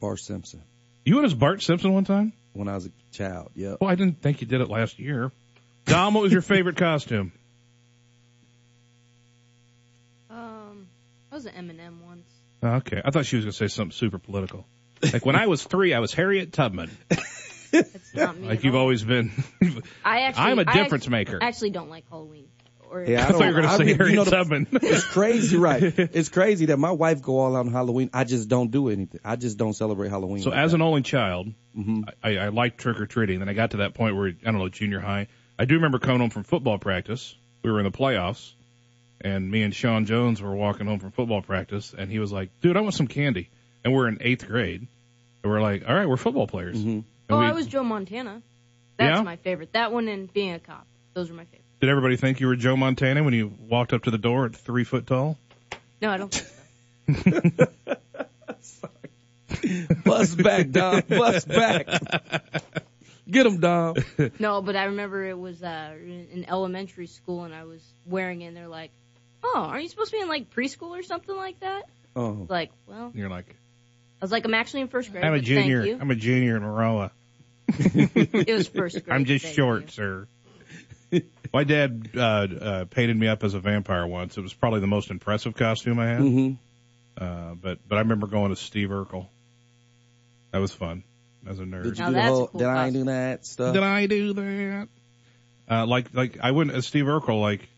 Bart 0.00 0.20
Simpson. 0.20 0.62
You 1.04 1.16
went 1.16 1.26
as 1.26 1.34
Bart 1.34 1.62
Simpson 1.62 1.92
one 1.92 2.04
time? 2.04 2.32
When 2.52 2.68
I 2.68 2.74
was 2.74 2.86
a 2.86 2.90
child, 3.12 3.50
yeah. 3.54 3.76
Well, 3.80 3.90
I 3.90 3.94
didn't 3.94 4.20
think 4.20 4.40
you 4.40 4.46
did 4.46 4.60
it 4.60 4.68
last 4.68 4.98
year. 4.98 5.32
Dom, 5.86 6.14
what 6.14 6.22
was 6.22 6.32
your 6.32 6.42
favorite 6.42 6.76
costume? 6.76 7.32
Um, 10.30 10.86
I 11.30 11.34
was 11.34 11.46
an 11.46 11.52
Eminem 11.54 12.06
once. 12.06 12.28
Okay, 12.62 13.00
I 13.04 13.10
thought 13.10 13.26
she 13.26 13.36
was 13.36 13.44
going 13.44 13.52
to 13.52 13.56
say 13.58 13.68
something 13.68 13.92
super 13.92 14.18
political. 14.18 14.64
Like 15.12 15.26
when 15.26 15.34
I 15.34 15.46
was 15.48 15.64
three, 15.64 15.94
I 15.94 15.98
was 15.98 16.12
Harriet 16.12 16.52
Tubman. 16.52 16.90
That's 17.72 18.14
not 18.14 18.38
me. 18.38 18.48
Like 18.48 18.58
at 18.58 18.64
you've 18.64 18.74
all. 18.74 18.82
always 18.82 19.02
been. 19.02 19.32
I 20.04 20.20
actually, 20.22 20.44
I'm 20.44 20.58
a 20.60 20.64
difference 20.64 21.04
act- 21.04 21.10
maker. 21.10 21.38
I 21.42 21.46
actually 21.46 21.70
don't 21.70 21.90
like 21.90 22.04
Halloween. 22.08 22.48
Or 22.92 23.02
Yeah, 23.04 23.24
I, 23.24 23.28
I 23.28 23.32
thought 23.32 23.40
you 23.40 23.54
were 23.54 23.62
gonna 23.62 23.76
say 23.76 23.84
really- 23.84 23.94
Harriet 23.94 24.10
you 24.10 24.16
know, 24.16 24.24
Tubman. 24.30 24.66
It's 24.82 25.04
crazy, 25.04 25.56
right? 25.56 25.82
It's 25.98 26.28
crazy 26.28 26.66
that 26.66 26.76
my 26.78 26.90
wife 26.90 27.22
go 27.22 27.38
all 27.38 27.56
out 27.56 27.66
on 27.66 27.72
Halloween. 27.72 28.10
I 28.12 28.24
just 28.24 28.48
don't 28.48 28.70
do 28.70 28.88
anything. 28.90 29.20
I 29.24 29.36
just 29.36 29.56
don't 29.56 29.72
celebrate 29.72 30.10
Halloween. 30.10 30.42
So 30.42 30.50
like 30.50 30.58
as 30.58 30.72
that. 30.72 30.76
an 30.76 30.82
only 30.82 31.02
child, 31.02 31.48
Mm-hmm. 31.76 32.02
I, 32.22 32.36
I 32.36 32.48
liked 32.48 32.76
trick 32.78 33.00
or 33.00 33.06
treating. 33.06 33.38
Then 33.38 33.48
I 33.48 33.54
got 33.54 33.70
to 33.70 33.78
that 33.78 33.94
point 33.94 34.14
where 34.14 34.28
I 34.28 34.32
don't 34.44 34.58
know 34.58 34.68
junior 34.68 35.00
high. 35.00 35.28
I 35.58 35.64
do 35.64 35.76
remember 35.76 35.98
coming 35.98 36.20
home 36.20 36.28
from 36.28 36.42
football 36.44 36.76
practice. 36.78 37.34
We 37.62 37.70
were 37.70 37.78
in 37.80 37.84
the 37.84 37.90
playoffs, 37.90 38.52
and 39.22 39.50
me 39.50 39.62
and 39.62 39.74
Sean 39.74 40.04
Jones 40.04 40.42
were 40.42 40.54
walking 40.54 40.86
home 40.86 40.98
from 40.98 41.12
football 41.12 41.40
practice, 41.40 41.94
and 41.96 42.10
he 42.10 42.18
was 42.18 42.30
like, 42.30 42.50
"Dude, 42.60 42.76
I 42.76 42.80
want 42.82 42.92
some 42.94 43.06
candy." 43.06 43.48
And 43.84 43.94
we're 43.94 44.06
in 44.08 44.18
eighth 44.20 44.46
grade, 44.46 44.86
and 45.42 45.50
we're 45.52 45.62
like, 45.62 45.88
"All 45.88 45.94
right, 45.94 46.06
we're 46.06 46.18
football 46.18 46.46
players." 46.46 46.76
Mm-hmm. 46.76 47.00
Oh, 47.30 47.38
we- 47.38 47.46
I 47.46 47.52
was 47.52 47.66
Joe 47.66 47.82
Montana. 47.84 48.42
That's 48.98 49.16
Yeah? 49.18 49.22
my 49.22 49.36
favorite. 49.36 49.72
That 49.72 49.92
one 49.92 50.08
and 50.08 50.30
being 50.30 50.52
a 50.52 50.58
cop. 50.58 50.86
Those 51.14 51.30
are 51.30 51.34
my 51.34 51.44
favorite. 51.44 51.61
Did 51.82 51.88
everybody 51.88 52.14
think 52.14 52.38
you 52.38 52.46
were 52.46 52.54
Joe 52.54 52.76
Montana 52.76 53.24
when 53.24 53.34
you 53.34 53.52
walked 53.68 53.92
up 53.92 54.04
to 54.04 54.12
the 54.12 54.18
door 54.18 54.46
at 54.46 54.54
three 54.54 54.84
foot 54.84 55.04
tall? 55.04 55.36
No, 56.00 56.10
I 56.10 56.16
don't 56.16 56.32
think 57.08 57.58
so. 58.60 58.88
bust 60.04 60.40
back, 60.40 60.70
Dom. 60.70 61.02
Bust 61.08 61.48
back. 61.48 61.88
Get 63.28 63.46
him, 63.46 63.58
Dom. 63.58 63.96
No, 64.38 64.62
but 64.62 64.76
I 64.76 64.84
remember 64.84 65.24
it 65.24 65.36
was 65.36 65.60
uh, 65.60 65.94
in 66.00 66.28
in 66.32 66.44
elementary 66.48 67.08
school, 67.08 67.42
and 67.42 67.52
I 67.52 67.64
was 67.64 67.82
wearing 68.06 68.42
it. 68.42 68.46
and 68.46 68.56
They're 68.56 68.68
like, 68.68 68.92
"Oh, 69.42 69.66
aren't 69.68 69.82
you 69.82 69.88
supposed 69.88 70.12
to 70.12 70.18
be 70.18 70.22
in 70.22 70.28
like 70.28 70.54
preschool 70.54 70.96
or 70.96 71.02
something 71.02 71.34
like 71.34 71.58
that?" 71.60 71.88
Oh. 72.14 72.46
Like, 72.48 72.70
well, 72.86 73.10
you're 73.12 73.28
like, 73.28 73.56
I 74.20 74.24
was 74.24 74.30
like, 74.30 74.44
"I'm 74.44 74.54
actually 74.54 74.82
in 74.82 74.88
first 74.88 75.10
grade." 75.10 75.24
"I'm 75.24 75.34
a 75.34 75.38
but 75.38 75.44
junior. 75.44 75.84
You. 75.84 75.98
I'm 76.00 76.12
a 76.12 76.14
junior 76.14 76.56
in 76.56 76.62
Maroa." 76.62 77.10
it 77.68 78.54
was 78.54 78.68
first 78.68 78.94
grade. 79.04 79.12
I'm 79.12 79.24
just 79.24 79.46
thank 79.46 79.56
short, 79.56 79.82
you. 79.82 79.88
sir. 79.88 80.28
My 81.52 81.64
dad 81.64 82.10
uh, 82.16 82.20
uh, 82.20 82.84
painted 82.86 83.16
me 83.16 83.28
up 83.28 83.44
as 83.44 83.54
a 83.54 83.60
vampire 83.60 84.06
once. 84.06 84.38
It 84.38 84.40
was 84.40 84.54
probably 84.54 84.80
the 84.80 84.86
most 84.86 85.10
impressive 85.10 85.54
costume 85.54 85.98
I 85.98 86.06
had. 86.08 86.20
Mhm. 86.20 86.56
Uh, 87.18 87.54
but 87.60 87.78
but 87.86 87.96
I 87.96 88.00
remember 88.00 88.26
going 88.26 88.50
to 88.50 88.56
Steve 88.56 88.88
Urkel. 88.88 89.26
That 90.52 90.58
was 90.58 90.72
fun 90.72 91.04
as 91.46 91.58
a 91.60 91.64
nerd. 91.64 91.84
Did 91.84 91.98
you 91.98 92.04
Now 92.04 92.08
do 92.08 92.14
the 92.14 92.22
whole? 92.22 92.46
cool 92.48 92.58
did 92.60 92.68
I 92.68 92.90
do 92.90 93.04
that 93.04 93.44
stuff? 93.46 93.74
Did 93.74 93.82
I 93.82 94.06
do 94.06 94.32
that? 94.34 94.88
Uh, 95.70 95.86
like 95.86 96.14
like 96.14 96.38
I 96.42 96.52
went 96.52 96.70
as 96.72 96.86
Steve 96.86 97.04
Urkel 97.04 97.40
like 97.40 97.68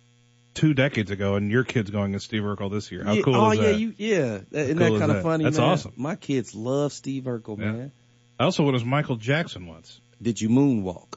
two 0.54 0.72
decades 0.72 1.10
ago, 1.10 1.34
and 1.34 1.50
your 1.50 1.64
kid's 1.64 1.90
going 1.90 2.14
as 2.14 2.22
Steve 2.22 2.42
Urkel 2.42 2.70
this 2.70 2.92
year. 2.92 3.02
How 3.02 3.12
yeah, 3.12 3.22
cool 3.22 3.34
oh 3.34 3.50
is 3.50 3.58
yeah, 3.58 3.64
that? 3.66 3.78
you 3.78 3.94
yeah. 3.98 4.38
Isn't 4.52 4.78
cool 4.78 4.86
that 4.86 4.92
is 4.92 5.00
kind 5.00 5.10
of 5.10 5.16
that? 5.18 5.22
funny? 5.24 5.44
That's 5.44 5.58
man? 5.58 5.68
awesome. 5.68 5.92
My 5.96 6.14
kids 6.16 6.54
love 6.54 6.92
Steve 6.92 7.24
Urkel, 7.24 7.58
Yeah. 7.58 7.72
man. 7.72 7.92
I 8.38 8.44
also 8.44 8.62
went 8.64 8.76
as 8.76 8.84
Michael 8.84 9.16
Jackson 9.16 9.66
once. 9.66 10.00
Did 10.22 10.40
you 10.40 10.48
moonwalk? 10.48 11.14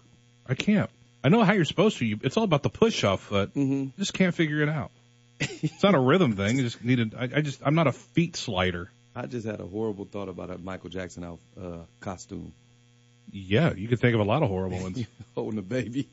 I 0.48 0.56
can't. 0.56 0.90
I 1.28 1.30
know 1.30 1.44
how 1.44 1.52
you're 1.52 1.66
supposed 1.66 1.98
to. 1.98 2.06
You, 2.06 2.18
it's 2.24 2.38
all 2.38 2.46
about 2.46 2.64
the 2.64 2.70
push 2.70 3.04
off 3.04 3.20
foot. 3.20 3.54
Mm-hmm. 3.54 4.00
Just 4.00 4.14
can't 4.14 4.34
figure 4.34 4.62
it 4.62 4.70
out. 4.70 4.92
it's 5.42 5.84
not 5.84 5.94
a 5.94 6.00
rhythm 6.00 6.38
thing. 6.38 6.56
You 6.56 6.64
just 6.64 6.82
needed. 6.82 7.14
I, 7.16 7.24
I 7.24 7.42
just. 7.42 7.60
I'm 7.66 7.76
not 7.76 7.86
a 7.86 7.92
feet 7.92 8.38
slider. 8.38 8.90
I 9.14 9.26
just 9.26 9.46
had 9.46 9.60
a 9.60 9.66
horrible 9.66 10.06
thought 10.06 10.30
about 10.30 10.52
a 10.52 10.58
Michael 10.58 10.90
Jackson 10.90 11.26
out, 11.26 11.40
uh, 11.62 11.80
costume 12.00 12.54
Yeah, 13.30 13.74
you 13.74 13.90
could 13.90 14.00
think 14.00 14.14
of 14.14 14.22
a 14.22 14.24
lot 14.24 14.42
of 14.42 14.48
horrible 14.48 14.80
ones. 14.80 15.06
holding 15.36 15.60
a 15.60 15.62
baby. 15.62 16.08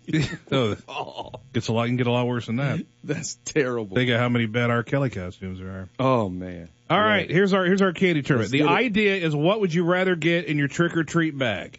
oh, 0.50 0.76
oh, 0.88 1.30
gets 1.52 1.68
a 1.68 1.72
lot. 1.72 1.86
Can 1.86 1.96
get 1.96 2.08
a 2.08 2.10
lot 2.10 2.26
worse 2.26 2.46
than 2.46 2.56
that. 2.56 2.84
that's 3.04 3.36
terrible. 3.44 3.94
Think 3.94 4.10
of 4.10 4.18
how 4.18 4.28
many 4.28 4.46
bad 4.46 4.70
R. 4.70 4.82
Kelly 4.82 5.10
costumes 5.10 5.60
there 5.60 5.68
are. 5.68 5.88
Oh 6.00 6.28
man. 6.28 6.70
All 6.90 7.00
right, 7.00 7.30
here's 7.30 7.52
our 7.52 7.64
here's 7.64 7.82
our 7.82 7.92
candy 7.92 8.22
tournament. 8.22 8.52
Let's 8.52 8.64
The 8.64 8.68
idea 8.68 9.14
is 9.14 9.32
what 9.32 9.60
would 9.60 9.72
you 9.72 9.84
rather 9.84 10.16
get 10.16 10.46
in 10.46 10.58
your 10.58 10.68
trick 10.68 10.96
or 10.96 11.04
treat 11.04 11.38
bag? 11.38 11.78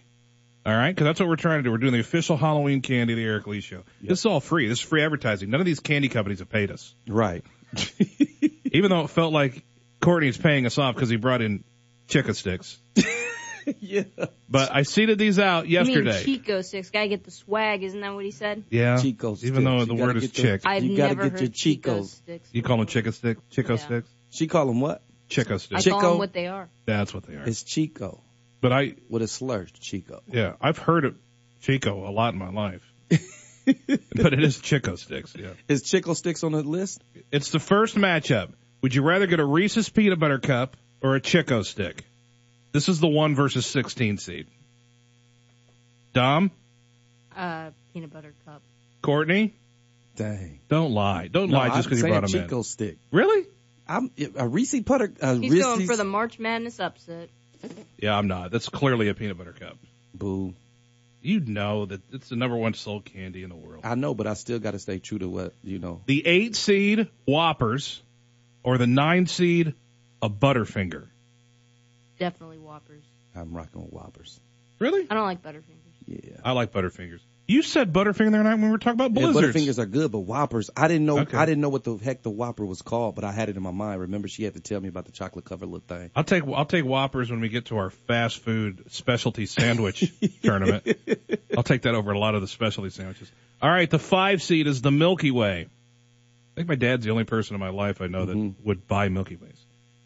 All 0.65 0.73
right, 0.73 0.89
because 0.95 1.05
that's 1.05 1.19
what 1.19 1.29
we're 1.29 1.35
trying 1.35 1.59
to 1.59 1.63
do. 1.63 1.71
We're 1.71 1.77
doing 1.77 1.93
the 1.93 1.99
official 1.99 2.37
Halloween 2.37 2.81
candy 2.81 3.13
of 3.13 3.17
the 3.17 3.25
Aric 3.25 3.45
Leigh 3.45 3.61
Show. 3.61 3.83
This 4.01 4.19
is 4.19 4.25
all 4.25 4.39
free. 4.39 4.67
This 4.67 4.79
is 4.79 4.83
free 4.85 5.03
advertising. 5.03 5.51
None 5.51 5.59
of 5.59 5.65
these 5.65 5.79
candy 5.79 6.09
companies 6.09 6.39
have 6.39 6.49
paid 6.49 6.71
us, 6.71 6.95
Right. 7.07 7.43
even 8.71 8.89
though 8.89 9.01
it 9.01 9.09
felt 9.09 9.31
like 9.33 9.63
Courtney's 10.01 10.37
paying 10.37 10.65
us 10.65 10.77
off 10.77 10.95
because 10.95 11.09
he 11.09 11.17
brought 11.17 11.41
in 11.41 11.63
chicken 12.07 12.33
sticks. 12.33 12.79
yeah. 13.79 14.03
But 14.49 14.73
I 14.73 14.83
seeded 14.83 15.17
these 15.17 15.39
out 15.39 15.67
You 15.67 15.79
mean 15.81 15.87
yesterday. 15.87 16.23
Chico 16.23 16.61
sticks? 16.61 16.89
Gotta 16.89 17.07
get 17.09 17.23
the 17.23 17.31
swag. 17.31 17.83
Isn't 17.83 18.01
that 18.01 18.13
what 18.13 18.23
he 18.25 18.31
said? 18.31 18.63
yeah, 18.69 18.97
Chico 19.01 19.35
sticks. 19.35 19.47
even 19.51 19.63
though 19.63 19.83
sticks. 19.83 19.87
the 19.97 20.03
word 20.03 20.17
is 20.17 20.23
get 20.23 20.33
the- 20.35 20.41
chick. 20.41 20.61
I've 20.65 20.83
You 20.83 20.97
gotta 20.97 21.15
never 21.15 21.29
get 21.29 21.39
your 21.41 21.47
heard 21.47 21.53
Chico 21.53 21.99
Chicos. 22.01 22.05
sticks. 22.05 22.49
You 22.51 22.61
call 22.63 22.77
them 22.77 22.85
chicken 22.87 23.11
stick, 23.11 23.37
chico 23.49 23.73
Yeah. 23.73 23.79
sticks, 23.79 24.09
She 24.31 24.47
call 24.47 24.65
them 24.67 24.81
what? 24.81 25.03
chico 25.29 25.57
sticks. 25.57 25.77
I 25.77 25.81
sticks. 25.81 25.93
call 25.99 26.09
them 26.11 26.17
what 26.19 26.33
they 26.33 26.47
are. 26.47 26.69
That's 26.85 27.13
what 27.13 27.23
they 27.25 27.35
are. 27.35 27.43
It's 27.47 27.63
Chico 27.63 28.21
But 28.65 28.73
I, 28.73 28.95
with 29.09 29.21
a 29.21 29.27
slur. 29.27 29.67
Chico. 29.79 30.23
yeah, 30.31 30.53
I've 30.59 30.79
heard 30.79 31.05
of 31.05 31.15
Chico 31.61 32.09
a 32.09 32.09
lot 32.09 32.33
in 32.33 32.39
my 32.39 32.49
life. 32.49 32.81
but 33.09 34.33
it 34.33 34.43
is 34.43 34.59
Chico 34.59 34.95
sticks, 34.95 35.35
yeah. 35.37 35.49
Is 35.67 35.83
Chico 35.83 36.15
sticks 36.15 36.43
on 36.43 36.51
the 36.53 36.63
list? 36.63 37.03
It's 37.31 37.51
the 37.51 37.59
first 37.59 37.95
matchup. 37.95 38.53
Would 38.81 38.95
you 38.95 39.03
rather 39.03 39.27
get 39.27 39.39
a 39.39 39.45
Reese's 39.45 39.87
peanut 39.89 40.19
butter 40.19 40.39
cup 40.39 40.77
or 41.03 41.13
a 41.15 41.21
Chico 41.21 41.61
stick? 41.61 42.05
This 42.71 42.89
is 42.89 42.99
the 42.99 43.07
one 43.07 43.35
versus 43.35 43.67
16 43.67 44.17
seed. 44.17 44.47
Dom, 46.13 46.49
Uh, 47.35 47.69
peanut 47.93 48.11
butter 48.11 48.33
cup. 48.45 48.63
Courtney, 49.03 49.53
Dang. 50.15 50.59
don't 50.69 50.91
lie. 50.91 51.27
Don't 51.27 51.51
No, 51.51 51.57
lie 51.59 51.67
just 51.69 51.83
because 51.83 51.99
you 51.99 52.01
saying 52.01 52.13
brought 52.13 52.31
them 52.31 52.41
Chico 52.41 52.57
in. 52.57 52.63
stick. 52.63 52.97
Really? 53.11 53.45
I'm 53.87 54.09
a 54.35 54.47
Reese 54.47 54.79
Putter. 54.81 55.13
A 55.21 55.35
He's 55.35 55.51
Reese's, 55.51 55.63
going 55.63 55.85
for 55.85 55.95
the 55.95 56.03
March 56.03 56.39
Madness 56.39 56.79
upset. 56.79 57.29
Yeah, 57.97 58.17
I'm 58.17 58.27
not. 58.27 58.51
That's 58.51 58.69
clearly 58.69 59.09
a 59.09 59.13
peanut 59.13 59.37
butter 59.37 59.53
cup. 59.53 59.77
Boo. 60.13 60.53
You 61.21 61.39
know 61.39 61.85
that 61.85 62.01
it's 62.11 62.29
the 62.29 62.35
number 62.35 62.55
one 62.55 62.75
sold 62.75 63.05
candy 63.05 63.41
in 63.41 63.49
the 63.49 63.55
world. 63.55 63.83
I 63.83 63.95
know, 63.95 64.13
but 64.13 64.27
I 64.27 64.35
still 64.35 64.59
got 64.59 64.71
to 64.71 64.79
stay 64.79 64.99
true 64.99 65.17
to 65.17 65.27
what 65.27 65.53
you 65.63 65.79
know. 65.79 66.01
The 66.05 66.25
eight 66.25 66.55
seed 66.55 67.09
Whoppers 67.25 68.01
or 68.63 68.77
the 68.77 68.85
nine 68.85 69.25
seed 69.25 69.73
a 70.21 70.29
Butterfinger. 70.29 71.07
Definitely 72.19 72.59
Whoppers. 72.59 73.03
I'm 73.35 73.53
rocking 73.53 73.83
with 73.83 73.91
Whoppers. 73.91 74.39
Really? 74.79 75.07
I 75.09 75.13
don't 75.13 75.25
like 75.25 75.41
Butterfingers. 75.41 75.63
Yeah. 76.05 76.37
I 76.43 76.51
like 76.51 76.71
Butterfingers. 76.71 77.21
You 77.47 77.61
said 77.61 77.93
Butterfinger 77.93 78.31
the 78.31 78.39
other 78.39 78.43
night 78.43 78.55
when 78.55 78.63
we 78.63 78.69
were 78.69 78.79
talking 78.79 78.99
about 78.99 79.11
Yeah, 79.11 79.31
blizzards. 79.31 79.55
Butterfingers 79.55 79.77
are 79.77 79.85
good, 79.85 80.11
but 80.11 80.19
Whoppers, 80.21 80.71
I 80.75 80.87
didn't 80.87 81.05
know. 81.05 81.19
Okay. 81.19 81.37
I 81.37 81.45
didn't 81.45 81.61
know 81.61 81.69
what 81.69 81.83
the 81.83 81.95
heck 81.97 82.23
the 82.23 82.31
Whopper 82.31 82.65
was 82.65 82.81
called, 82.81 83.13
but 83.13 83.23
I 83.23 83.31
had 83.31 83.49
it 83.49 83.55
in 83.55 83.61
my 83.61 83.71
mind. 83.71 84.01
Remember, 84.01 84.27
she 84.27 84.43
had 84.43 84.55
to 84.55 84.59
tell 84.59 84.81
me 84.81 84.87
about 84.89 85.05
the 85.05 85.11
chocolate 85.11 85.45
covered 85.45 85.67
little 85.67 85.85
thing. 85.87 86.09
I'll 86.15 86.23
take 86.23 86.43
I'll 86.47 86.65
take 86.65 86.85
Whoppers 86.85 87.29
when 87.29 87.41
we 87.41 87.49
get 87.49 87.65
to 87.65 87.77
our 87.77 87.91
fast 87.91 88.39
food 88.39 88.85
specialty 88.89 89.45
sandwich 89.45 90.11
tournament. 90.43 90.87
I'll 91.55 91.63
take 91.63 91.83
that 91.83 91.93
over 91.93 92.11
a 92.11 92.19
lot 92.19 92.33
of 92.33 92.41
the 92.41 92.47
specialty 92.47 92.89
sandwiches. 92.89 93.31
All 93.61 93.69
right, 93.69 93.89
the 93.89 93.99
five 93.99 94.41
seed 94.41 94.65
is 94.65 94.81
the 94.81 94.91
Milky 94.91 95.31
Way. 95.31 95.67
I 95.67 96.55
think 96.55 96.67
my 96.67 96.75
dad's 96.75 97.05
the 97.05 97.11
only 97.11 97.25
person 97.25 97.53
in 97.53 97.59
my 97.59 97.69
life 97.69 98.01
I 98.01 98.07
know 98.07 98.25
that 98.25 98.55
would 98.63 98.87
buy 98.87 99.09
Milky 99.09 99.35
Ways. 99.35 99.57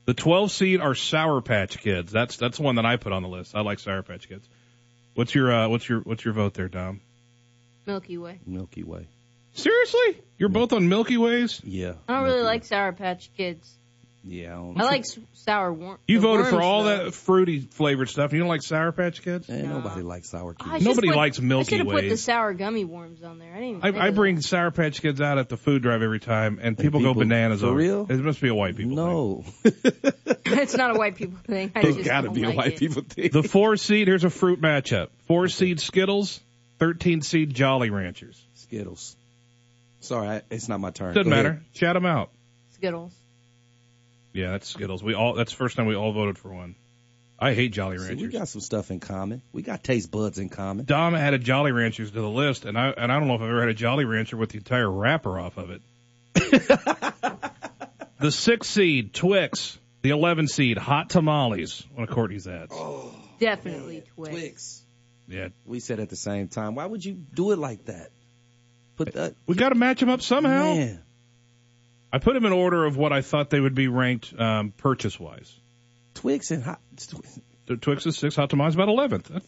The 0.06 0.14
twelve 0.14 0.52
seed 0.52 0.82
are 0.82 0.94
Sour 0.96 1.42
Patch 1.42 1.78
Kids. 1.78 2.12
That's 2.12 2.36
that's 2.36 2.60
one 2.60 2.76
that 2.76 2.86
I 2.86 2.98
put 2.98 3.14
on 3.14 3.22
the 3.24 3.30
list. 3.30 3.56
I 3.56 3.62
like 3.62 3.80
Sour 3.80 4.04
Patch 4.04 4.28
Kids. 4.28 4.46
What's 5.14 5.34
your 5.34 5.54
uh, 5.54 5.70
what's 5.70 5.88
your 5.88 6.02
what's 6.02 6.26
your 6.26 6.34
vote 6.34 6.54
there, 6.54 6.68
Dom? 6.68 7.00
Milky 7.90 8.18
Way. 8.20 8.40
Milky 8.46 8.84
Way. 8.84 9.08
Seriously, 9.54 10.22
you're 10.38 10.50
both 10.50 10.74
on 10.74 10.88
Milky 10.90 11.18
Ways. 11.18 11.60
Yeah. 11.64 11.94
I 12.08 12.14
don't 12.18 12.24
really 12.26 12.44
like 12.44 12.64
Sour 12.66 12.94
Patch 12.94 13.32
Kids. 13.36 13.76
Yeah. 14.24 14.52
I, 14.54 14.58
don't, 14.58 14.80
I 14.82 14.84
like 14.84 15.02
s- 15.02 15.18
sour 15.34 15.74
worm. 15.74 15.98
You 16.06 16.20
the 16.20 16.28
voted 16.28 16.48
for 16.48 16.62
all 16.62 16.84
though. 16.84 17.06
that 17.06 17.14
fruity 17.16 17.62
flavored 17.62 18.10
stuff. 18.10 18.32
You 18.32 18.40
don't 18.40 18.48
like 18.50 18.62
Sour 18.62 18.92
Patch 18.92 19.24
Kids? 19.24 19.50
Eh, 19.50 19.62
Nobody 19.64 20.02
likes 20.04 20.30
sour 20.30 20.56
I 20.60 20.64
kids. 20.64 20.72
should've 20.74 20.86
Nobody 20.88 21.08
put- 21.08 21.18
likes 21.18 21.40
Milky 21.42 21.62
I 21.62 21.70
should 21.70 21.78
have 21.80 21.88
put 21.96 22.02
the 22.04 22.10
Ways. 22.10 22.24
sour 22.24 22.54
gummy 22.54 22.86
worms 22.86 23.24
on 23.24 23.40
there. 23.40 23.50
I 23.52 23.56
didn't. 23.56 23.70
Even 23.78 23.82
think 23.82 23.96
I, 23.96 24.06
I 24.06 24.08
of 24.10 24.16
bring 24.16 24.42
Sour 24.42 24.70
Patch 24.72 25.02
Kids 25.02 25.20
out 25.20 25.38
at 25.40 25.50
the 25.50 25.58
food 25.58 25.82
drive 25.82 26.04
every 26.04 26.20
time, 26.20 26.60
and 26.62 26.78
people, 26.78 27.00
go 27.00 27.08
people- 27.08 27.22
bananas 27.24 27.62
for 27.62 27.68
over 27.68 27.76
real? 27.78 28.04
it. 28.10 28.12
It 28.12 28.20
must 28.20 28.40
be 28.42 28.50
a 28.50 28.56
white 28.56 28.76
people 28.78 28.96
thing. 28.98 29.06
No. 29.06 29.44
that. 29.64 30.38
it's 30.46 30.76
not 30.76 30.96
a 30.96 31.00
white 31.00 31.16
people 31.16 31.40
thing. 31.48 31.72
I 31.74 31.80
It's 31.80 31.96
just 31.98 32.08
got 32.08 32.22
to 32.22 32.28
don't 32.28 32.36
be 32.36 32.44
a 32.44 32.48
like 32.50 32.58
white 32.58 32.74
it. 32.74 32.80
people 32.80 33.02
thing. 33.04 33.30
thing. 33.32 33.42
The 33.42 33.48
four 33.48 33.78
seed, 33.78 34.08
here's 34.08 34.26
a 34.26 34.30
fruit 34.30 34.62
matchup. 34.62 35.08
Four 35.28 35.48
seed 35.48 35.80
Skittles, 35.80 36.42
13 36.80 37.22
seed 37.22 37.54
Jolly 37.54 37.90
Ranchers. 37.90 38.42
Skittles. 38.56 39.16
Sorry, 40.02 40.28
I, 40.28 40.42
it's 40.50 40.70
not 40.70 40.80
my 40.80 40.92
turn. 40.92 41.14
Doesn't 41.14 41.30
Go 41.30 41.36
matter. 41.36 41.50
ahead. 41.50 41.64
Shout 41.74 41.94
them 41.94 42.06
out. 42.06 42.30
Skittles. 42.74 43.14
Yeah, 44.34 44.52
that's 44.52 44.68
Skittles. 44.68 45.04
We 45.04 45.14
all 45.14 45.34
that's 45.34 45.52
the 45.52 45.58
first 45.58 45.76
time 45.76 45.88
we 45.88 45.96
all 45.96 46.14
voted 46.14 46.38
for 46.38 46.54
one. 46.54 46.76
I 47.42 47.54
hate 47.54 47.72
Jolly 47.72 47.98
See, 48.00 48.16
we 48.16 48.28
got 48.28 48.50
some 48.50 48.60
stuff 48.60 48.92
in 48.92 49.00
common. 49.00 49.42
We 49.54 49.62
got 49.62 49.82
taste 49.82 50.12
buds 50.12 50.40
in 50.40 50.50
common. 50.50 50.84
Dom 50.86 51.16
added 51.16 51.42
Jolly 51.42 51.72
Ranchers 51.72 52.12
to 52.12 52.22
the 52.22 52.30
list, 52.30 52.66
and 52.66 52.78
I 52.78 52.90
and 52.90 53.12
I 53.12 53.18
don't 53.20 53.28
know 53.28 53.36
if 53.36 53.42
I've 53.42 53.50
ever 53.50 53.62
had 53.62 53.70
a 53.70 53.74
Jolly 53.74 54.06
Rancher 54.06 54.38
with 54.38 54.50
the 54.50 54.58
entire 54.58 54.90
wrapper 54.90 55.40
off 55.40 55.58
of 55.58 55.72
it. 55.72 55.82
the 58.20 58.32
six 58.32 58.68
seed 58.68 59.14
Twix, 59.14 59.78
the 60.02 60.10
eleven 60.12 60.48
seed 60.48 60.78
Hot 60.78 61.10
Tamales. 61.10 61.86
One 61.94 62.08
of 62.08 62.14
Courtney's 62.14 62.48
ads. 62.48 62.74
Oh, 62.74 63.14
Definitely 63.40 64.04
Twix. 64.16 64.30
Twix. 64.30 64.82
Yeah, 65.30 65.50
We 65.66 65.80
said 65.80 66.00
at 66.00 66.10
the 66.10 66.16
same 66.16 66.48
time, 66.48 66.76
why 66.76 66.86
would 66.86 67.06
you 67.06 67.14
do 67.14 67.52
it 67.52 67.60
like 67.60 67.86
that? 67.86 68.10
But 68.98 69.14
that, 69.14 69.36
We 69.46 69.56
got 69.56 69.70
to 69.70 69.76
match 69.76 70.00
them 70.00 70.10
up 70.10 70.22
somehow. 70.22 70.74
man, 70.74 71.02
I 72.12 72.18
put 72.18 72.34
them 72.34 72.46
in 72.46 72.52
order 72.52 72.86
of 72.86 72.98
what 72.98 73.14
I 73.14 73.22
thought 73.22 73.50
they 73.52 73.60
would 73.60 73.76
be 73.76 73.88
ranked 73.88 74.34
um, 74.40 74.72
purchase 74.76 75.20
wise. 75.20 75.54
Twix 76.16 76.50
and 76.52 76.64
hot. 76.64 76.82
The 77.68 77.78
Twix 77.78 78.06
is 78.08 78.18
six, 78.18 78.36
Hot 78.36 78.50
Tamales 78.50 78.74
about 78.76 78.90
eleventh. 78.90 79.30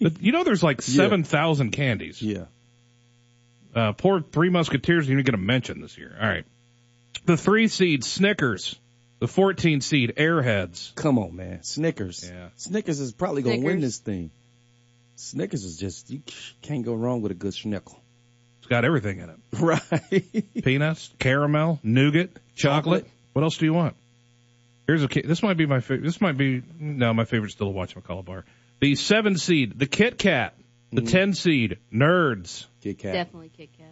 But 0.00 0.20
you 0.22 0.30
know, 0.32 0.44
there's 0.44 0.62
like 0.62 0.78
Yeah. 0.78 0.94
seven 0.94 1.24
thousand 1.24 1.70
candies. 1.70 2.20
Yeah. 2.22 2.44
Uh, 3.74 3.92
poor 3.92 4.20
Three 4.20 4.48
Musketeers 4.50 5.06
didn't 5.06 5.14
even 5.20 5.24
get 5.24 5.34
a 5.34 5.38
mention 5.38 5.80
this 5.80 5.96
year. 5.98 6.16
All 6.20 6.28
right. 6.28 6.44
The 7.24 7.36
three 7.36 7.68
seed 7.68 8.04
Snickers. 8.04 8.78
The 9.20 9.28
14 9.28 9.80
seed 9.82 10.14
Airheads. 10.16 10.92
Come 10.96 11.16
on, 11.16 11.36
man. 11.36 11.62
Snickers. 11.62 12.28
Yeah. 12.28 12.48
Snickers 12.56 12.98
is 12.98 13.12
probably 13.12 13.42
gonna 13.42 13.60
win 13.60 13.80
this 13.80 13.98
thing. 13.98 14.30
Snickers 15.22 15.64
is 15.64 15.76
just 15.78 16.10
you 16.10 16.22
can't 16.62 16.84
go 16.84 16.94
wrong 16.94 17.22
with 17.22 17.32
a 17.32 17.34
good 17.34 17.52
schnickle. 17.52 17.96
It's 18.58 18.66
got 18.68 18.84
everything 18.84 19.18
in 19.20 19.30
it. 19.30 19.36
Right. 19.60 20.62
Peanuts, 20.64 21.10
caramel, 21.18 21.80
nougat, 21.82 22.30
chocolate. 22.54 23.06
What 23.32 23.42
else 23.42 23.56
do 23.56 23.64
you 23.66 23.72
want? 23.74 23.96
Here's 24.86 25.02
a 25.02 25.08
ki- 25.08 25.22
this 25.22 25.42
might 25.42 25.56
be 25.56 25.66
my 25.66 25.80
favorite. 25.80 26.02
This 26.04 26.20
might 26.20 26.36
be 26.36 26.62
no, 26.78 27.14
my 27.14 27.24
favorite's 27.24 27.54
still 27.54 27.68
a 27.68 27.70
watch 27.70 27.94
McCall 27.94 28.24
bar. 28.24 28.44
The 28.80 28.94
seven 28.96 29.36
seed, 29.38 29.78
the 29.78 29.86
Kit 29.86 30.18
Kat. 30.18 30.54
The 30.94 31.00
Mm-hmm. 31.00 31.06
ten 31.10 31.32
seed, 31.34 31.78
Nerds. 31.92 32.66
Kit 32.82 32.98
Kat. 32.98 33.14
Definitely 33.14 33.50
Kit 33.56 33.70
Kat. 33.78 33.86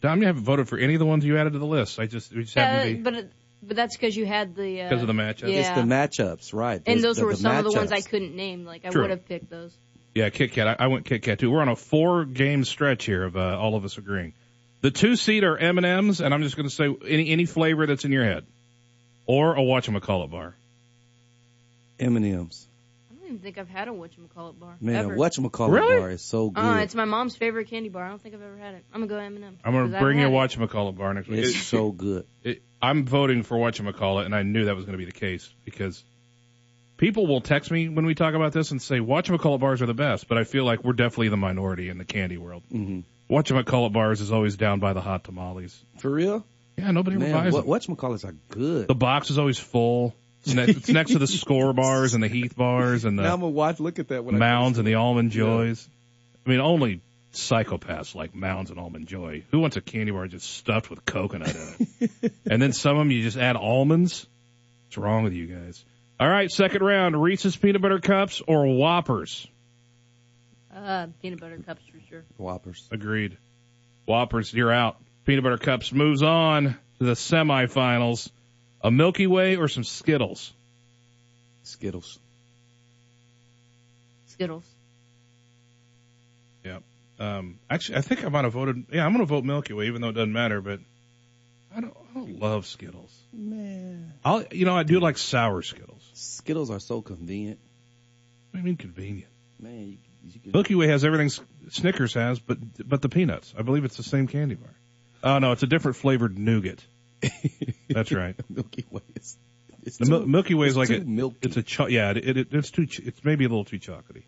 Dom, 0.00 0.20
you 0.20 0.26
haven't 0.26 0.44
voted 0.44 0.68
for 0.68 0.78
any 0.78 0.94
of 0.94 1.00
the 1.00 1.06
ones 1.06 1.24
you 1.24 1.36
added 1.36 1.52
to 1.52 1.58
the 1.58 1.66
list. 1.66 1.98
I 1.98 2.06
just 2.06 2.32
we 2.34 2.42
just 2.44 2.56
Yeah, 2.56 2.70
happen 2.70 2.88
to 2.88 2.94
be 2.96 3.02
but 3.02 3.14
it, 3.14 3.32
but 3.62 3.76
that's 3.76 3.96
because 3.96 4.16
you 4.16 4.24
had 4.26 4.54
the 4.54 4.82
uh, 4.82 4.88
because 4.88 5.02
of 5.02 5.08
the 5.08 5.12
matchup. 5.14 5.52
Yeah. 5.52 5.60
It's 5.60 5.68
the 5.70 5.82
matchups, 5.82 6.54
right? 6.54 6.76
and 6.76 6.84
There's 6.86 7.02
those 7.02 7.16
the- 7.16 7.24
were 7.26 7.32
the 7.32 7.38
some 7.38 7.56
of 7.56 7.64
the 7.64 7.72
ones 7.72 7.92
I 7.92 8.00
couldn't 8.00 8.34
name. 8.36 8.64
Like 8.64 8.84
I 8.86 8.90
True. 8.90 9.02
would 9.02 9.10
have 9.10 9.26
picked 9.26 9.50
those. 9.50 9.76
Yeah, 10.16 10.30
Kit 10.30 10.52
Kat. 10.52 10.66
I, 10.66 10.84
I 10.84 10.86
went 10.86 11.04
Kit 11.04 11.22
Kat 11.22 11.38
too. 11.38 11.50
We're 11.50 11.60
on 11.60 11.68
a 11.68 11.76
four 11.76 12.24
game 12.24 12.64
stretch 12.64 13.04
here 13.04 13.22
of 13.24 13.36
uh, 13.36 13.58
all 13.60 13.74
of 13.74 13.84
us 13.84 13.98
agreeing. 13.98 14.32
The 14.80 14.90
two 14.90 15.14
seed 15.14 15.44
are 15.44 15.58
M 15.58 15.76
and 15.76 15.86
M's, 15.86 16.22
and 16.22 16.32
I'm 16.32 16.42
just 16.42 16.56
going 16.56 16.66
to 16.66 16.74
say 16.74 16.88
any 17.06 17.28
any 17.28 17.44
flavor 17.44 17.86
that's 17.86 18.06
in 18.06 18.12
your 18.12 18.24
head, 18.24 18.46
or 19.26 19.54
a 19.56 19.60
whatchamacallit 19.60 20.30
bar. 20.30 20.54
M&M's. 22.00 22.66
I 23.10 23.14
don't 23.14 23.24
even 23.26 23.38
think 23.40 23.58
I've 23.58 23.68
had 23.68 23.88
a 23.88 23.90
whatchamacallit 23.90 24.58
bar. 24.58 24.76
Man, 24.80 24.96
ever. 24.96 25.16
whatchamacallit 25.16 25.72
Really? 25.72 25.98
bar 25.98 26.10
is 26.10 26.22
so 26.22 26.48
good. 26.48 26.60
Uh, 26.64 26.78
it's 26.78 26.94
my 26.94 27.04
mom's 27.04 27.36
favorite 27.36 27.68
candy 27.68 27.90
bar. 27.90 28.04
I 28.04 28.08
don't 28.08 28.22
think 28.22 28.34
I've 28.34 28.42
ever 28.42 28.56
had 28.56 28.74
it. 28.74 28.84
I'm 28.94 29.00
gonna 29.06 29.08
go 29.08 29.18
M&M. 29.18 29.58
I'm 29.64 29.72
going 29.72 29.90
to 29.92 29.98
bring 29.98 30.18
you 30.18 30.28
a 30.28 30.30
whatchamacallit 30.30 30.96
bar 30.96 31.12
next 31.12 31.28
week. 31.28 31.40
it's 31.40 31.50
It- 31.50 31.64
so 31.64 31.90
good. 31.92 32.26
it, 32.42 32.62
I'm 32.80 33.04
voting 33.04 33.42
for 33.42 33.56
whatchamacallit, 33.58 34.24
and 34.24 34.34
I 34.34 34.42
knew 34.44 34.64
that 34.66 34.76
was 34.76 34.84
going 34.86 34.98
to 34.98 35.04
be 35.04 35.10
the 35.10 35.18
case 35.18 35.52
because 35.64 36.02
people 36.96 37.26
will 37.26 37.40
text 37.40 37.70
me 37.70 37.88
when 37.88 38.06
we 38.06 38.14
talk 38.14 38.34
about 38.34 38.52
this 38.52 38.70
and 38.70 38.80
say 38.80 38.98
whatchamacallit 38.98 39.60
bars 39.60 39.82
are 39.82 39.86
the 39.86 39.94
best, 39.94 40.28
but 40.28 40.38
I 40.38 40.44
feel 40.44 40.64
like 40.64 40.84
we're 40.84 40.92
definitely 40.92 41.28
the 41.28 41.36
minority 41.36 41.88
in 41.88 41.98
the 41.98 42.04
candy 42.04 42.38
world. 42.38 42.62
hmm 42.70 43.00
Whatchamacallit 43.28 43.92
bars 43.92 44.20
is 44.20 44.30
always 44.30 44.56
down 44.56 44.78
by 44.78 44.92
the 44.92 45.00
hot 45.00 45.24
tamales. 45.24 45.76
For 45.98 46.08
real? 46.10 46.44
Yeah, 46.78 46.92
nobody 46.92 47.16
Man, 47.16 47.32
buys 47.32 47.52
what, 47.52 47.64
them. 47.86 47.96
whatchamacallits 47.96 48.24
are 48.24 48.36
good. 48.50 48.86
The 48.86 48.94
box 48.94 49.30
is 49.30 49.38
always 49.38 49.58
full. 49.58 50.14
It's 50.44 50.54
next, 50.54 50.76
it's 50.76 50.88
next 50.88 51.10
to 51.10 51.18
the 51.18 51.26
score 51.26 51.72
bars 51.74 52.14
and 52.14 52.22
the 52.22 52.28
Heath 52.28 52.54
bars 52.56 53.04
and 53.04 53.16
now 53.16 53.22
the 53.24 53.28
I'm 53.32 53.40
gonna 53.40 53.50
watch. 53.50 53.80
Look 53.80 53.98
at 53.98 54.08
that. 54.08 54.24
When 54.24 54.38
Mounds 54.38 54.78
and 54.78 54.86
the 54.86 54.94
Almond 54.94 55.34
Yeah. 55.34 55.40
Joys. 55.42 55.88
I 56.46 56.50
mean, 56.50 56.60
only 56.60 57.00
psychopaths 57.32 58.14
like 58.14 58.34
Mounds 58.34 58.70
and 58.70 58.78
Almond 58.78 59.08
Joy. 59.08 59.42
Who 59.50 59.58
wants 59.58 59.76
a 59.76 59.80
candy 59.80 60.12
bar 60.12 60.28
just 60.28 60.48
stuffed 60.48 60.88
with 60.90 61.04
coconut 61.04 61.54
in 61.54 61.86
it? 62.22 62.32
and 62.48 62.62
then 62.62 62.72
some 62.72 62.92
of 62.92 62.98
them 62.98 63.10
you 63.10 63.22
just 63.22 63.36
add 63.36 63.56
almonds. 63.56 64.26
What's 64.86 64.98
wrong 64.98 65.24
with 65.24 65.32
you 65.32 65.46
guys? 65.46 65.84
All 66.18 66.28
right, 66.28 66.50
second 66.50 66.82
round: 66.82 67.20
Reese's 67.20 67.56
peanut 67.56 67.82
butter 67.82 67.98
cups 67.98 68.42
or 68.46 68.66
Whoppers. 68.66 69.46
Uh, 70.74 71.08
peanut 71.22 71.40
butter 71.40 71.58
cups 71.64 71.82
for 71.90 71.98
sure. 72.08 72.24
Whoppers. 72.36 72.86
Agreed. 72.90 73.36
Whoppers, 74.06 74.52
you're 74.52 74.72
out. 74.72 74.96
Peanut 75.24 75.42
butter 75.42 75.58
cups 75.58 75.92
moves 75.92 76.22
on 76.22 76.76
to 76.98 77.04
the 77.04 77.12
semifinals. 77.12 78.30
A 78.82 78.90
Milky 78.90 79.26
Way 79.26 79.56
or 79.56 79.68
some 79.68 79.84
Skittles. 79.84 80.52
Skittles. 81.64 82.18
Skittles. 84.26 84.64
Yeah. 86.64 86.78
Um, 87.18 87.58
actually, 87.70 87.98
I 87.98 88.00
think 88.02 88.24
I 88.24 88.28
might 88.28 88.44
have 88.44 88.52
voted. 88.52 88.84
Yeah, 88.92 89.04
I'm 89.04 89.12
going 89.12 89.26
to 89.26 89.28
vote 89.28 89.44
Milky 89.44 89.72
Way, 89.72 89.86
even 89.86 90.02
though 90.02 90.10
it 90.10 90.14
doesn't 90.14 90.32
matter. 90.32 90.60
But 90.60 90.80
I 91.74 91.80
don't, 91.80 91.96
I 92.10 92.14
don't 92.14 92.38
love 92.38 92.66
Skittles. 92.66 93.12
Man, 93.32 94.12
I'll, 94.24 94.44
you 94.52 94.66
know, 94.66 94.76
I 94.76 94.82
do 94.82 95.00
like 95.00 95.18
sour 95.18 95.62
Skittles. 95.62 95.95
Skittles 96.16 96.70
are 96.70 96.80
so 96.80 97.02
convenient. 97.02 97.58
I 98.54 98.62
mean, 98.62 98.76
convenient. 98.76 99.30
Man, 99.60 99.88
you, 99.88 99.98
you 100.32 100.40
can, 100.40 100.52
Milky 100.52 100.74
Way 100.74 100.88
has 100.88 101.04
everything 101.04 101.30
Snickers 101.70 102.14
has, 102.14 102.38
but 102.38 102.58
but 102.88 103.02
the 103.02 103.08
peanuts. 103.08 103.52
I 103.58 103.62
believe 103.62 103.84
it's 103.84 103.96
the 103.96 104.02
same 104.02 104.26
candy 104.26 104.54
bar. 104.54 104.70
Oh 105.22 105.38
no, 105.38 105.52
it's 105.52 105.62
a 105.62 105.66
different 105.66 105.96
flavored 105.96 106.38
nougat. 106.38 106.82
That's 107.90 108.12
right. 108.12 108.34
Milky 108.48 108.84
Way 108.90 109.02
is. 109.14 109.36
It's 109.84 109.98
The 109.98 110.04
too, 110.06 110.10
Mil- 110.10 110.26
Milky 110.26 110.54
Way 110.54 110.66
is 110.68 110.76
like 110.76 110.88
too 110.88 110.96
a 110.96 111.00
milky. 111.04 111.38
it's 111.42 111.56
a 111.56 111.62
cho- 111.62 111.86
yeah. 111.86 112.10
It, 112.10 112.36
it, 112.36 112.48
it's 112.52 112.70
too. 112.70 112.86
Ch- 112.86 113.00
it's 113.00 113.24
maybe 113.24 113.44
a 113.44 113.48
little 113.48 113.64
too 113.64 113.78
chocolatey. 113.78 114.22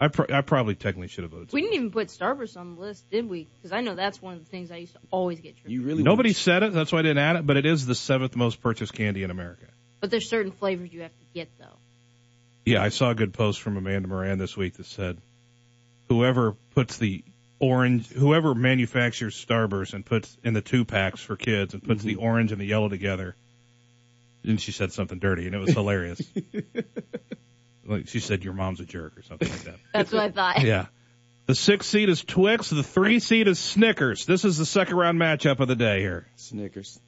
I 0.00 0.08
pro- 0.08 0.26
I 0.32 0.40
probably 0.42 0.76
technically 0.76 1.08
should 1.08 1.24
have 1.24 1.32
voted. 1.32 1.52
We 1.52 1.60
didn't 1.62 1.74
even 1.74 1.90
put 1.90 2.08
Starburst 2.08 2.56
on 2.56 2.74
the 2.76 2.80
list, 2.80 3.10
did 3.10 3.28
we? 3.28 3.48
Because 3.56 3.72
I 3.72 3.80
know 3.80 3.94
that's 3.96 4.22
one 4.22 4.34
of 4.34 4.44
the 4.44 4.50
things 4.50 4.70
I 4.70 4.76
used 4.76 4.92
to 4.94 5.00
always 5.10 5.40
get 5.40 5.56
tripped. 5.56 5.70
you 5.70 5.82
really 5.82 6.02
Nobody 6.04 6.32
said 6.32 6.62
it. 6.62 6.72
That's 6.72 6.92
why 6.92 7.00
I 7.00 7.02
didn't 7.02 7.18
add 7.18 7.36
it. 7.36 7.46
But 7.46 7.56
it 7.56 7.66
is 7.66 7.84
the 7.86 7.94
seventh 7.96 8.36
most 8.36 8.60
purchased 8.62 8.92
candy 8.94 9.24
in 9.24 9.30
America. 9.30 9.66
But 10.00 10.10
there's 10.10 10.28
certain 10.28 10.52
flavors 10.52 10.92
you 10.92 11.02
have 11.02 11.16
to 11.18 11.24
get 11.34 11.48
though. 11.58 11.76
Yeah, 12.64 12.82
I 12.82 12.90
saw 12.90 13.10
a 13.10 13.14
good 13.14 13.32
post 13.32 13.62
from 13.62 13.76
Amanda 13.76 14.08
Moran 14.08 14.38
this 14.38 14.56
week 14.56 14.74
that 14.74 14.86
said, 14.86 15.18
whoever 16.08 16.52
puts 16.74 16.98
the 16.98 17.24
orange, 17.58 18.08
whoever 18.08 18.54
manufactures 18.54 19.34
Starburst 19.34 19.94
and 19.94 20.04
puts 20.04 20.36
in 20.44 20.54
the 20.54 20.60
two 20.60 20.84
packs 20.84 21.20
for 21.20 21.36
kids 21.36 21.74
and 21.74 21.82
puts 21.82 22.02
the 22.02 22.14
mm-hmm. 22.14 22.24
orange 22.24 22.52
and 22.52 22.60
the 22.60 22.66
yellow 22.66 22.88
together, 22.88 23.36
and 24.44 24.60
she 24.60 24.72
said 24.72 24.92
something 24.92 25.18
dirty, 25.18 25.46
and 25.46 25.54
it 25.54 25.58
was 25.58 25.72
hilarious. 25.72 26.20
like 27.86 28.08
she 28.08 28.20
said, 28.20 28.44
your 28.44 28.54
mom's 28.54 28.80
a 28.80 28.84
jerk 28.84 29.16
or 29.16 29.22
something 29.22 29.48
like 29.48 29.64
that. 29.64 29.76
That's 29.92 30.12
what 30.12 30.22
I 30.22 30.30
thought. 30.30 30.62
Yeah. 30.62 30.86
The 31.46 31.54
six 31.54 31.86
seed 31.86 32.10
is 32.10 32.22
Twix. 32.22 32.68
The 32.68 32.82
three 32.82 33.20
seed 33.20 33.48
is 33.48 33.58
Snickers. 33.58 34.26
This 34.26 34.44
is 34.44 34.58
the 34.58 34.66
second 34.66 34.96
round 34.96 35.18
matchup 35.18 35.60
of 35.60 35.68
the 35.68 35.76
day 35.76 36.00
here. 36.00 36.26
Snickers. 36.36 37.00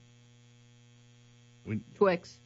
Twix. 1.97 2.39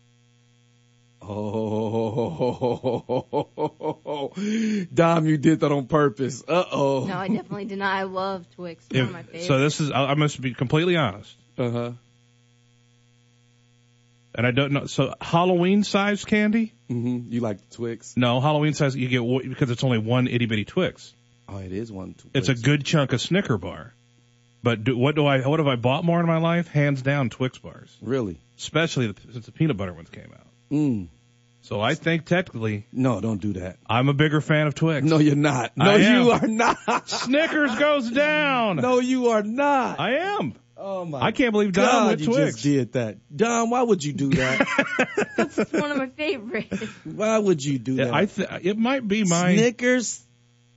Oh, 1.27 2.83
Dom, 4.95 5.27
you 5.27 5.37
did 5.39 5.61
that 5.61 5.73
on 5.73 5.87
purpose. 5.87 6.43
Uh 6.47 6.65
oh. 6.71 7.05
No, 7.07 7.17
I 7.17 7.29
definitely 7.29 7.65
did 7.67 7.79
not. 7.79 7.95
I 7.95 8.03
love 8.03 8.45
Twix. 8.55 8.85
It's 8.91 8.99
one 8.99 9.07
of 9.07 9.13
my 9.13 9.23
favorites. 9.23 9.47
so 9.47 9.59
this 9.59 9.81
is, 9.81 9.91
I, 9.91 10.05
I 10.05 10.15
must 10.15 10.41
be 10.41 10.55
completely 10.55 10.97
honest. 10.97 11.35
Uh 11.57 11.71
huh. 11.71 11.93
And 14.35 14.47
I 14.47 14.51
don't 14.51 14.73
know. 14.73 14.87
So 14.87 15.15
Halloween 15.21 15.85
size 15.85 16.25
candy? 16.25 16.73
Mm 16.91 17.03
hmm 17.03 17.21
You 17.33 17.41
like 17.41 17.71
Twix? 17.71 18.17
No, 18.17 18.41
Halloween 18.41 18.75
size 18.75 18.97
you 18.97 19.09
get 19.09 19.49
because 19.49 19.71
it's 19.71 19.85
only 19.85 19.99
one 19.99 20.27
itty 20.27 20.47
bitty 20.47 20.65
Twix. 20.65 21.15
Oh, 21.49 21.59
it 21.59 21.73
is 21.73 21.93
one. 21.93 22.15
Twix. 22.15 22.31
It's 22.35 22.49
a 22.49 22.55
good 22.55 22.85
chunk 22.85 23.13
of 23.13 23.21
Snicker 23.21 23.59
bar. 23.59 23.95
But 24.63 24.83
do, 24.83 24.97
what 24.97 25.15
do 25.15 25.27
I? 25.27 25.41
What 25.47 25.61
have 25.61 25.69
I 25.69 25.77
bought 25.77 26.05
more 26.05 26.19
in 26.21 26.27
my 26.27 26.39
life? 26.39 26.69
Hands 26.69 27.01
down, 27.01 27.29
Twix 27.31 27.59
bars. 27.59 27.95
Really? 28.01 28.39
Especially 28.57 29.09
the, 29.09 29.33
since 29.33 29.47
the 29.47 29.53
peanut 29.53 29.77
butter 29.77 29.93
ones 29.93 30.09
came 30.09 30.33
out. 30.33 30.47
Mm. 30.71 31.09
So 31.63 31.81
I 31.81 31.95
think 31.95 32.27
technically, 32.27 32.87
No, 32.93 33.21
don't 33.23 33.41
do 33.41 33.55
that. 33.55 33.79
I'm 33.87 34.09
a 34.11 34.13
bigger 34.15 34.41
fan 34.43 34.67
of 34.67 34.75
Twix. 34.75 35.07
No, 35.07 35.19
you're 35.19 35.35
not. 35.35 35.75
No, 35.77 35.91
I 35.91 35.95
am. 35.95 36.23
you 36.23 36.31
are 36.31 36.47
not. 36.47 37.09
Snickers 37.09 37.75
goes 37.79 38.11
down. 38.11 38.77
No, 38.77 38.99
you 39.01 39.29
are 39.29 39.43
not. 39.43 39.99
I 39.99 40.17
am. 40.39 40.55
Oh 40.77 41.05
my! 41.05 41.21
I 41.21 41.31
can't 41.33 41.53
believe 41.53 41.73
Dom 41.73 41.85
God, 41.87 42.07
went 42.09 42.21
you 42.21 42.27
Twix. 42.27 42.53
just 42.55 42.63
did 42.65 42.93
that, 42.95 43.17
Dom. 43.35 43.71
Why 43.71 43.81
would 43.83 44.03
you 44.05 44.13
do 44.13 44.31
that? 44.31 44.67
It's 45.39 45.73
one 45.73 45.91
of 45.91 45.97
my 45.97 46.09
favorites. 46.09 46.83
why 47.05 47.39
would 47.39 47.65
you 47.65 47.79
do 47.79 47.97
that? 47.97 48.13
I 48.13 48.27
th- 48.27 48.49
it 48.63 48.77
might 48.77 49.07
be 49.07 49.25
my. 49.25 49.55
Snickers, 49.55 50.21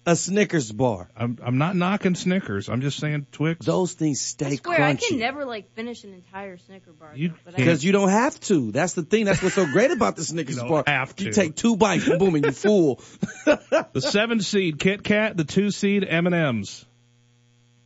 a 0.08 0.16
Snickers 0.16 0.72
bar. 0.72 1.10
I'm 1.18 1.38
I'm 1.44 1.58
not 1.58 1.76
knocking 1.76 2.16
Snickers. 2.16 2.70
I'm 2.70 2.82
just 2.82 2.98
saying 2.98 3.28
Twix. 3.34 3.66
Those 3.66 3.92
things 3.94 4.22
stay 4.22 4.46
I 4.46 4.56
swear, 4.56 4.82
I 4.82 4.96
can 4.96 5.20
never 5.20 5.46
like 5.46 5.72
finish 5.76 6.04
an 6.06 6.14
entire 6.14 6.58
Snicker 6.58 6.94
bar. 6.94 7.12
You 7.14 7.30
though, 7.30 7.36
but 7.46 7.54
I 7.56 7.58
Because 7.58 7.84
you 7.84 7.92
don't 7.92 8.10
have 8.10 8.40
to. 8.42 8.72
That's 8.72 8.94
the 8.94 9.04
thing. 9.04 9.26
That's 9.26 9.44
what's 9.44 9.56
so 9.56 9.66
great 9.66 9.92
about 9.92 10.16
the 10.16 10.24
Snickers 10.24 10.56
You 10.56 10.62
don't 10.62 10.70
bar. 10.72 10.84
have 10.88 11.16
to. 11.18 11.26
You 11.26 11.34
take 11.34 11.56
two 11.56 11.76
bites, 11.76 12.08
boom, 12.08 12.36
and 12.36 12.44
you're 12.44 12.54
full. 12.54 13.02
The 13.46 14.02
seven 14.02 14.42
seed 14.42 14.80
Kit 14.80 15.04
Kat, 15.04 15.36
the 15.38 15.44
two 15.44 15.72
seed 15.72 16.06
M 16.08 16.26
and 16.26 16.36
M's. 16.36 16.86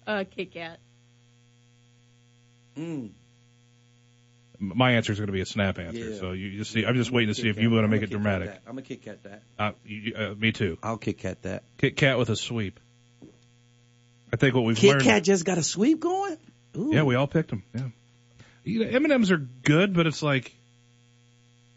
uh, 0.07 0.23
Kit 0.29 0.53
Kat. 0.53 0.79
Mm. 2.77 3.11
My 4.63 4.91
answer 4.91 5.11
is 5.11 5.17
going 5.17 5.27
to 5.27 5.33
be 5.33 5.41
a 5.41 5.45
snap 5.45 5.79
answer. 5.79 6.11
Yeah. 6.11 6.19
So 6.19 6.31
you 6.33 6.57
just 6.57 6.71
see. 6.71 6.85
I'm 6.85 6.95
just 6.95 7.11
waiting 7.11 7.33
to 7.33 7.41
see 7.41 7.49
if 7.49 7.57
you 7.57 7.71
want 7.71 7.83
to 7.83 7.87
make 7.87 8.03
it 8.03 8.11
dramatic. 8.11 8.51
I'm 8.67 8.73
gonna 8.73 8.83
kick 8.83 9.07
at 9.07 9.23
that. 9.23 9.41
Uh, 9.57 9.71
you, 9.83 10.13
uh, 10.15 10.35
me 10.35 10.51
too. 10.51 10.77
I'll 10.83 10.97
kick 10.97 11.25
at 11.25 11.41
that. 11.41 11.63
Kit 11.79 11.97
Kat 11.97 12.19
with 12.19 12.29
a 12.29 12.35
sweep. 12.35 12.79
I 14.31 14.35
think 14.37 14.53
what 14.55 14.63
we've 14.63 14.77
Kit 14.77 14.91
learned. 14.91 15.03
Kat 15.03 15.23
just 15.23 15.45
got 15.45 15.57
a 15.57 15.63
sweep 15.63 15.99
going. 15.99 16.37
Ooh. 16.77 16.91
Yeah, 16.93 17.03
we 17.03 17.15
all 17.15 17.27
picked 17.27 17.49
them. 17.49 17.63
Yeah. 17.73 17.87
You 18.63 18.85
know, 18.85 18.91
M&Ms 18.91 19.31
are 19.31 19.37
good, 19.37 19.93
but 19.95 20.05
it's 20.07 20.21
like 20.21 20.53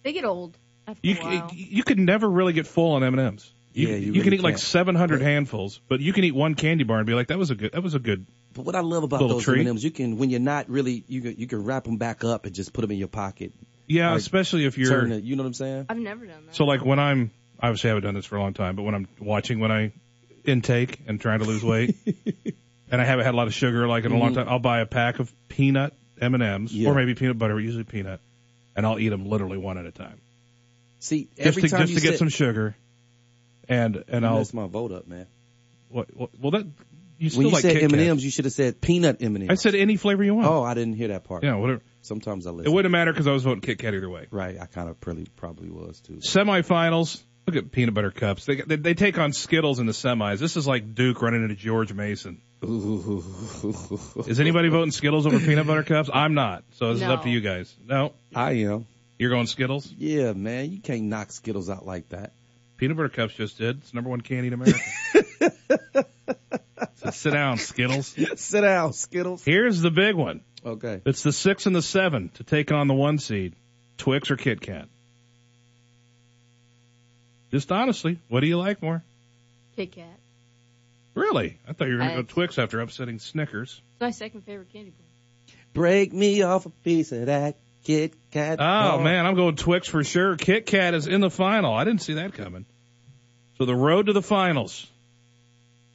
They 0.02 0.12
get 0.12 0.24
old 0.26 0.56
after 0.86 1.00
you 1.02 1.16
a 1.18 1.24
while. 1.24 1.50
you 1.54 1.82
could 1.82 1.98
never 1.98 2.28
really 2.28 2.52
get 2.52 2.66
full 2.66 2.92
on 2.92 3.02
M&Ms. 3.02 3.50
You, 3.72 3.88
Yeah, 3.88 3.94
you 3.94 4.00
you 4.00 4.12
really 4.12 4.24
can 4.24 4.34
eat 4.34 4.42
like 4.42 4.52
can't. 4.54 4.60
700 4.60 5.22
handfuls, 5.22 5.80
but 5.88 6.00
you 6.00 6.12
can 6.12 6.24
eat 6.24 6.34
one 6.34 6.54
candy 6.54 6.84
bar 6.84 6.98
and 6.98 7.06
be 7.06 7.14
like, 7.14 7.28
that 7.28 7.38
was 7.38 7.50
a 7.50 7.54
good, 7.54 7.72
that 7.72 7.82
was 7.82 7.94
a 7.94 7.98
good. 7.98 8.26
But 8.54 8.64
what 8.64 8.74
I 8.76 8.80
love 8.80 9.02
about 9.02 9.20
Little 9.20 9.40
those. 9.40 9.48
M&Ms, 9.48 9.82
you 9.84 9.90
can 9.90 10.16
when 10.18 10.30
you're 10.30 10.40
not 10.40 10.68
really 10.70 11.04
you 11.08 11.20
can 11.20 11.36
you 11.36 11.46
can 11.46 11.64
wrap 11.64 11.84
them 11.84 11.96
back 11.96 12.24
up 12.24 12.46
and 12.46 12.54
just 12.54 12.72
put 12.72 12.82
them 12.82 12.90
in 12.92 12.98
your 12.98 13.08
pocket. 13.08 13.52
Yeah, 13.86 14.10
Like, 14.12 14.18
especially 14.20 14.64
if 14.64 14.78
you're. 14.78 14.88
Turn 14.90 15.12
it, 15.12 15.24
you 15.24 15.36
know 15.36 15.42
what 15.42 15.48
I'm 15.48 15.54
saying? 15.54 15.86
I've 15.88 15.98
never 15.98 16.24
done 16.24 16.46
that. 16.46 16.54
So 16.54 16.64
like 16.64 16.84
when 16.84 16.98
I'm, 16.98 17.30
obviously 17.60 17.90
I 17.90 17.94
haven't 17.94 18.04
done 18.04 18.14
this 18.14 18.24
for 18.26 18.36
a 18.36 18.40
long 18.40 18.54
time, 18.54 18.76
but 18.76 18.82
when 18.82 18.94
I'm 18.94 19.08
watching 19.20 19.60
when 19.60 19.70
I 19.72 19.92
intake 20.44 21.00
and 21.06 21.20
trying 21.20 21.40
to 21.40 21.44
lose 21.44 21.62
weight, 21.62 21.96
and 22.90 23.00
I 23.00 23.04
haven't 23.04 23.24
had 23.26 23.34
a 23.34 23.36
lot 23.36 23.46
of 23.46 23.54
sugar 23.54 23.86
like 23.88 24.04
in 24.04 24.12
a 24.12 24.16
long 24.18 24.30
Mhm. 24.32 24.34
time, 24.36 24.48
I'll 24.48 24.58
buy 24.58 24.80
a 24.80 24.86
pack 24.86 25.18
of 25.18 25.30
peanut 25.48 25.92
M 26.20 26.34
and 26.34 26.42
M's 26.42 26.72
Yeah. 26.74 26.88
or 26.90 26.94
maybe 26.94 27.14
peanut 27.14 27.38
butter, 27.38 27.58
usually 27.60 27.84
peanut, 27.84 28.20
and 28.76 28.86
I'll 28.86 28.98
eat 28.98 29.08
them 29.10 29.26
literally 29.26 29.58
one 29.58 29.76
at 29.78 29.84
a 29.86 29.90
time, 29.90 30.18
See, 31.00 31.28
just 31.36 31.58
to 31.60 31.68
time 31.68 31.80
just 31.80 31.90
you 31.92 31.96
to 31.98 32.02
get 32.02 32.10
sit- 32.12 32.18
some 32.20 32.28
sugar, 32.28 32.76
and 33.68 34.04
and 34.08 34.24
I'll 34.24 34.38
messed 34.38 34.54
my 34.54 34.66
vote 34.66 34.92
up, 34.92 35.06
man. 35.08 35.26
what, 35.88 36.14
what 36.16 36.30
well 36.40 36.52
that 36.52 36.66
you 37.18 37.30
still 37.30 37.38
when 37.40 37.46
you 37.48 37.52
like 37.52 37.62
said 37.62 37.74
Kit 37.74 37.92
M&Ms, 37.92 38.24
you 38.24 38.30
should 38.30 38.44
have 38.44 38.54
said 38.54 38.80
peanut 38.80 39.22
M&Ms. 39.22 39.48
I 39.50 39.54
said 39.54 39.74
any 39.74 39.96
flavor 39.96 40.24
you 40.24 40.34
want. 40.34 40.48
Oh, 40.48 40.62
I 40.62 40.74
didn't 40.74 40.94
hear 40.94 41.08
that 41.08 41.24
part. 41.24 41.44
Yeah, 41.44 41.54
whatever. 41.54 41.82
Sometimes 42.02 42.46
I 42.46 42.50
listen. 42.50 42.70
It 42.70 42.74
wouldn't 42.74 42.92
matter 42.92 43.12
because 43.12 43.26
I 43.26 43.32
was 43.32 43.44
voting 43.44 43.60
Kit 43.62 43.78
Kat 43.78 43.94
either 43.94 44.10
way. 44.10 44.26
Right, 44.30 44.60
I 44.60 44.66
kind 44.66 44.88
of 44.88 45.00
probably 45.00 45.26
probably 45.36 45.70
was 45.70 46.00
too. 46.00 46.14
Semifinals. 46.14 47.22
Look 47.46 47.56
at 47.56 47.72
peanut 47.72 47.92
butter 47.92 48.10
cups. 48.10 48.46
They, 48.46 48.56
they 48.56 48.76
they 48.76 48.94
take 48.94 49.18
on 49.18 49.32
Skittles 49.34 49.78
in 49.78 49.86
the 49.86 49.92
semis. 49.92 50.38
This 50.38 50.56
is 50.56 50.66
like 50.66 50.94
Duke 50.94 51.20
running 51.20 51.42
into 51.42 51.54
George 51.54 51.92
Mason. 51.92 52.40
Is 52.62 54.40
anybody 54.40 54.68
voting 54.70 54.92
Skittles 54.92 55.26
over 55.26 55.38
peanut 55.38 55.66
butter 55.66 55.82
cups? 55.82 56.08
I'm 56.12 56.32
not. 56.32 56.64
So 56.72 56.94
this 56.94 57.02
is 57.02 57.08
up 57.08 57.24
to 57.24 57.28
you 57.28 57.42
guys. 57.42 57.74
No, 57.86 58.14
I 58.34 58.52
am. 58.52 58.86
You're 59.18 59.30
going 59.30 59.46
Skittles. 59.46 59.92
Yeah, 59.96 60.32
man, 60.32 60.70
you 60.70 60.80
can't 60.80 61.02
knock 61.04 61.32
Skittles 61.32 61.68
out 61.68 61.84
like 61.86 62.08
that. 62.10 62.32
Peanut 62.76 62.96
butter 62.96 63.08
cups 63.10 63.34
just 63.34 63.58
did. 63.58 63.78
It's 63.78 63.94
number 63.94 64.10
one 64.10 64.22
candy 64.22 64.48
in 64.48 64.54
America. 64.54 64.78
so 67.04 67.10
sit 67.12 67.32
down, 67.32 67.58
Skittles. 67.58 68.16
Sit 68.36 68.60
down, 68.62 68.92
Skittles. 68.92 69.44
Here's 69.44 69.80
the 69.80 69.90
big 69.90 70.14
one. 70.14 70.40
Okay. 70.64 71.00
It's 71.04 71.22
the 71.22 71.32
six 71.32 71.66
and 71.66 71.76
the 71.76 71.82
seven 71.82 72.30
to 72.34 72.44
take 72.44 72.72
on 72.72 72.88
the 72.88 72.94
one 72.94 73.18
seed, 73.18 73.54
Twix 73.98 74.30
or 74.30 74.36
Kit 74.36 74.60
Kat. 74.60 74.88
Just 77.50 77.70
honestly, 77.70 78.18
what 78.28 78.40
do 78.40 78.46
you 78.46 78.58
like 78.58 78.82
more? 78.82 79.02
Kit 79.76 79.92
Kat. 79.92 80.18
Really? 81.14 81.58
I 81.68 81.72
thought 81.72 81.86
you 81.86 81.94
were 81.94 81.98
going 81.98 82.10
to 82.10 82.16
go 82.16 82.22
Twix 82.22 82.58
after 82.58 82.80
upsetting 82.80 83.18
Snickers. 83.20 83.80
It's 83.92 84.00
my 84.00 84.10
second 84.10 84.42
favorite 84.42 84.72
candy 84.72 84.90
bar. 84.90 85.56
Break 85.72 86.12
me 86.12 86.42
off 86.42 86.66
a 86.66 86.70
piece 86.70 87.12
of 87.12 87.26
that 87.26 87.56
Kit 87.84 88.14
Kat. 88.30 88.54
Oh 88.54 88.96
bar. 88.96 89.00
man, 89.04 89.26
I'm 89.26 89.34
going 89.34 89.56
Twix 89.56 89.86
for 89.86 90.02
sure. 90.02 90.36
Kit 90.36 90.66
Kat 90.66 90.94
is 90.94 91.06
in 91.06 91.20
the 91.20 91.30
final. 91.30 91.72
I 91.72 91.84
didn't 91.84 92.02
see 92.02 92.14
that 92.14 92.32
coming. 92.32 92.64
So 93.58 93.66
the 93.66 93.76
road 93.76 94.06
to 94.06 94.12
the 94.12 94.22
finals. 94.22 94.90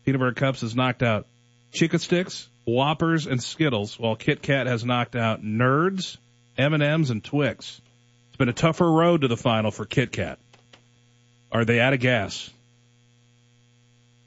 Peanut 0.09 0.21
butter 0.21 0.33
cups 0.33 0.61
has 0.61 0.75
knocked 0.75 1.03
out 1.03 1.27
Chica 1.71 1.99
Sticks, 1.99 2.49
Whoppers, 2.65 3.27
and 3.27 3.43
Skittles, 3.43 3.99
while 3.99 4.15
Kit 4.15 4.41
Kat 4.41 4.65
has 4.65 4.83
knocked 4.83 5.15
out 5.15 5.43
Nerds, 5.43 6.17
M&Ms, 6.57 7.11
and 7.11 7.23
Twix. 7.23 7.79
It's 8.29 8.37
been 8.37 8.49
a 8.49 8.53
tougher 8.53 8.91
road 8.91 9.21
to 9.21 9.27
the 9.27 9.37
final 9.37 9.69
for 9.69 9.85
Kit 9.85 10.11
Kat. 10.11 10.39
Are 11.51 11.63
they 11.63 11.79
out 11.79 11.93
of 11.93 11.99
gas? 11.99 12.49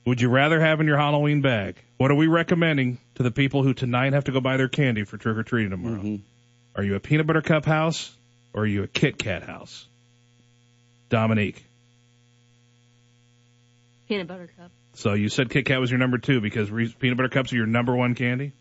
Would 0.05 0.21
you 0.21 0.29
rather 0.29 0.61
have 0.61 0.81
in 0.81 0.87
your 0.87 0.99
Halloween 0.99 1.41
bag? 1.41 1.75
What 1.97 2.13
are 2.13 2.17
we 2.17 2.29
recommending 2.29 2.99
to 3.17 3.25
the 3.25 3.33
people 3.33 3.65
who 3.65 3.75
tonight 3.75 4.13
have 4.13 4.27
to 4.27 4.33
go 4.33 4.41
buy 4.41 4.59
their 4.59 4.69
candy 4.69 5.03
for 5.03 5.17
trick 5.17 5.37
or 5.37 5.43
treating 5.43 5.71
tomorrow? 5.71 5.97
Mm-hmm. 5.97 6.23
Are 6.77 6.85
you 6.85 6.95
a 6.95 7.01
peanut 7.01 7.27
butter 7.27 7.43
cup 7.43 7.65
house 7.65 8.09
or 8.53 8.63
are 8.63 8.67
you 8.67 8.85
a 8.85 8.87
Kit 8.87 9.19
Kat 9.19 9.43
house? 9.43 9.85
Dominique. 11.09 11.65
Peanut 14.07 14.29
butter 14.29 14.49
cup. 14.57 14.71
So 14.95 15.15
you 15.15 15.29
said 15.29 15.49
Kit 15.51 15.65
Kat 15.67 15.81
was 15.81 15.91
your 15.91 15.99
number 15.99 16.19
two 16.19 16.41
because 16.41 16.71
re- 16.71 16.95
peanut 16.99 17.17
butter 17.17 17.29
cups 17.29 17.53
are 17.53 17.57
your 17.57 17.67
number 17.67 17.95
one 17.97 18.15
candy? 18.15 18.53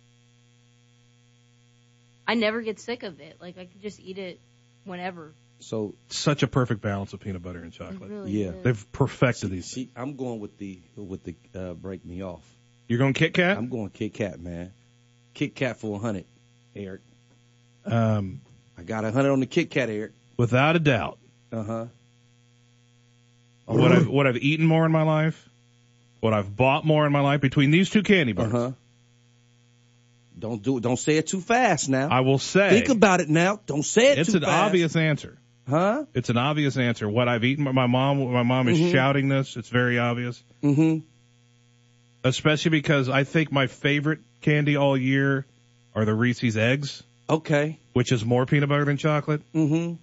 I 2.27 2.35
never 2.35 2.61
get 2.61 2.79
sick 2.79 3.03
of 3.03 3.19
it. 3.19 3.37
Like 3.41 3.57
I 3.57 3.65
can 3.65 3.81
just 3.81 3.99
eat 3.99 4.17
it 4.17 4.39
whenever. 4.85 5.33
So 5.59 5.93
Such 6.09 6.41
a 6.43 6.47
perfect 6.47 6.81
balance 6.81 7.13
of 7.13 7.19
peanut 7.19 7.43
butter 7.43 7.59
and 7.59 7.71
chocolate. 7.73 8.09
really 8.09 8.31
Yeah. 8.31 8.49
is. 8.51 8.63
They've 8.63 8.91
perfected 8.93 9.51
these. 9.51 9.65
See, 9.65 9.89
I'm 9.95 10.15
going 10.15 10.39
with 10.39 10.57
the 10.57 10.79
with 10.95 11.23
the 11.23 11.35
uh, 11.53 11.73
break 11.73 12.05
me 12.05 12.23
off. 12.23 12.43
You're 12.87 12.99
going 12.99 13.13
Kit 13.13 13.33
Kat? 13.33 13.57
I'm 13.57 13.69
going 13.69 13.89
Kit 13.89 14.13
Kat, 14.13 14.39
man. 14.39 14.71
Kit 15.33 15.53
Kat 15.55 15.77
for 15.77 15.95
a 15.97 15.99
hundred, 15.99 16.25
Aric. 16.75 16.99
Um, 17.85 18.41
I 18.77 18.83
got 18.83 19.05
a 19.05 19.11
hundred 19.11 19.31
on 19.31 19.39
the 19.39 19.45
Kit 19.45 19.69
Kat, 19.69 19.89
Aric. 19.89 20.11
without 20.37 20.75
a 20.75 20.79
doubt. 20.79 21.17
Uh 21.51 21.63
huh. 21.63 21.85
What 23.65 23.91
I've, 23.93 24.07
what 24.07 24.27
I've 24.27 24.37
eaten 24.37 24.65
more 24.65 24.85
in 24.85 24.91
my 24.91 25.03
life, 25.03 25.47
what 26.21 26.33
I've 26.33 26.55
bought 26.55 26.85
more 26.85 27.05
in 27.05 27.11
my 27.11 27.19
life 27.19 27.41
between 27.41 27.71
these 27.71 27.89
two 27.89 28.03
candy 28.03 28.31
bars. 28.33 28.53
Uh-huh. 28.53 28.71
Don't 30.39 30.63
do. 30.63 30.79
Don't 30.79 30.97
say 30.97 31.17
it 31.17 31.27
too 31.27 31.41
fast 31.41 31.89
now. 31.89 32.07
I 32.09 32.21
will 32.21 32.39
say 32.39 32.69
Think 32.69 32.89
about 32.89 33.19
it 33.21 33.29
now. 33.29 33.59
Don't 33.67 33.83
say 33.83 34.13
it 34.13 34.17
it's 34.19 34.31
too 34.31 34.39
fast. 34.39 34.43
It's 34.43 34.53
an 34.53 34.65
obvious 34.65 34.95
answer. 34.95 35.37
Huh? 35.69 36.05
It's 36.15 36.29
an 36.29 36.37
obvious 36.37 36.77
answer. 36.77 37.07
What 37.07 37.27
I've 37.27 37.43
eaten, 37.43 37.63
my 37.63 37.85
mom, 37.85 38.31
my 38.31 38.41
mom 38.43 38.67
is 38.67 38.79
Mhm. 38.79 38.91
shouting 38.91 39.29
this. 39.29 39.55
It's 39.57 39.69
very 39.69 39.99
obvious. 39.99 40.41
Mm-hmm. 40.63 41.05
especially 42.23 42.69
because 42.69 43.09
I 43.09 43.23
think 43.23 43.51
my 43.51 43.65
favorite 43.65 44.19
candy 44.41 44.75
all 44.77 44.95
year 44.95 45.43
are 45.95 46.05
the 46.05 46.13
Reese's 46.13 46.55
eggs, 46.55 47.01
Okay. 47.27 47.79
which 47.93 48.11
is 48.11 48.23
more 48.23 48.45
peanut 48.45 48.69
butter 48.69 48.85
than 48.85 48.97
chocolate. 48.97 49.41
Mm-hmm. 49.53 49.95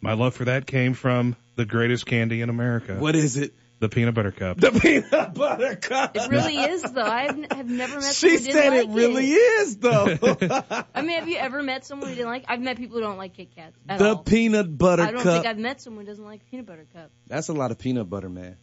My 0.00 0.14
love 0.14 0.32
for 0.34 0.46
that 0.46 0.66
came 0.66 0.94
from 0.94 1.36
the 1.56 1.66
greatest 1.66 2.06
candy 2.06 2.40
in 2.40 2.48
America, 2.48 2.94
What 2.98 3.16
is 3.16 3.36
it? 3.36 3.52
The 3.80 3.88
peanut 3.88 4.14
butter 4.14 4.30
cup. 4.30 4.58
The 4.60 4.70
peanut 4.72 5.34
butter 5.34 5.74
cup. 5.74 6.14
It 6.16 6.28
really 6.30 6.56
is 6.56 6.82
though. 6.82 7.02
I've 7.02 7.30
n- 7.30 7.46
have 7.50 7.68
never 7.68 7.94
met 7.96 8.14
She 8.14 8.36
someone 8.36 8.38
who 8.38 8.44
didn't 8.44 8.52
said 8.52 8.68
like 8.70 8.88
it 8.88 8.90
really 8.90 9.32
is 9.32 9.76
though. 9.78 10.84
I 10.94 11.02
mean, 11.02 11.18
have 11.18 11.28
you 11.28 11.38
ever 11.38 11.62
met 11.62 11.86
someone 11.86 12.10
who 12.10 12.14
didn't 12.14 12.28
like? 12.30 12.44
I've 12.46 12.60
met 12.60 12.76
people 12.76 12.96
who 12.96 13.02
don't 13.02 13.16
like 13.18 13.34
Kit 13.34 13.54
Kats 13.56 13.74
at 13.88 13.98
the 13.98 14.10
all. 14.10 14.22
peanut 14.22 14.76
butter 14.76 15.02
cup. 15.02 15.08
I 15.08 15.12
don't 15.12 15.22
cup. 15.22 15.32
think 15.32 15.46
I've 15.46 15.58
met 15.58 15.80
someone 15.80 16.04
who 16.04 16.10
doesn't 16.10 16.24
like 16.24 16.48
peanut 16.50 16.66
butter 16.66 16.86
cup. 16.94 17.10
That's 17.26 17.48
a 17.48 17.54
lot 17.54 17.70
of 17.70 17.78
peanut 17.78 18.08
butter, 18.08 18.28
man. 18.28 18.56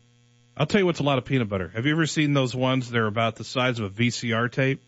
I'll 0.55 0.68
tell 0.68 0.80
you 0.82 0.86
what's 0.86 0.99
a 0.99 1.03
lot 1.03 1.18
of 1.18 1.26
peanut 1.26 1.49
butter. 1.49 1.70
Have 1.76 1.86
you 1.86 1.91
ever 1.91 2.05
seen 2.05 2.34
those 2.34 2.55
ones? 2.55 2.89
They're 2.89 3.05
about 3.07 3.36
the 3.36 3.43
size 3.43 3.80
of 3.80 3.86
a 3.86 3.89
VCR 4.03 4.51
tape, 4.51 4.82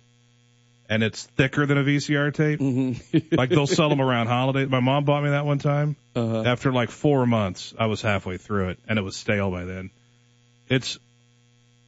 and 0.89 1.03
it's 1.03 1.23
thicker 1.23 1.65
than 1.65 1.77
a 1.79 1.83
VCR 1.83 2.33
tape. 2.33 2.59
Mm-hmm. 2.59 3.35
like 3.35 3.49
they'll 3.49 3.67
sell 3.67 3.89
them 3.89 4.01
around 4.01 4.27
holidays. 4.27 4.69
My 4.69 4.79
mom 4.79 5.05
bought 5.05 5.23
me 5.23 5.31
that 5.31 5.45
one 5.45 5.57
time. 5.59 5.95
Uh-huh. 6.15 6.43
After 6.43 6.71
like 6.71 6.91
four 6.91 7.25
months, 7.25 7.73
I 7.79 7.87
was 7.87 8.01
halfway 8.01 8.37
through 8.37 8.69
it, 8.69 8.79
and 8.87 8.99
it 8.99 9.01
was 9.01 9.15
stale 9.15 9.49
by 9.51 9.65
then. 9.65 9.89
It's 10.69 10.99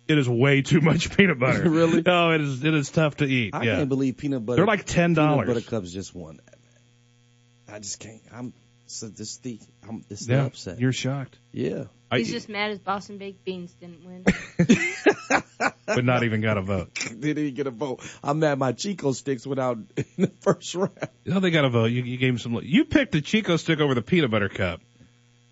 it 0.07 0.17
is 0.17 0.27
way 0.27 0.61
too 0.61 0.81
much 0.81 1.15
peanut 1.17 1.39
butter. 1.39 1.61
Really? 1.69 2.01
No, 2.01 2.31
it 2.31 2.41
is 2.41 2.63
it 2.63 2.73
is 2.73 2.89
tough 2.89 3.17
to 3.17 3.25
eat. 3.25 3.53
I 3.53 3.63
yeah. 3.63 3.75
can't 3.77 3.89
believe 3.89 4.17
peanut 4.17 4.45
butter. 4.45 4.57
They're 4.57 4.65
like 4.65 4.85
$10. 4.85 5.15
Peanut 5.15 5.47
butter 5.47 5.61
cups 5.61 5.91
just 5.91 6.13
won 6.13 6.37
that, 6.37 6.57
man. 6.59 7.75
I 7.75 7.79
just 7.79 7.99
can't. 7.99 8.21
I'm 8.33 8.53
so 8.87 9.07
this 9.07 9.37
the 9.37 9.59
I'm 9.87 10.03
this 10.09 10.25
the 10.25 10.45
upset. 10.45 10.79
you're 10.79 10.91
shocked, 10.91 11.37
yeah. 11.53 11.85
I, 12.11 12.17
He's 12.17 12.29
just 12.29 12.49
mad 12.49 12.71
his 12.71 12.79
Boston 12.79 13.17
baked 13.17 13.45
beans 13.45 13.71
didn't 13.79 14.03
win. 14.03 14.25
but 15.85 16.03
not 16.03 16.23
even 16.23 16.41
got 16.41 16.57
a 16.57 16.61
vote. 16.61 16.93
Didn't 16.93 17.53
get 17.53 17.67
a 17.67 17.71
vote. 17.71 18.01
I'm 18.21 18.39
mad 18.39 18.59
my 18.59 18.73
Chico 18.73 19.13
sticks 19.13 19.47
went 19.47 19.61
out 19.61 19.77
in 19.95 20.05
the 20.17 20.31
first 20.41 20.75
round. 20.75 20.91
No, 21.25 21.39
they 21.39 21.51
got 21.51 21.63
a 21.63 21.69
vote. 21.69 21.85
You, 21.85 22.03
you 22.03 22.17
gave 22.17 22.33
him 22.33 22.37
some. 22.37 22.59
You 22.63 22.83
picked 22.83 23.13
the 23.13 23.21
Chico 23.21 23.55
stick 23.55 23.79
over 23.79 23.95
the 23.95 24.01
peanut 24.01 24.29
butter 24.29 24.49
cup. 24.49 24.81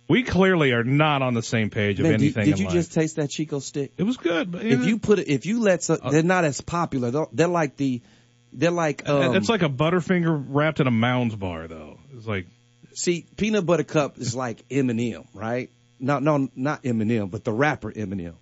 We 0.10 0.24
clearly 0.24 0.72
are 0.72 0.84
not 0.84 1.22
on 1.22 1.36
the 1.36 1.44
same 1.44 1.70
page 1.70 2.00
of 2.00 2.06
Man, 2.06 2.16
anything 2.16 2.46
did 2.46 2.56
in 2.56 2.58
you 2.58 2.66
life. 2.66 2.74
just 2.74 2.94
taste 2.94 3.18
that 3.18 3.30
Chico 3.30 3.60
stick? 3.60 3.94
It 3.96 4.04
was 4.04 4.18
good. 4.18 4.52
But 4.52 4.66
If 4.66 4.84
you 4.86 4.98
put 4.98 5.20
it, 5.20 5.28
if 5.28 5.46
you 5.46 5.62
let, 5.62 5.84
some, 5.84 6.00
they're 6.10 6.24
not 6.24 6.46
as 6.46 6.62
popular. 6.62 7.12
They're, 7.12 7.28
they're 7.32 7.48
like 7.48 7.78
the, 7.78 8.02
they're 8.52 8.72
like. 8.72 9.08
Um, 9.08 9.36
it's 9.36 9.50
like 9.50 9.62
a 9.62 9.70
Butterfinger 9.70 10.46
wrapped 10.48 10.80
in 10.80 10.88
a 10.88 10.92
Mounds 10.92 11.36
bar, 11.36 11.68
though. 11.68 12.00
It's 12.16 12.26
like 12.26 12.48
see, 12.94 13.26
peanut 13.38 13.66
butter 13.66 13.84
cup 13.84 14.18
is 14.18 14.36
like 14.36 14.68
Eminem, 14.70 15.28
right? 15.34 15.70
No, 16.00 16.20
no, 16.20 16.50
not 16.56 16.84
Eminem, 16.84 17.30
but 17.30 17.44
the 17.44 17.52
rapper 17.52 17.92
Eminem. 17.92 18.36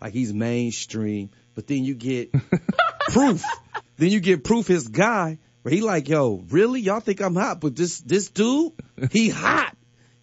Like 0.00 0.12
he's 0.12 0.32
mainstream, 0.32 1.30
but 1.54 1.66
then 1.66 1.84
you 1.84 1.94
get 1.94 2.32
proof. 3.08 3.42
Then 3.96 4.10
you 4.10 4.20
get 4.20 4.44
proof 4.44 4.66
his 4.66 4.88
guy 4.88 5.38
where 5.62 5.74
he 5.74 5.80
like, 5.80 6.08
yo, 6.08 6.44
really? 6.50 6.80
Y'all 6.80 7.00
think 7.00 7.20
I'm 7.20 7.34
hot, 7.34 7.60
but 7.60 7.76
this 7.76 8.00
this 8.00 8.28
dude, 8.28 8.72
he 9.10 9.30
hot, 9.30 9.74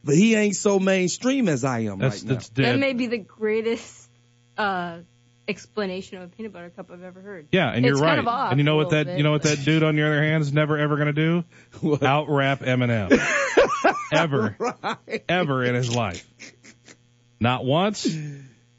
but 0.04 0.16
he 0.16 0.36
ain't 0.36 0.56
so 0.56 0.80
mainstream 0.80 1.47
as 1.49 1.64
I 1.64 1.80
am 1.82 1.99
that's 1.99 2.22
right 2.22 2.24
now. 2.30 2.34
that's 2.36 2.49
that 2.49 2.80
may 2.80 2.93
be 2.93 3.08
the 3.08 3.18
greatest 3.18 4.10
uh, 4.58 4.99
explanation 5.47 6.18
of 6.18 6.24
a 6.24 6.28
peanut 6.28 6.54
butter 6.54 6.70
cup 6.70 6.89
I've 6.91 7.04
ever 7.04 7.20
heard. 7.22 7.47
yeah, 7.52 7.70
and 7.72 7.86
It's 7.86 7.89
you're 7.99 8.06
kind 8.06 8.18
right. 8.18 8.20
of 8.20 8.28
off 8.28 8.52
and 8.52 8.60
you 8.60 8.64
know 8.64 8.76
what 8.78 8.91
that 8.91 9.06
bit, 9.08 9.18
you 9.18 9.24
know 9.24 9.32
what 9.32 9.43
that 9.43 9.64
dude 9.66 9.84
on 9.84 9.95
the 9.95 10.04
other 10.04 10.22
hand 10.22 10.41
is 10.41 10.54
never 10.54 10.78
ever 10.78 10.97
gonna 10.97 11.14
do? 11.14 11.43
Out 12.02 12.30
rap 12.30 12.60
Eminem. 12.62 13.12
ever, 14.14 14.56
Right. 14.60 15.24
ever 15.30 15.64
in 15.64 15.76
his 15.76 15.93
life. 15.93 16.28
Not 17.39 17.66
once. 17.66 18.08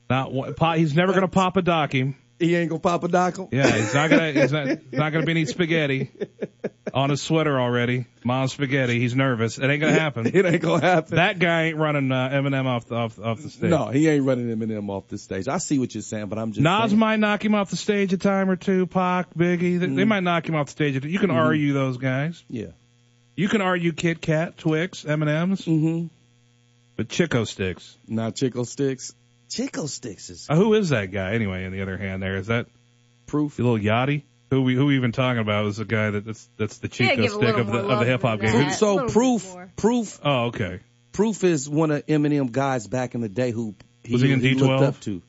Not 0.08 0.32
one. 0.32 0.54
Pop, 0.54 0.76
he's 0.76 0.94
never 0.94 1.12
gonna 1.12 1.26
pop 1.28 1.56
a 1.56 1.62
dock 1.62 1.92
him. 1.92 2.14
He 2.42 2.56
ain't 2.56 2.68
gonna 2.70 2.80
pop 2.80 3.04
a 3.04 3.08
dockle. 3.08 3.48
Yeah, 3.52 3.70
he's 3.70 3.94
not 3.94 4.10
gonna. 4.10 4.32
He's 4.32 4.52
not, 4.52 4.66
not 4.92 5.12
gonna 5.12 5.24
be 5.24 5.30
any 5.32 5.44
spaghetti 5.46 6.10
on 6.92 7.10
his 7.10 7.22
sweater 7.22 7.58
already. 7.60 8.06
Mom's 8.24 8.52
spaghetti. 8.52 8.98
He's 8.98 9.14
nervous. 9.14 9.58
It 9.58 9.64
ain't 9.68 9.80
gonna 9.80 9.92
happen. 9.92 10.26
It 10.34 10.44
ain't 10.44 10.60
gonna 10.62 10.80
happen. 10.84 11.16
That 11.16 11.38
guy 11.38 11.64
ain't 11.66 11.76
running 11.76 12.10
uh, 12.10 12.28
Eminem 12.30 12.66
off 12.66 12.86
the 12.86 12.94
off, 12.96 13.18
off 13.20 13.40
the 13.42 13.48
stage. 13.50 13.70
No, 13.70 13.88
he 13.88 14.08
ain't 14.08 14.24
running 14.24 14.48
Eminem 14.48 14.88
off 14.90 15.08
the 15.08 15.18
stage. 15.18 15.46
I 15.48 15.58
see 15.58 15.78
what 15.78 15.94
you're 15.94 16.02
saying, 16.02 16.26
but 16.26 16.38
I'm 16.38 16.52
just 16.52 16.62
Nas 16.62 16.90
saying. 16.90 16.98
might 16.98 17.20
knock 17.20 17.44
him 17.44 17.54
off 17.54 17.70
the 17.70 17.76
stage 17.76 18.12
a 18.12 18.18
time 18.18 18.50
or 18.50 18.56
two. 18.56 18.86
Pac, 18.86 19.34
Biggie, 19.34 19.78
they, 19.78 19.86
they 19.86 20.02
Mhm. 20.02 20.08
might 20.08 20.22
knock 20.24 20.48
him 20.48 20.54
off 20.56 20.66
the 20.66 20.72
stage. 20.72 21.04
You 21.04 21.18
can 21.18 21.30
Mhm. 21.30 21.34
argue 21.36 21.72
those 21.72 21.96
guys. 21.96 22.42
Yeah. 22.48 22.72
You 23.36 23.48
can 23.48 23.60
argue 23.62 23.92
Kit 23.92 24.20
Kat, 24.20 24.58
Twix, 24.58 25.04
M 25.04 25.22
and 25.22 25.30
M's. 25.30 25.64
Mm-hmm. 25.64 26.06
But 26.96 27.08
Chico 27.08 27.44
Sticks. 27.44 27.96
Not 28.06 28.34
Chico 28.34 28.64
Sticks. 28.64 29.14
Chico 29.52 29.86
Sticks 29.86 30.30
is 30.30 30.46
Uh, 30.48 30.56
who 30.56 30.74
is 30.74 30.88
that 30.90 31.06
guy 31.12 31.34
anyway? 31.34 31.64
On 31.66 31.72
the 31.72 31.82
other 31.82 31.96
hand, 31.96 32.22
there 32.22 32.36
is 32.36 32.46
that 32.48 32.66
proof. 33.26 33.56
The 33.56 33.62
little 33.62 33.78
Yachty. 33.78 34.22
Who 34.50 34.62
we 34.62 34.74
who 34.74 34.86
we 34.86 34.96
even 34.96 35.12
talking 35.12 35.40
about 35.40 35.64
is 35.66 35.78
the 35.78 35.84
guy 35.86 36.10
that 36.10 36.24
that's 36.26 36.46
that's 36.58 36.78
the 36.78 36.88
Yeah, 36.88 37.14
Chico 37.16 37.26
stick 37.28 37.56
of 37.56 37.66
the 37.68 37.78
of 37.78 37.98
the 38.00 38.04
hip 38.04 38.22
hop 38.22 38.40
game. 38.40 38.52
that. 38.52 38.74
So 38.74 39.08
proof, 39.08 39.54
proof. 39.76 40.20
Oh, 40.22 40.46
okay. 40.46 40.80
Proof 41.12 41.42
is 41.44 41.68
one 41.68 41.90
of 41.90 42.04
Eminem 42.06 42.50
guys 42.52 42.86
back 42.86 43.14
in 43.14 43.20
the 43.22 43.28
day 43.30 43.50
who 43.50 43.74
he, 44.04 44.12
Was 44.12 44.22
he 44.22 44.32
in 44.32 44.40
looked 44.40 44.60
D12? 44.60 44.82
up 44.82 45.00
to. 45.00 45.22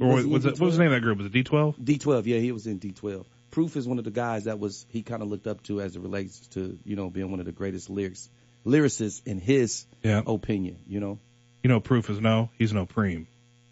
Or 0.00 0.08
Was 0.14 0.24
he 0.24 0.30
was, 0.30 0.44
in 0.44 0.52
it, 0.52 0.60
what 0.60 0.66
was 0.66 0.76
the 0.76 0.82
name 0.84 0.92
of 0.92 0.96
that 0.96 1.00
group? 1.00 1.18
Was 1.18 1.26
it 1.26 1.32
D12? 1.32 1.76
D12, 1.80 2.26
yeah, 2.26 2.38
he 2.38 2.52
was 2.52 2.66
in 2.68 2.78
D12. 2.78 3.24
Proof 3.50 3.76
is 3.76 3.88
one 3.88 3.98
of 3.98 4.04
the 4.04 4.12
guys 4.12 4.44
that 4.44 4.60
was 4.60 4.86
he 4.90 5.02
kind 5.02 5.22
of 5.22 5.28
looked 5.28 5.46
up 5.48 5.62
to 5.64 5.80
as 5.80 5.96
it 5.96 6.00
relates 6.00 6.38
to 6.48 6.78
you 6.84 6.94
know 6.96 7.10
being 7.10 7.30
one 7.30 7.40
of 7.40 7.46
the 7.46 7.52
greatest 7.52 7.90
lyrics 7.90 8.28
lyricists 8.64 9.26
in 9.26 9.40
his 9.40 9.86
Yeah. 10.02 10.22
opinion. 10.26 10.76
You 10.86 11.00
know, 11.00 11.18
You 11.68 11.74
know, 11.74 11.80
Proof 11.80 12.08
is 12.08 12.18
no. 12.18 12.48
He's 12.56 12.72
no 12.72 12.86
Preem. 12.86 13.26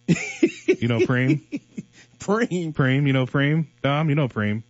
you 0.07 0.86
know 0.86 0.99
Preem? 0.99 1.40
Preem. 2.18 2.74
Preem. 2.74 3.07
You 3.07 3.14
know 3.14 3.24
Preem? 3.24 3.68
Dom. 3.80 4.11
You 4.11 4.14
know 4.14 4.28
Preem? 4.28 4.64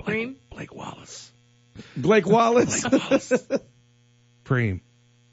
Preem. 0.00 0.36
Blake 0.48 0.72
Wallace. 0.72 1.32
Blake 1.96 2.24
Wallace. 2.24 2.86
Blake 2.86 3.02
Wallace. 3.02 3.32
Preem. 4.44 4.78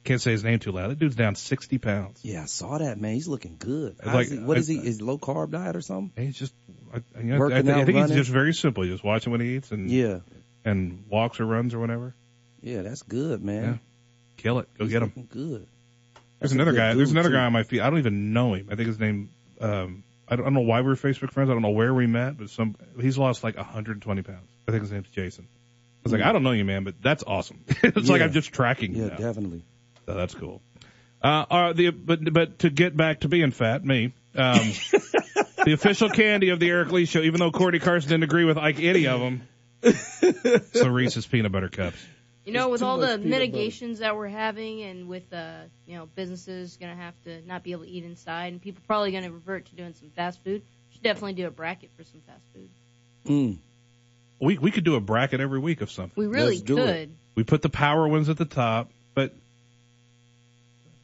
Can't 0.06 0.20
say 0.20 0.32
his 0.32 0.44
name 0.44 0.58
too 0.58 0.72
loud. 0.72 0.90
That 0.90 0.98
dude's 0.98 1.16
down 1.16 1.36
60 1.36 1.78
pounds. 1.78 2.20
yeah, 2.24 2.42
I 2.42 2.46
saw 2.46 2.80
that 2.80 3.00
man. 3.00 3.14
He's 3.14 3.28
looking 3.28 3.58
good. 3.60 3.98
It's 4.00 4.06
How's 4.08 4.16
like- 4.16 4.30
he, 4.30 4.40
what 4.40 4.58
is 4.58 4.68
he? 4.68 4.80
I- 4.80 4.82
Is 4.82 5.00
low 5.00 5.20
carb 5.20 5.52
diet 5.52 5.76
or 5.76 5.82
something? 5.82 6.26
He's 6.26 6.36
just, 6.36 6.56
I, 6.92 6.98
I, 7.16 7.20
you 7.20 7.26
know, 7.28 7.36
I, 7.36 7.40
Working 7.40 7.58
think, 7.58 7.68
I 7.70 7.72
out, 7.82 7.86
think 7.86 7.96
he's 7.98 8.02
running? 8.06 8.18
just 8.18 8.32
very 8.32 8.54
simple. 8.56 8.82
He 8.86 8.90
just 8.90 9.04
watching 9.04 9.30
what 9.32 9.40
he 9.40 9.56
eats 9.56 9.72
and 9.72 9.92
Yeah, 9.92 10.22
and 10.66 11.04
walks 11.10 11.40
or 11.40 11.46
runs 11.46 11.76
or 11.76 11.80
whatever. 11.80 12.16
yeah, 12.64 12.82
that's 12.82 13.04
good, 13.04 13.44
man. 13.44 13.64
Yeah. 13.64 13.78
Kill 14.38 14.58
it. 14.60 14.68
Go 14.80 14.86
He's 14.86 14.94
get 14.94 15.04
him. 15.04 15.10
looking 15.16 15.28
Good. 15.30 15.68
There's 16.44 16.52
another 16.52 16.74
guy. 16.74 16.94
There's 16.94 17.12
another 17.12 17.30
too. 17.30 17.36
guy 17.36 17.46
on 17.46 17.54
my 17.54 17.64
feed. 17.64 17.80
I 17.80 17.90
don't 17.90 18.00
even 18.00 18.34
know 18.34 18.54
him. 18.54 18.68
I 18.72 18.76
think 18.76 18.88
his 18.88 19.00
name. 19.00 19.30
Um, 19.62 20.04
I 20.28 20.36
don't, 20.36 20.46
I 20.46 20.48
don't 20.48 20.54
know 20.54 20.60
why 20.62 20.82
we're 20.82 20.96
Facebook 20.96 21.32
friends. 21.32 21.50
I 21.50 21.54
don't 21.54 21.62
know 21.62 21.70
where 21.72 21.94
we 21.94 22.06
met, 22.06 22.38
but 22.38 22.50
some 22.50 22.76
he's 23.00 23.18
lost 23.18 23.44
like 23.44 23.56
120 23.58 24.22
pounds. 24.24 24.50
I 24.68 24.72
think 24.72 24.82
his 24.84 24.92
name's 24.92 25.10
Jason. 25.10 25.48
I 25.50 25.58
was 26.04 26.12
like, 26.12 26.22
Mm. 26.22 26.26
I 26.26 26.32
don't 26.34 26.44
know 26.44 26.52
you, 26.52 26.66
man, 26.66 26.84
but 26.84 26.96
that's 27.02 27.24
awesome. 27.26 27.64
it's 27.84 28.10
like 28.10 28.22
I'm 28.22 28.34
just 28.34 28.52
tracking 28.54 28.94
you 28.94 29.04
Yeah, 29.04 29.10
now. 29.10 29.16
definitely. 29.18 29.64
So 30.06 30.14
that's 30.16 30.36
cool. 30.36 30.62
Uh, 31.22 31.46
uh, 31.50 31.74
the 31.74 31.92
but 31.92 32.20
but 32.34 32.60
to 32.60 32.70
get 32.70 32.96
back 32.98 33.22
to 33.22 33.30
being 33.30 33.52
fat, 33.52 33.86
me. 33.86 34.14
Um, 34.36 34.58
the 35.66 35.72
official 35.74 36.10
candy 36.10 36.50
of 36.50 36.60
the 36.60 36.68
Aric 36.70 36.92
Leigh 36.92 37.06
Show, 37.06 37.22
even 37.22 37.40
though 37.40 37.52
Courtney 37.52 37.80
Carson 37.80 38.10
didn't 38.10 38.24
agree 38.26 38.44
with 38.44 38.58
like 38.58 38.80
any 38.82 39.08
of 39.08 39.22
them. 39.22 39.44
so 40.74 40.90
Reese's 40.90 41.26
peanut 41.26 41.52
butter 41.52 41.70
cups. 41.70 41.98
You 42.46 42.52
know, 42.52 42.70
with 42.70 42.82
all 42.82 42.98
the 42.98 43.08
peanut 43.08 43.20
butter. 43.20 43.30
mitigations 43.30 44.00
that 44.00 44.18
we're 44.18 44.28
having, 44.28 44.82
and 44.82 45.08
with 45.08 45.32
uh, 45.32 45.62
you 45.88 45.96
know, 45.96 46.08
businesses 46.08 46.78
gonna 46.78 46.96
have 46.96 47.14
to 47.24 47.42
not 47.48 47.64
be 47.64 47.72
able 47.72 47.84
to 47.84 47.90
eat 47.90 48.04
inside, 48.04 48.52
and 48.52 48.62
people 48.62 48.84
probably 48.86 49.12
gonna 49.12 49.32
revert 49.32 49.66
to 49.68 49.76
doing 49.76 49.94
some 49.94 50.10
fast 50.10 50.44
food. 50.44 50.62
Should 50.92 51.04
definitely 51.04 51.34
do 51.34 51.48
a 51.48 51.52
bracket 51.52 51.92
for 51.96 52.04
some 52.04 52.22
fast 52.28 52.44
food. 52.54 52.70
Mm. 53.26 53.58
We 54.40 54.58
we 54.58 54.72
could 54.72 54.84
do 54.84 54.96
a 54.96 55.00
bracket 55.00 55.40
every 55.40 55.60
week 55.60 55.82
of 55.82 55.90
something. 55.90 56.14
We 56.16 56.28
really 56.28 56.56
Let's 56.56 56.62
do 56.62 56.78
it. 56.80 56.86
could. 56.86 57.16
We 57.36 57.44
put 57.44 57.62
the 57.62 57.70
power 57.70 58.08
ones 58.08 58.28
at 58.28 58.38
the 58.38 58.46
top, 58.46 58.92
but 59.16 59.34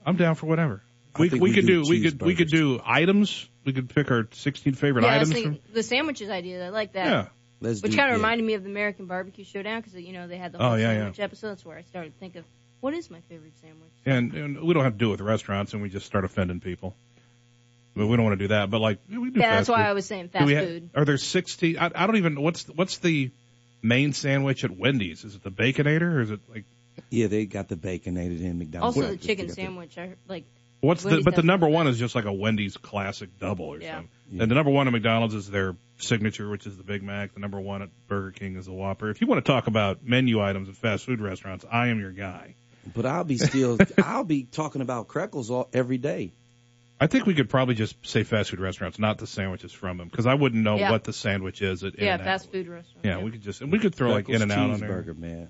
I'm 0.06 0.18
down 0.18 0.36
for 0.36 0.48
whatever. 0.48 0.84
We 1.18 1.30
we 1.30 1.40
we 1.40 1.54
could 1.54 1.66
do 1.66 1.84
do 1.84 1.90
we 1.90 2.02
could 2.02 2.22
we 2.22 2.36
could 2.36 2.50
do 2.50 2.82
items. 2.84 3.48
We 3.66 3.74
could 3.74 3.90
pick 3.90 4.10
our 4.12 4.28
16 4.32 4.74
favorite 4.74 5.04
yeah, 5.04 5.10
I 5.10 5.20
was 5.20 5.32
items. 5.32 5.44
thinking, 5.44 5.74
the 5.74 5.84
sandwiches 5.84 6.30
idea. 6.30 6.66
I 6.66 6.70
like 6.70 6.94
that. 6.94 7.06
Yeah. 7.06 7.26
Let's 7.62 7.82
Which 7.82 7.92
do, 7.92 7.98
kind 7.98 8.10
of 8.10 8.14
yeah. 8.14 8.24
reminded 8.24 8.46
me 8.48 8.54
of 8.54 8.64
the 8.64 8.70
American 8.70 9.06
Barbecue 9.06 9.44
Showdown 9.44 9.82
because 9.82 9.94
you 9.96 10.14
know 10.14 10.28
they 10.28 10.38
had 10.38 10.54
the 10.54 10.60
Oh, 10.64 10.70
whole 10.70 10.80
yeah, 10.80 10.92
yeah. 10.92 10.98
sandwich 11.00 11.20
episode. 11.20 11.50
That's 11.50 11.66
where 11.66 11.78
I 11.78 11.82
started 11.84 12.14
to 12.14 12.20
think 12.20 12.36
of 12.38 12.46
what 12.80 12.94
is 12.94 13.12
my 13.12 13.20
favorite 13.30 13.52
sandwich. 13.62 13.90
And, 14.06 14.34
and 14.34 14.62
we 14.62 14.74
don't 14.74 14.84
have 14.86 14.94
to 14.94 14.98
do 15.00 15.08
it 15.10 15.12
with 15.12 15.22
restaurants, 15.22 15.74
and 15.74 15.82
we 15.82 15.90
just 15.90 16.06
start 16.06 16.24
offending 16.24 16.62
people. 16.62 16.96
But 17.96 18.08
we 18.08 18.16
don't 18.16 18.24
want 18.26 18.40
to 18.40 18.44
do 18.46 18.50
that. 18.50 18.70
But 18.70 18.80
like, 18.80 19.00
we 19.10 19.32
do 19.32 19.40
Yeah, 19.42 19.56
that's 19.56 19.68
fast 19.68 19.70
why 19.70 19.84
food. 19.84 19.90
I 19.90 19.94
was 19.94 20.06
saying 20.06 20.26
Do 20.28 20.32
fast 20.32 20.46
we 20.46 20.56
ha- 20.56 20.62
food. 20.62 20.90
Are 20.96 21.04
there 21.06 21.18
60? 21.18 21.78
I, 21.78 21.86
I 21.94 22.08
don't 22.08 22.16
even. 22.16 22.42
What's 22.42 22.64
what's 22.70 23.00
the 23.00 23.32
main 23.82 24.14
sandwich 24.14 24.64
at 24.64 24.72
Wendy's? 24.72 25.26
Is 25.26 25.36
it 25.36 25.44
the 25.44 25.52
Baconator 25.52 26.02
or 26.16 26.22
is 26.22 26.32
it 26.32 26.40
like 26.50 26.64
Yeah, 27.10 27.28
they 27.28 27.46
got 27.46 27.68
the 27.68 27.76
baconated 27.76 28.40
in 28.42 28.58
McDonald's. 28.60 28.96
Also, 28.96 29.02
the 29.02 29.08
breakfast. 29.18 29.28
chicken 29.28 29.48
They 29.48 29.50
got 29.50 29.56
the- 29.56 29.62
sandwich. 29.64 29.98
I 29.98 30.08
heard, 30.08 30.18
like 30.30 30.46
what's 30.82 31.04
the? 31.04 31.22
But 31.24 31.36
the 31.36 31.44
number 31.44 31.68
one 31.68 31.88
is 31.88 31.98
just 32.00 32.16
like 32.16 32.26
a 32.26 32.34
Wendy's 32.34 32.78
classic 32.78 33.38
double 33.40 33.66
or 33.66 33.80
Yeah. 33.82 33.96
something. 33.96 34.10
Yeah. 34.32 34.42
And 34.44 34.52
the 34.52 34.56
number 34.56 34.72
one 34.72 34.88
at 34.88 34.92
McDonald's 34.94 35.34
is 35.36 35.50
their 35.50 35.76
signature, 35.98 36.50
which 36.50 36.66
is 36.68 36.78
the 36.78 36.84
Big 36.84 37.02
Mac. 37.04 37.34
The 37.34 37.40
number 37.40 37.60
one 37.60 37.82
at 37.82 37.90
Burger 38.08 38.32
King 38.32 38.56
is 38.58 38.66
the 38.66 38.74
Whopper. 38.74 39.10
If 39.10 39.22
you 39.22 39.28
want 39.28 39.44
to 39.44 39.52
talk 39.52 39.68
about 39.68 40.04
menu 40.04 40.42
items 40.42 40.70
at 40.70 40.76
fast 40.76 41.06
food 41.06 41.20
restaurants, 41.22 41.66
I 41.72 41.88
am 41.88 42.00
your 42.00 42.12
guy. 42.12 42.56
But 42.96 43.06
I'll 43.06 43.24
be 43.24 43.38
still, 43.38 43.78
I'll 44.04 44.24
be 44.24 44.44
talking 44.44 44.82
about 44.82 45.08
crackles 45.08 45.50
all 45.52 45.70
every 45.74 45.98
day. 45.98 46.32
I 47.02 47.08
think 47.08 47.26
we 47.26 47.34
could 47.34 47.50
probably 47.50 47.76
just 47.76 47.96
say 48.06 48.24
fast 48.24 48.50
food 48.50 48.60
restaurants, 48.60 49.00
not 49.00 49.20
the 49.20 49.28
sandwiches 49.28 49.72
from 49.72 49.98
them, 49.98 50.10
because 50.10 50.26
I 50.26 50.34
wouldn't 50.34 50.62
know 50.64 50.78
Yeah. 50.78 50.92
what 50.92 51.06
the 51.06 51.14
sandwich 51.14 51.62
is 51.62 51.84
at 51.84 51.98
yeah, 51.98 52.18
fast 52.18 52.52
food 52.52 52.68
restaurant. 52.68 53.06
Yeah, 53.06 53.20
we 53.24 53.32
could 53.32 53.42
just 53.42 53.62
and 53.62 53.72
we 53.72 53.80
could 53.80 53.96
throw 53.96 54.10
like 54.12 54.28
In 54.28 54.42
and 54.42 54.52
Out 54.52 54.70
on 54.72 54.80
there. 54.80 55.04
cheeseburger, 55.04 55.18
man. 55.18 55.50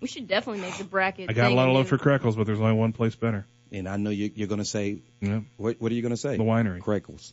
We 0.00 0.08
should 0.08 0.28
definitely 0.28 0.62
make 0.62 0.76
the 0.78 0.84
bracket. 0.84 1.28
I 1.30 1.32
got 1.32 1.52
a 1.52 1.54
lot 1.54 1.68
of 1.68 1.74
love 1.74 1.88
for 1.88 1.98
crackles, 1.98 2.36
but 2.36 2.46
there's 2.46 2.60
only 2.60 2.72
one 2.74 2.92
place 2.92 3.14
better. 3.14 3.46
And 3.72 3.88
I 3.88 3.96
know 3.96 4.10
you, 4.10 4.30
you're 4.34 4.48
going 4.48 4.58
to 4.58 4.64
say, 4.64 4.98
Yeah, 5.20 5.40
what, 5.56 5.80
what 5.80 5.92
are 5.92 5.94
you 5.94 6.02
going 6.02 6.10
to 6.10 6.16
say? 6.16 6.36
the 6.36 6.42
winery. 6.42 6.80
Crackles. 6.80 7.32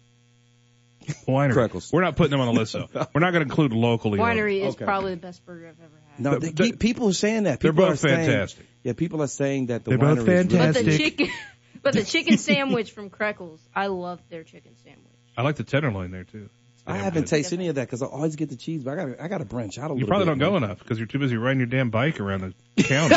The 1.08 1.14
winery. 1.32 1.54
Crackles. 1.54 1.92
We're 1.92 2.02
not 2.02 2.16
putting 2.16 2.32
them 2.32 2.42
on 2.42 2.54
the 2.54 2.60
list 2.60 2.74
though. 2.74 2.88
We're 3.14 3.22
not 3.22 3.32
going 3.32 3.46
to 3.46 3.50
include 3.50 3.72
locally. 3.74 4.20
owned. 4.20 4.38
Winery 4.40 4.62
is 4.62 4.76
Okay. 4.76 4.86
probably 4.86 5.12
the 5.16 5.22
best 5.22 5.46
burger 5.46 5.68
I've 5.70 5.80
ever 5.80 5.92
had. 6.12 6.20
No, 6.20 6.32
But- 6.40 6.56
they, 6.56 6.70
but- 6.72 6.80
people 6.80 7.08
are 7.10 7.14
saying 7.14 7.44
that. 7.44 7.60
They're 7.60 7.72
People 7.72 7.86
both 7.86 7.94
are 7.94 8.08
saying- 8.08 8.28
fantastic. 8.30 8.66
yeah, 8.84 8.94
people 8.94 9.22
are 9.24 9.28
saying 9.28 9.68
that 9.68 9.84
the 9.86 9.92
They're 9.92 9.98
both 9.98 10.20
winery 10.20 10.46
is 10.46 10.54
really 10.54 10.68
But 10.74 10.74
the 10.86 10.98
chicken, 10.98 11.30
but 11.84 11.94
the 11.94 12.04
chicken 12.14 12.38
sandwich 12.38 12.92
from 12.92 13.10
Crackles, 13.10 13.60
I 13.76 13.88
love 13.88 14.20
their 14.30 14.44
chicken 14.44 14.74
sandwich. 14.84 15.04
I 15.38 15.44
like 15.44 15.56
the 15.56 15.64
tenderloin 15.64 16.12
there 16.12 16.24
too. 16.26 16.50
I 16.86 16.98
haven't 16.98 17.24
good. 17.24 17.30
tasted 17.30 17.60
any 17.60 17.68
of 17.68 17.76
that 17.76 17.86
because 17.88 18.02
I 18.02 18.06
always 18.06 18.36
get 18.38 18.50
the 18.50 18.56
cheese, 18.56 18.82
but 18.84 18.98
I 18.98 19.06
got 19.06 19.20
I 19.22 19.28
got 19.28 19.38
to 19.40 19.46
branch 19.46 19.78
out 19.78 19.92
a 19.92 19.94
You 19.94 20.00
little 20.02 20.08
probably 20.08 20.26
bit. 20.26 20.40
don't 20.40 20.52
go 20.52 20.58
enough 20.58 20.80
because 20.80 20.98
you're 20.98 21.06
too 21.08 21.20
busy 21.20 21.36
riding 21.36 21.60
your 21.60 21.68
damn 21.68 21.90
bike 21.90 22.20
around 22.22 22.54
the 22.76 22.84
county. 22.84 23.16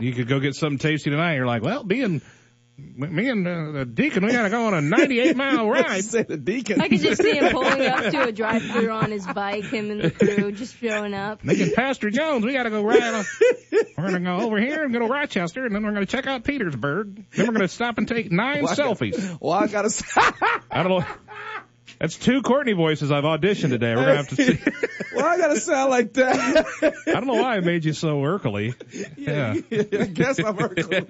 You 0.00 0.12
could 0.12 0.28
go 0.28 0.40
get 0.40 0.54
something 0.54 0.78
tasty 0.78 1.10
tonight. 1.10 1.34
You're 1.36 1.46
like, 1.46 1.62
well, 1.62 1.82
being 1.84 2.20
me 2.78 3.30
and 3.30 3.48
uh, 3.48 3.70
the 3.72 3.84
deacon, 3.86 4.22
we 4.26 4.32
got 4.32 4.42
to 4.42 4.50
go 4.50 4.66
on 4.66 4.74
a 4.74 4.82
98 4.82 5.34
mile 5.36 5.66
ride. 5.68 6.04
Say 6.04 6.24
the 6.24 6.36
deacon. 6.36 6.78
I 6.80 6.88
could 6.88 7.00
just 7.00 7.22
see 7.22 7.32
him 7.38 7.48
pulling 7.52 7.86
up 7.86 8.10
to 8.12 8.24
a 8.24 8.32
drive-through 8.32 8.90
on 8.90 9.10
his 9.10 9.26
bike, 9.26 9.64
him 9.64 9.90
and 9.90 10.02
the 10.02 10.10
crew 10.10 10.52
just 10.52 10.76
showing 10.76 11.14
up. 11.14 11.40
Thinking 11.40 11.72
Pastor 11.72 12.10
Jones, 12.10 12.44
we 12.44 12.52
got 12.52 12.64
to 12.64 12.70
go 12.70 12.82
ride. 12.84 13.02
On, 13.14 13.24
we're 13.72 14.10
going 14.10 14.12
to 14.12 14.20
go 14.20 14.40
over 14.40 14.58
here 14.60 14.84
and 14.84 14.92
go 14.92 14.98
to 14.98 15.06
Rochester, 15.06 15.64
and 15.64 15.74
then 15.74 15.84
we're 15.84 15.92
going 15.92 16.04
to 16.04 16.10
check 16.12 16.26
out 16.26 16.44
Petersburg. 16.44 17.24
Then 17.30 17.46
we're 17.46 17.52
going 17.54 17.60
to 17.62 17.68
stop 17.68 17.96
and 17.96 18.06
take 18.06 18.30
nine 18.30 18.62
Well, 18.62 18.72
I 18.72 18.76
got- 18.76 18.98
selfies. 18.98 19.38
Well, 19.40 19.52
I 19.54 19.66
got 19.68 19.88
to. 19.90 20.04
I 20.70 20.82
don't 20.82 20.98
know. 21.00 21.06
That's 21.98 22.16
two 22.16 22.42
Courtney 22.42 22.74
voices 22.74 23.10
I've 23.10 23.24
auditioned 23.24 23.70
today. 23.70 23.94
We're 23.94 24.04
gonna 24.04 24.16
have 24.16 24.28
to 24.28 24.36
see. 24.36 24.58
well, 25.14 25.24
I 25.24 25.38
got 25.38 25.48
to 25.48 25.60
sound 25.60 25.90
like 25.90 26.12
that. 26.14 27.02
I 27.06 27.12
don't 27.12 27.26
know 27.26 27.34
why 27.34 27.56
I 27.56 27.60
made 27.60 27.84
you 27.84 27.92
so 27.94 28.20
Urkely. 28.22 28.74
Yeah. 29.16 29.54
I 29.54 30.06
guess 30.06 30.38
I'm 30.38 30.56
Urkel. 30.56 31.08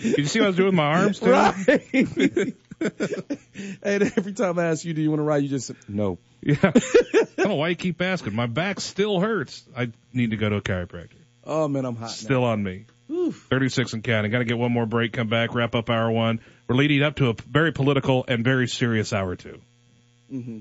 Did 0.00 0.18
you 0.18 0.26
see 0.26 0.38
what 0.40 0.44
I 0.44 0.48
was 0.48 0.56
doing 0.56 0.68
with 0.68 0.74
my 0.74 0.84
arms 0.84 1.20
too? 1.20 1.30
Right. 1.30 2.54
and 3.82 4.02
every 4.02 4.32
time 4.32 4.58
I 4.58 4.66
ask 4.66 4.84
you, 4.84 4.94
do 4.94 5.02
you 5.02 5.10
want 5.10 5.20
to 5.20 5.24
ride? 5.24 5.42
You 5.42 5.48
just 5.48 5.68
say, 5.68 5.74
no. 5.88 6.18
Yeah. 6.42 6.56
I 6.62 7.26
don't 7.36 7.48
know 7.48 7.54
why 7.56 7.68
you 7.68 7.76
keep 7.76 8.00
asking. 8.00 8.34
My 8.34 8.46
back 8.46 8.80
still 8.80 9.18
hurts. 9.18 9.64
I 9.76 9.90
need 10.12 10.30
to 10.30 10.36
go 10.36 10.48
to 10.48 10.56
a 10.56 10.62
chiropractor. 10.62 11.16
Oh 11.44 11.68
man, 11.68 11.84
I'm 11.84 11.96
hot. 11.96 12.10
Still 12.10 12.44
on 12.44 12.62
me. 12.62 12.86
Oof. 13.10 13.46
36 13.50 13.92
and 13.92 14.04
counting. 14.04 14.30
Got 14.30 14.38
to 14.38 14.44
get 14.44 14.58
one 14.58 14.72
more 14.72 14.86
break, 14.86 15.12
come 15.12 15.28
back, 15.28 15.54
wrap 15.54 15.74
up 15.74 15.90
hour 15.90 16.10
one. 16.10 16.40
We're 16.68 16.76
leading 16.76 17.02
up 17.02 17.16
to 17.16 17.28
a 17.30 17.34
very 17.34 17.72
political 17.72 18.24
and 18.26 18.42
very 18.44 18.68
serious 18.68 19.12
hour 19.12 19.36
2 19.36 19.60
Mm-hmm. 20.32 20.58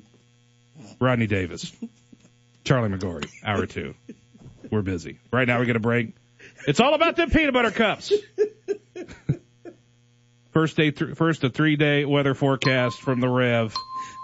Rodney 0.99 1.25
Davis, 1.25 1.71
Charlie 2.63 2.89
McGorray, 2.89 3.27
hour 3.43 3.65
two. 3.65 3.95
We're 4.69 4.81
busy. 4.83 5.17
Right 5.31 5.47
now 5.47 5.59
we 5.59 5.65
get 5.65 5.75
a 5.75 5.79
break. 5.79 6.13
It's 6.67 6.79
all 6.79 6.93
about 6.93 7.15
them 7.15 7.29
peanut 7.31 7.53
butter 7.53 7.71
cups. 7.71 8.11
First 10.51 10.77
day, 10.77 10.91
th- 10.91 11.15
first 11.15 11.43
a 11.43 11.49
three 11.49 11.75
day 11.75 12.05
weather 12.05 12.33
forecast 12.33 13.01
from 13.01 13.19
the 13.21 13.27
Rev. 13.27 13.73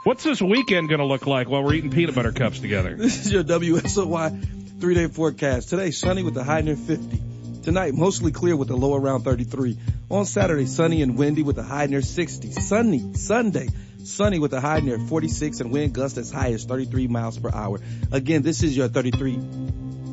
What's 0.03 0.23
this 0.23 0.41
weekend 0.41 0.89
going 0.89 0.99
to 0.99 1.05
look 1.05 1.25
like 1.27 1.49
while 1.49 1.63
we're 1.63 1.73
eating 1.73 1.91
peanut 1.91 2.15
butter 2.15 2.31
cups 2.31 2.59
together? 2.59 2.95
This 2.95 3.25
is 3.25 3.31
your 3.33 3.43
WSOY 3.43 4.79
three 4.79 4.93
day 4.93 5.07
forecast. 5.07 5.69
Today, 5.69 5.91
sunny 5.91 6.23
with 6.23 6.37
a 6.37 6.43
high 6.43 6.61
near 6.61 6.75
50. 6.75 7.19
Tonight, 7.63 7.93
mostly 7.93 8.31
clear 8.31 8.55
with 8.55 8.69
a 8.71 8.75
low 8.75 8.95
around 8.95 9.23
33. 9.23 9.77
On 10.11 10.25
Saturday, 10.25 10.65
sunny 10.65 11.01
and 11.01 11.17
windy 11.17 11.41
with 11.41 11.57
a 11.57 11.63
high 11.63 11.85
near 11.85 12.01
60. 12.01 12.51
Sunny, 12.51 13.13
Sunday, 13.13 13.69
sunny 14.03 14.39
with 14.39 14.51
a 14.53 14.59
high 14.59 14.81
near 14.81 14.99
46 14.99 15.61
and 15.61 15.71
wind 15.71 15.93
gusts 15.93 16.17
as 16.17 16.29
high 16.29 16.51
as 16.51 16.65
33 16.65 17.07
miles 17.07 17.39
per 17.39 17.49
hour. 17.49 17.79
Again, 18.11 18.41
this 18.41 18.61
is 18.61 18.75
your 18.75 18.89
33. 18.89 19.39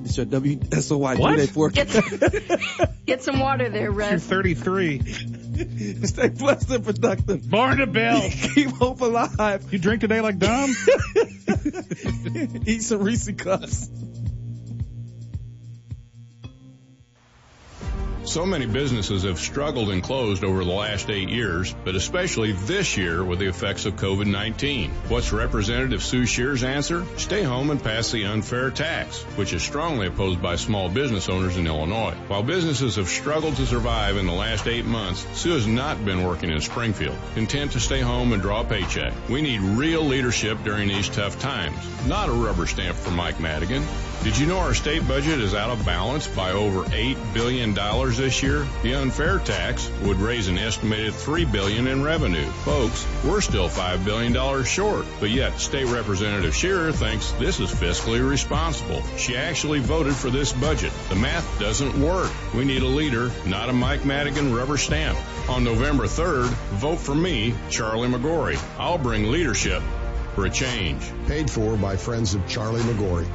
It's 0.05 0.17
your 0.17 0.27
WSOY 0.27 1.19
What? 1.19 1.35
three-day 1.35 1.47
forecast. 1.53 2.97
Get 3.07 3.25
some 3.25 3.41
water 3.41 3.69
there, 3.71 3.91
You're 3.91 4.19
33. 4.21 5.03
Stay 6.05 6.29
blessed 6.29 6.71
and 6.71 6.85
productive. 6.85 7.51
Born 7.51 7.79
to 7.79 7.87
Bill. 7.89 8.21
Keep 8.55 8.71
hope 8.71 9.01
alive. 9.01 9.67
You 9.73 9.81
drink 9.81 10.01
today 10.01 10.21
like 10.21 10.39
Dom? 10.39 10.75
Eat 12.67 12.83
some 12.83 13.03
Reese 13.03 13.31
cups. 13.33 13.91
So 18.29 18.45
many 18.45 18.67
businesses 18.67 19.23
have 19.23 19.39
struggled 19.39 19.89
and 19.89 20.03
closed 20.03 20.45
over 20.45 20.63
the 20.63 20.71
last 20.71 21.09
eight 21.09 21.31
years, 21.31 21.75
but 21.83 21.95
especially 21.95 22.53
this 22.53 22.95
year 22.95 23.25
with 23.25 23.39
the 23.39 23.49
effects 23.49 23.87
of 23.87 23.97
COVID-19. 23.97 24.91
What's 25.09 25.33
Representative 25.33 26.03
Sue 26.03 26.27
Scherer's 26.27 26.63
answer? 26.63 27.07
Stay 27.17 27.43
home 27.43 27.71
and 27.71 27.83
pass 27.83 28.13
the 28.13 28.27
unfair 28.27 28.71
tax, 28.71 29.23
which 29.37 29.55
is 29.55 29.63
strongly 29.63 30.09
opposed 30.09 30.43
by 30.43 30.57
small 30.57 30.91
business 30.91 31.31
owners 31.31 31.57
in 31.57 31.67
Illinois. 31.67 32.13
While 32.27 32.43
businesses 32.43 32.97
have 32.97 33.09
struggled 33.09 33.57
to 33.57 33.67
survive 33.67 34.19
in 34.19 34.27
the 34.27 34.35
last 34.35 34.67
eight 34.67 34.85
months, 34.85 35.27
Sue 35.33 35.53
has 35.53 35.67
not 35.67 36.05
been 36.05 36.23
working 36.23 36.51
in 36.51 36.61
Springfield, 36.61 37.17
content 37.33 37.73
to 37.73 37.81
stay 37.81 38.03
home 38.03 38.35
and 38.35 38.43
draw 38.43 38.61
a 38.61 38.65
paycheck. 38.65 39.15
We 39.31 39.41
need 39.41 39.63
real 39.63 40.03
leadership 40.03 40.59
during 40.65 40.89
these 40.89 41.09
tough 41.09 41.39
times, 41.39 41.79
not 42.07 42.29
a 42.29 42.33
rubber 42.33 42.67
stamp 42.67 42.99
for 42.99 43.11
Mike 43.11 43.41
Madigan. 43.41 43.85
Did 44.25 44.37
you 44.37 44.47
know 44.47 44.59
our 44.59 44.75
state 44.75 45.07
budget 45.07 45.41
is 45.41 45.55
out 45.55 45.71
of 45.71 45.87
balance 45.87 46.27
by 46.27 46.51
over 46.51 46.83
$8 46.91 47.35
billion 47.35 47.73
this 47.73 48.43
year? 48.43 48.67
The 48.83 48.95
unfair 48.95 49.39
tax 49.39 49.89
would 50.03 50.17
raise 50.17 50.49
an 50.49 50.59
estimated 50.59 51.15
3 51.15 51.45
billion 51.45 51.87
in 51.87 52.03
revenue. 52.03 52.45
Folks, 52.45 53.07
we're 53.25 53.41
still 53.41 53.69
$5 53.69 54.05
billion 54.05 54.65
short, 54.65 55.07
but 55.21 55.31
yet 55.31 55.61
State 55.61 55.87
Representative 55.87 56.53
Scherer 56.53 56.91
thinks 56.91 57.31
this 57.33 57.61
is 57.61 57.71
fiscally 57.71 58.29
responsible. 58.29 59.03
She 59.17 59.37
actually 59.37 59.79
voted 59.79 60.17
for 60.17 60.31
this 60.31 60.53
budget. 60.53 60.93
The 61.11 61.15
math 61.15 61.61
doesn't 61.61 61.99
work. 62.03 62.33
We 62.53 62.65
need 62.65 62.83
a 62.83 62.87
leader, 62.87 63.31
not 63.47 63.69
a 63.69 63.73
Mike 63.73 64.05
Madigan 64.05 64.53
rubber 64.53 64.79
stamp. 64.79 65.17
On 65.49 65.63
November 65.63 66.05
3rd, 66.05 66.49
vote 66.81 66.99
for 66.99 67.15
me, 67.15 67.55
Charlie 67.71 68.09
McGorray. 68.09 68.61
I'll 68.81 68.99
bring 68.99 69.31
leadership 69.31 69.81
for 70.35 70.45
a 70.45 70.51
change. 70.51 71.09
Paid 71.29 71.49
for 71.49 71.77
by 71.77 71.97
friends 71.97 72.35
of 72.35 72.47
Charlie 72.49 72.83
McGorray. 72.83 73.29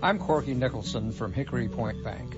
I'm 0.00 0.20
Corky 0.20 0.54
Nicholson 0.54 1.10
from 1.10 1.32
Hickory 1.32 1.66
Point 1.66 2.04
Bank. 2.04 2.36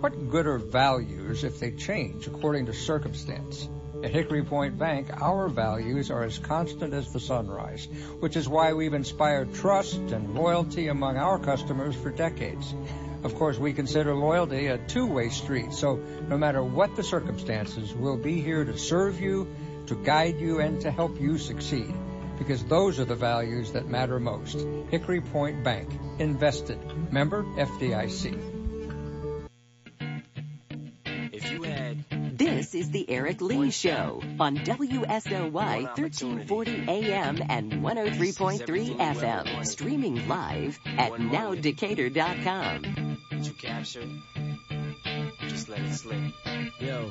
What 0.00 0.28
good 0.28 0.46
are 0.46 0.58
values 0.58 1.42
if 1.42 1.58
they 1.58 1.70
change 1.70 2.26
according 2.26 2.66
to 2.66 2.74
circumstance? 2.74 3.66
At 4.04 4.10
Hickory 4.10 4.44
Point 4.44 4.78
Bank, 4.78 5.08
our 5.18 5.48
values 5.48 6.10
are 6.10 6.22
as 6.22 6.38
constant 6.38 6.92
as 6.92 7.10
the 7.10 7.18
sunrise, 7.18 7.88
which 8.20 8.36
is 8.36 8.46
why 8.46 8.74
we've 8.74 8.92
inspired 8.92 9.54
trust 9.54 9.94
and 9.96 10.34
loyalty 10.34 10.88
among 10.88 11.16
our 11.16 11.38
customers 11.38 11.96
for 11.96 12.10
decades. 12.10 12.74
Of 13.24 13.36
course, 13.36 13.56
we 13.56 13.72
consider 13.72 14.14
loyalty 14.14 14.66
a 14.66 14.76
two-way 14.76 15.30
street, 15.30 15.72
so 15.72 15.96
no 16.28 16.36
matter 16.36 16.62
what 16.62 16.94
the 16.94 17.02
circumstances, 17.02 17.94
we'll 17.94 18.18
be 18.18 18.42
here 18.42 18.66
to 18.66 18.76
serve 18.76 19.18
you, 19.18 19.48
to 19.86 19.94
guide 19.94 20.38
you, 20.40 20.60
and 20.60 20.82
to 20.82 20.90
help 20.90 21.18
you 21.18 21.38
succeed. 21.38 21.94
Because 22.38 22.64
those 22.64 23.00
are 23.00 23.04
the 23.04 23.14
values 23.14 23.72
that 23.72 23.88
matter 23.88 24.20
most. 24.20 24.66
Hickory 24.90 25.20
Point 25.20 25.64
Bank. 25.64 25.88
Invested. 26.18 26.78
Member 27.12 27.42
FDIC. 27.42 28.58
This 32.38 32.74
is 32.74 32.90
the 32.90 33.06
Aric 33.08 33.40
Leigh 33.40 33.70
Show 33.70 34.22
on 34.38 34.58
WSOY 34.58 35.52
1340 35.52 36.84
AM 36.88 37.42
and 37.48 37.72
103.3 37.72 38.96
FM. 38.96 39.66
Streaming 39.66 40.28
live 40.28 40.78
at 40.86 41.12
nowdecatur.com. 41.12 43.18
Did 43.30 43.46
you 43.46 43.52
capture 43.54 44.02
it? 44.02 44.67
Just 45.48 45.68
let 45.68 45.80
it 45.80 45.94
slip. 45.94 46.18
Yo. 46.80 47.10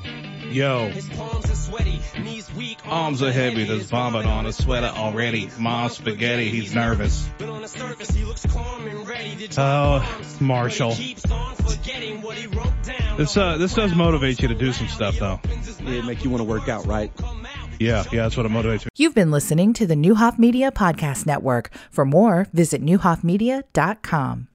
Yo. 0.50 0.90
His 0.90 1.10
palms 1.10 1.50
are 1.50 1.56
sweaty, 1.56 2.00
knees 2.22 2.54
weak, 2.56 2.78
Arms 2.86 3.22
are 3.22 3.32
heavy, 3.32 3.64
there's 3.66 3.90
vomit 3.90 4.26
on 4.26 4.46
his 4.46 4.56
sweater 4.58 4.88
already. 4.88 5.50
Mom's 5.60 5.94
spaghetti, 5.94 6.50
he's 6.50 6.74
nervous. 6.74 7.28
But 7.38 7.50
on 7.50 7.62
the 7.62 7.68
surface, 7.68 8.10
he 8.12 8.24
looks 8.24 8.46
calm 8.46 8.88
and 8.88 9.08
ready 9.08 9.48
to 9.48 9.62
Oh, 9.62 10.22
Marshall. 10.40 10.94
keeps 10.96 11.30
on 11.30 11.56
forgetting 11.56 12.22
what 12.22 12.38
he 12.38 12.48
wrote 12.48 12.72
down. 12.84 13.18
This 13.18 13.36
uh, 13.36 13.58
this 13.58 13.74
does 13.74 13.94
motivate 13.96 14.40
you 14.42 14.48
to 14.50 14.56
do 14.56 14.72
some 14.72 14.88
stuff, 14.88 15.18
though. 15.20 15.40
Yeah, 15.84 16.02
make 16.04 16.24
you 16.24 16.30
want 16.30 16.42
to 16.42 16.46
work 16.46 16.70
out, 16.70 16.86
right? 16.86 17.12
Yeah, 17.80 18.04
yeah, 18.12 18.24
that's 18.24 18.38
what 18.38 18.46
it 18.46 18.52
motivates 18.52 18.86
me. 18.86 18.90
You've 18.96 19.14
been 19.16 19.32
listening 19.32 19.74
to 19.74 19.86
the 19.88 19.96
Neuhoff 19.96 20.40
Media 20.40 20.72
Podcast 20.72 21.26
Network. 21.26 21.72
For 21.92 22.06
more, 22.06 22.48
visit 22.54 22.82
neuhoffmedia.com. 22.84 24.46